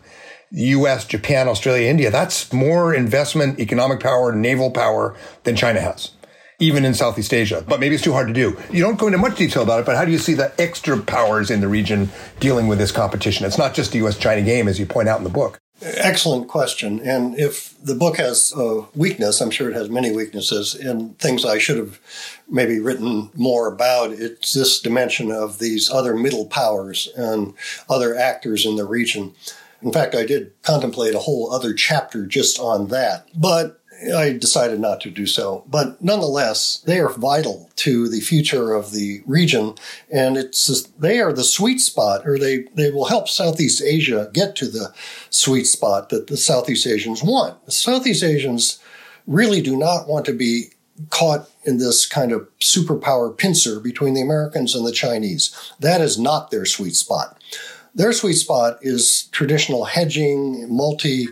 us 0.53 1.05
japan 1.05 1.49
australia 1.49 1.89
india 1.89 2.11
that's 2.11 2.53
more 2.53 2.93
investment 2.93 3.61
economic 3.61 4.01
power 4.01 4.35
naval 4.35 4.71
power 4.71 5.17
than 5.45 5.55
china 5.55 5.81
has 5.81 6.11
even 6.61 6.85
in 6.85 6.95
southeast 6.95 7.35
asia 7.35 7.65
but 7.69 7.81
maybe 7.81 7.95
it's 7.95 8.05
too 8.05 8.13
hard 8.13 8.29
to 8.29 8.35
do 8.35 8.57
you 8.71 8.81
don't 8.81 8.99
go 8.99 9.07
into 9.07 9.19
much 9.19 9.37
detail 9.37 9.63
about 9.63 9.81
it 9.81 9.87
but 9.87 9.97
how 9.97 10.05
do 10.05 10.13
you 10.13 10.19
see 10.19 10.35
the 10.35 10.53
extra 10.61 10.99
powers 10.99 11.51
in 11.51 11.61
the 11.61 11.69
region 11.69 12.09
dealing 12.39 12.69
with 12.69 12.79
this 12.79 12.93
competition 12.93 13.45
it's 13.45 13.59
not 13.59 13.75
just 13.75 13.93
the 13.93 13.99
us 13.99 14.17
china 14.17 14.43
game 14.43 14.69
as 14.69 14.79
you 14.79 14.87
point 14.87 15.09
out 15.09 15.19
in 15.19 15.25
the 15.25 15.31
book 15.31 15.59
Excellent 15.83 16.49
question. 16.49 17.01
And 17.01 17.39
if 17.39 17.75
the 17.83 17.95
book 17.95 18.19
has 18.19 18.53
a 18.55 18.83
weakness, 18.95 19.41
I'm 19.41 19.51
sure 19.51 19.71
it 19.71 19.77
has 19.77 19.89
many 19.89 20.13
weaknesses 20.13 20.75
and 20.75 21.19
things 21.19 21.45
I 21.45 21.57
should 21.57 21.79
have 21.79 21.99
maybe 22.49 22.79
written 22.79 23.31
more 23.35 23.67
about. 23.67 24.13
It's 24.13 24.53
this 24.53 24.79
dimension 24.79 25.33
of 25.33 25.59
these 25.59 25.91
other 25.91 26.15
middle 26.15 26.45
powers 26.45 27.09
and 27.17 27.55
other 27.89 28.15
actors 28.15 28.67
in 28.67 28.77
the 28.77 28.85
region. 28.85 29.35
In 29.81 29.91
fact, 29.91 30.15
I 30.15 30.27
did 30.27 30.53
contemplate 30.63 31.15
a 31.15 31.21
whole 31.21 31.51
other 31.51 31.73
chapter 31.73 32.27
just 32.27 32.59
on 32.59 32.89
that. 32.89 33.29
But 33.35 33.80
I 34.15 34.33
decided 34.33 34.81
not 34.81 35.01
to 35.03 35.11
do 35.11 35.27
so. 35.27 35.65
But 35.69 36.03
nonetheless, 36.03 36.83
they 36.87 36.99
are 37.01 37.11
vital 37.11 37.71
to 37.77 38.09
the 38.09 38.21
future 38.21 38.73
of 38.73 38.93
the 38.93 39.23
region. 39.27 39.75
And 40.11 40.37
it's, 40.37 40.83
they 40.99 41.21
are 41.21 41.33
the 41.33 41.45
sweet 41.45 41.81
spot, 41.81 42.27
or 42.27 42.39
they, 42.39 42.65
they 42.75 42.91
will 42.91 43.07
help 43.07 43.29
Southeast 43.29 43.83
Asia 43.83 44.31
get 44.33 44.57
to 44.57 44.69
the 44.69 44.93
sweet 45.29 45.65
spot 45.65 46.09
that 46.09 46.29
the 46.29 46.37
Southeast 46.37 46.87
Asians 46.87 47.23
want. 47.23 47.65
The 47.67 47.73
Southeast 47.73 48.23
Asians 48.23 48.79
really 49.27 49.61
do 49.61 49.77
not 49.77 50.09
want 50.09 50.25
to 50.27 50.33
be 50.33 50.71
caught 51.11 51.49
in 51.65 51.79
this 51.79 52.07
kind 52.07 52.33
of 52.33 52.49
superpower 52.59 53.37
pincer 53.37 53.81
between 53.81 54.15
the 54.15 54.23
Americans 54.23 54.75
and 54.75 54.87
the 54.87 54.93
Chinese. 54.93 55.73
That 55.81 56.01
is 56.01 56.19
not 56.19 56.51
their 56.51 56.67
sweet 56.67 56.95
spot. 56.95 57.41
Their 57.95 58.13
sweet 58.13 58.35
spot 58.35 58.79
is 58.83 59.25
traditional 59.33 59.85
hedging, 59.85 60.67
multi 60.75 61.29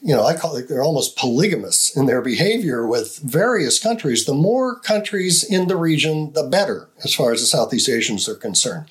you 0.00 0.14
know, 0.14 0.24
I 0.24 0.36
call 0.36 0.56
it 0.56 0.68
they're 0.68 0.82
almost 0.82 1.16
polygamous 1.16 1.96
in 1.96 2.06
their 2.06 2.22
behavior 2.22 2.86
with 2.86 3.18
various 3.18 3.78
countries. 3.78 4.24
The 4.24 4.34
more 4.34 4.78
countries 4.78 5.42
in 5.42 5.68
the 5.68 5.76
region, 5.76 6.32
the 6.32 6.44
better, 6.44 6.88
as 7.04 7.14
far 7.14 7.32
as 7.32 7.40
the 7.40 7.46
Southeast 7.46 7.88
Asians 7.88 8.28
are 8.28 8.34
concerned. 8.34 8.86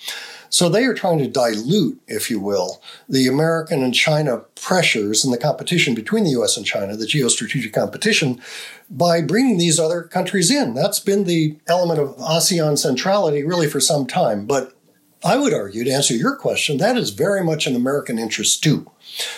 So 0.50 0.70
they 0.70 0.86
are 0.86 0.94
trying 0.94 1.20
to 1.20 1.28
dilute, 1.28 2.02
if 2.08 2.30
you 2.30 2.40
will, 2.40 2.82
the 3.10 3.28
American 3.28 3.84
and 3.84 3.94
China 3.94 4.40
pressures 4.56 5.26
and 5.26 5.34
the 5.34 5.38
competition 5.38 5.94
between 5.94 6.24
the 6.24 6.32
US 6.42 6.58
and 6.58 6.66
China, 6.66 6.96
the 6.96 7.06
geostrategic 7.06 7.74
competition, 7.74 8.42
by 8.90 9.22
bringing 9.22 9.58
these 9.58 9.80
other 9.80 10.04
countries 10.04 10.50
in. 10.50 10.74
That's 10.74 11.00
been 11.00 11.26
the 11.26 11.58
element 11.68 12.00
of 12.00 12.16
ASEAN 12.18 12.78
centrality 12.78 13.44
really 13.44 13.68
for 13.68 13.80
some 13.80 14.08
time. 14.08 14.46
But 14.46 14.77
I 15.24 15.38
would 15.38 15.54
argue, 15.54 15.84
to 15.84 15.92
answer 15.92 16.14
your 16.14 16.36
question, 16.36 16.78
that 16.78 16.98
is 16.98 17.10
very 17.10 17.44
much 17.44 17.66
an 17.66 17.76
American 17.76 18.20
interest 18.20 18.64
too. 18.64 18.90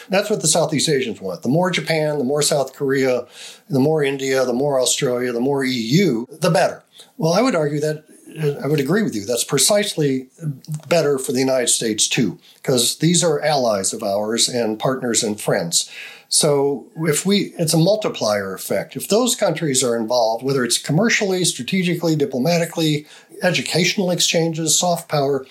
That's 0.10 0.30
what 0.30 0.42
the 0.42 0.48
Southeast 0.48 0.90
Asians 0.90 1.22
want. 1.22 1.42
The 1.42 1.50
more 1.50 1.72
Japan, 1.72 2.18
the 2.18 2.24
more 2.24 2.42
South 2.42 2.74
Korea, 2.74 3.26
the 3.70 3.80
more 3.80 4.04
India, 4.04 4.44
the 4.46 4.54
more 4.54 4.80
Australia, 4.80 5.32
the 5.32 5.40
more 5.40 5.64
EU, 5.64 6.26
the 6.28 6.50
better. 6.50 6.84
Well, 7.18 7.34
I 7.34 7.42
would 7.42 7.56
argue 7.56 7.80
that 7.80 8.04
uh, 8.42 8.60
I 8.64 8.68
would 8.68 8.80
agree 8.80 9.04
with 9.04 9.16
you. 9.16 9.26
That's 9.26 9.44
precisely 9.44 10.28
better 10.88 11.18
for 11.18 11.32
the 11.32 11.40
United 11.40 11.70
States 11.70 12.08
too, 12.08 12.40
because 12.56 12.98
these 12.98 13.24
are 13.24 13.42
allies 13.42 13.94
of 13.94 14.04
ours 14.04 14.50
and 14.50 14.78
partners 14.78 15.24
and 15.24 15.40
friends. 15.40 15.90
So 16.30 16.86
if 16.98 17.26
we, 17.26 17.54
it's 17.58 17.74
a 17.74 17.78
multiplier 17.78 18.54
effect. 18.54 18.96
If 18.96 19.08
those 19.08 19.36
countries 19.36 19.84
are 19.84 19.96
involved, 19.96 20.44
whether 20.44 20.64
it's 20.64 20.78
commercially, 20.78 21.44
strategically, 21.44 22.16
diplomatically, 22.16 23.08
educational 23.42 24.12
exchanges, 24.12 24.78
soft 24.78 25.10
power, 25.10 25.46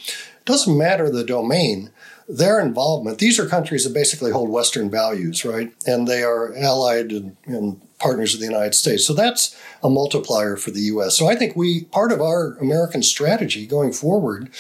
doesn't 0.45 0.79
matter 0.79 1.11
the 1.11 1.25
domain 1.25 1.91
their 2.29 2.61
involvement, 2.61 3.19
these 3.19 3.39
are 3.39 3.47
countries 3.47 3.85
that 3.85 3.95
basically 3.95 4.31
hold 4.31 4.51
Western 4.51 4.91
values, 4.91 5.45
right? 5.45 5.73
And 5.87 6.07
they 6.07 6.23
are 6.23 6.55
allied 6.57 7.11
and, 7.11 7.37
and, 7.47 7.81
partners 7.99 8.33
of 8.33 8.39
the 8.39 8.47
United 8.47 8.77
States. 8.77 9.05
So 9.05 9.13
that's 9.13 9.61
a 9.83 9.91
multiplier 9.91 10.57
for 10.57 10.71
the 10.71 10.83
U.S. 10.83 11.19
So 11.19 11.27
I 11.27 11.35
think 11.35 11.57
we, 11.57 11.83
part 11.87 12.13
of 12.13 12.21
our 12.21 12.53
American 12.59 13.03
strategy 13.03 13.67
going 13.67 13.93
forward, 13.93 14.51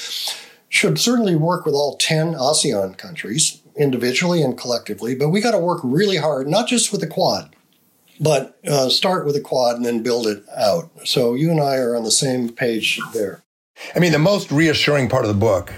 should 0.69 0.99
certainly 0.99 1.37
work 1.37 1.64
with 1.64 1.73
all 1.73 1.97
10 1.99 2.35
ASEAN 2.35 2.99
countries 2.99 3.61
individually 3.79 4.43
and 4.43 4.59
collectively, 4.59 5.14
but 5.14 5.29
we 5.29 5.41
got 5.41 5.53
to 5.53 5.59
work 5.59 5.81
really 5.83 6.16
hard, 6.16 6.49
not 6.49 6.68
just 6.68 6.93
with 6.93 7.01
the 7.01 7.07
Quad, 7.07 7.55
but 8.20 8.59
uh, 8.66 8.89
start 8.89 9.24
with 9.24 9.35
the 9.35 9.41
Quad 9.41 9.76
and 9.76 9.85
then 9.85 10.03
build 10.03 10.26
it 10.26 10.43
out. 10.57 10.91
So 11.05 11.35
you 11.35 11.51
and 11.51 11.61
I 11.61 11.76
are 11.76 11.97
on 11.97 12.05
the 12.05 12.11
same 12.11 12.49
page 12.49 13.01
there. 13.12 13.43
I 13.95 14.01
mean, 14.01 14.12
the 14.12 14.18
most 14.18 14.51
reassuring 14.51 15.09
part 15.09 15.24
of 15.24 15.29
the 15.29 15.39
book 15.39 15.72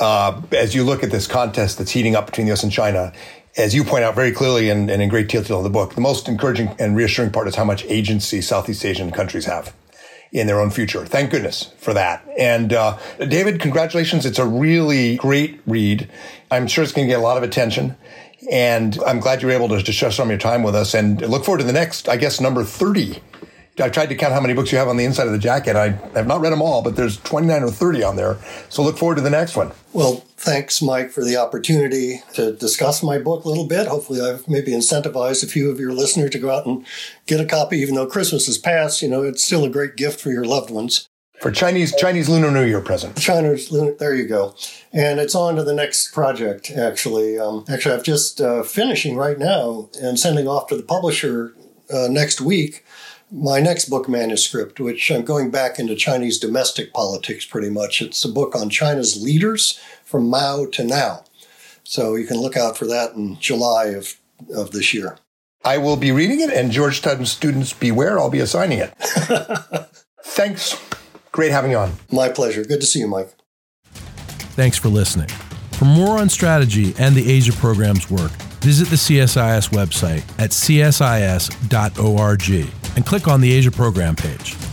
uh, 0.00 0.40
as 0.52 0.74
you 0.74 0.84
look 0.84 1.02
at 1.02 1.10
this 1.10 1.26
contest 1.26 1.78
that's 1.78 1.90
heating 1.90 2.16
up 2.16 2.26
between 2.26 2.46
the 2.46 2.50
U.S. 2.50 2.62
and 2.62 2.72
China, 2.72 3.12
as 3.56 3.74
you 3.74 3.84
point 3.84 4.04
out 4.04 4.14
very 4.14 4.32
clearly 4.32 4.70
and, 4.70 4.88
and 4.90 5.02
in 5.02 5.08
great 5.08 5.28
detail 5.28 5.58
in 5.58 5.64
the 5.64 5.70
book, 5.70 5.94
the 5.94 6.00
most 6.00 6.28
encouraging 6.28 6.74
and 6.78 6.96
reassuring 6.96 7.32
part 7.32 7.48
is 7.48 7.56
how 7.56 7.64
much 7.64 7.84
agency 7.86 8.40
Southeast 8.40 8.84
Asian 8.84 9.10
countries 9.10 9.44
have 9.46 9.74
in 10.32 10.46
their 10.46 10.60
own 10.60 10.70
future. 10.70 11.04
Thank 11.06 11.30
goodness 11.30 11.72
for 11.78 11.94
that. 11.94 12.26
And 12.38 12.72
uh, 12.72 12.98
David, 13.18 13.60
congratulations. 13.60 14.26
It's 14.26 14.38
a 14.38 14.46
really 14.46 15.16
great 15.16 15.60
read. 15.66 16.08
I'm 16.50 16.66
sure 16.66 16.84
it's 16.84 16.92
going 16.92 17.06
to 17.06 17.12
get 17.12 17.18
a 17.18 17.22
lot 17.22 17.36
of 17.36 17.42
attention. 17.42 17.96
And 18.50 18.98
I'm 19.06 19.20
glad 19.20 19.42
you 19.42 19.48
were 19.48 19.54
able 19.54 19.68
to, 19.70 19.82
to 19.82 19.92
share 19.92 20.10
some 20.10 20.28
of 20.28 20.30
your 20.30 20.38
time 20.38 20.62
with 20.62 20.74
us 20.74 20.94
and 20.94 21.20
look 21.22 21.44
forward 21.44 21.58
to 21.58 21.64
the 21.64 21.72
next, 21.72 22.08
I 22.08 22.16
guess, 22.16 22.40
number 22.40 22.64
30 22.64 23.20
I 23.80 23.88
tried 23.88 24.08
to 24.08 24.14
count 24.14 24.32
how 24.32 24.40
many 24.40 24.54
books 24.54 24.72
you 24.72 24.78
have 24.78 24.88
on 24.88 24.96
the 24.96 25.04
inside 25.04 25.26
of 25.26 25.32
the 25.32 25.38
jacket. 25.38 25.76
I 25.76 25.90
have 26.14 26.26
not 26.26 26.40
read 26.40 26.50
them 26.50 26.62
all, 26.62 26.82
but 26.82 26.96
there's 26.96 27.18
29 27.18 27.62
or 27.62 27.70
30 27.70 28.02
on 28.02 28.16
there. 28.16 28.38
So 28.68 28.82
look 28.82 28.98
forward 28.98 29.16
to 29.16 29.20
the 29.20 29.30
next 29.30 29.56
one. 29.56 29.72
Well, 29.92 30.24
thanks, 30.36 30.82
Mike, 30.82 31.10
for 31.10 31.24
the 31.24 31.36
opportunity 31.36 32.22
to 32.34 32.54
discuss 32.54 33.02
my 33.02 33.18
book 33.18 33.44
a 33.44 33.48
little 33.48 33.66
bit. 33.66 33.86
Hopefully, 33.86 34.20
I've 34.20 34.48
maybe 34.48 34.72
incentivized 34.72 35.44
a 35.44 35.46
few 35.46 35.70
of 35.70 35.78
your 35.78 35.92
listeners 35.92 36.30
to 36.30 36.38
go 36.38 36.50
out 36.50 36.66
and 36.66 36.84
get 37.26 37.40
a 37.40 37.44
copy, 37.44 37.78
even 37.78 37.94
though 37.94 38.06
Christmas 38.06 38.46
has 38.46 38.58
passed. 38.58 39.02
You 39.02 39.08
know, 39.08 39.22
it's 39.22 39.44
still 39.44 39.64
a 39.64 39.70
great 39.70 39.96
gift 39.96 40.20
for 40.20 40.30
your 40.30 40.44
loved 40.44 40.70
ones. 40.70 41.08
For 41.40 41.52
Chinese 41.52 41.94
Chinese 41.94 42.28
Lunar 42.28 42.50
New 42.50 42.64
Year 42.64 42.80
present. 42.80 43.16
China's 43.16 43.70
Lunar, 43.70 43.94
there 43.94 44.14
you 44.14 44.26
go. 44.26 44.56
And 44.92 45.20
it's 45.20 45.36
on 45.36 45.54
to 45.54 45.62
the 45.62 45.72
next 45.72 46.12
project, 46.12 46.72
actually. 46.72 47.38
Um, 47.38 47.64
actually, 47.68 47.94
I'm 47.94 48.02
just 48.02 48.40
uh, 48.40 48.64
finishing 48.64 49.16
right 49.16 49.38
now 49.38 49.88
and 50.02 50.18
sending 50.18 50.48
off 50.48 50.66
to 50.68 50.76
the 50.76 50.82
publisher 50.82 51.54
uh, 51.92 52.08
next 52.10 52.40
week 52.40 52.84
my 53.30 53.60
next 53.60 53.86
book 53.86 54.08
manuscript, 54.08 54.80
which 54.80 55.10
I'm 55.10 55.24
going 55.24 55.50
back 55.50 55.78
into 55.78 55.94
Chinese 55.94 56.38
domestic 56.38 56.92
politics 56.92 57.44
pretty 57.44 57.70
much. 57.70 58.00
It's 58.00 58.24
a 58.24 58.28
book 58.28 58.56
on 58.56 58.70
China's 58.70 59.22
leaders 59.22 59.78
from 60.04 60.28
Mao 60.28 60.66
to 60.72 60.84
now. 60.84 61.24
So 61.84 62.14
you 62.14 62.26
can 62.26 62.38
look 62.38 62.56
out 62.56 62.76
for 62.76 62.86
that 62.86 63.12
in 63.12 63.38
July 63.40 63.86
of, 63.86 64.14
of 64.54 64.72
this 64.72 64.92
year. 64.92 65.16
I 65.64 65.78
will 65.78 65.96
be 65.96 66.12
reading 66.12 66.40
it, 66.40 66.50
and 66.50 66.70
George 66.70 67.02
Georgetown 67.02 67.26
students 67.26 67.72
beware, 67.72 68.18
I'll 68.18 68.30
be 68.30 68.40
assigning 68.40 68.78
it. 68.78 68.94
Thanks. 70.22 70.80
Great 71.32 71.50
having 71.50 71.72
you 71.72 71.78
on. 71.78 71.92
My 72.12 72.28
pleasure. 72.28 72.64
Good 72.64 72.80
to 72.80 72.86
see 72.86 73.00
you, 73.00 73.08
Mike. 73.08 73.34
Thanks 74.54 74.78
for 74.78 74.88
listening. 74.88 75.28
For 75.72 75.84
more 75.84 76.18
on 76.18 76.28
strategy 76.28 76.94
and 76.98 77.14
the 77.14 77.30
Asia 77.30 77.52
program's 77.52 78.10
work, 78.10 78.32
visit 78.60 78.88
the 78.88 78.96
CSIS 78.96 79.70
website 79.70 80.22
at 80.38 80.50
csis.org 80.50 81.48
and 82.98 83.06
click 83.06 83.28
on 83.28 83.40
the 83.40 83.52
Asia 83.52 83.70
program 83.70 84.16
page. 84.16 84.67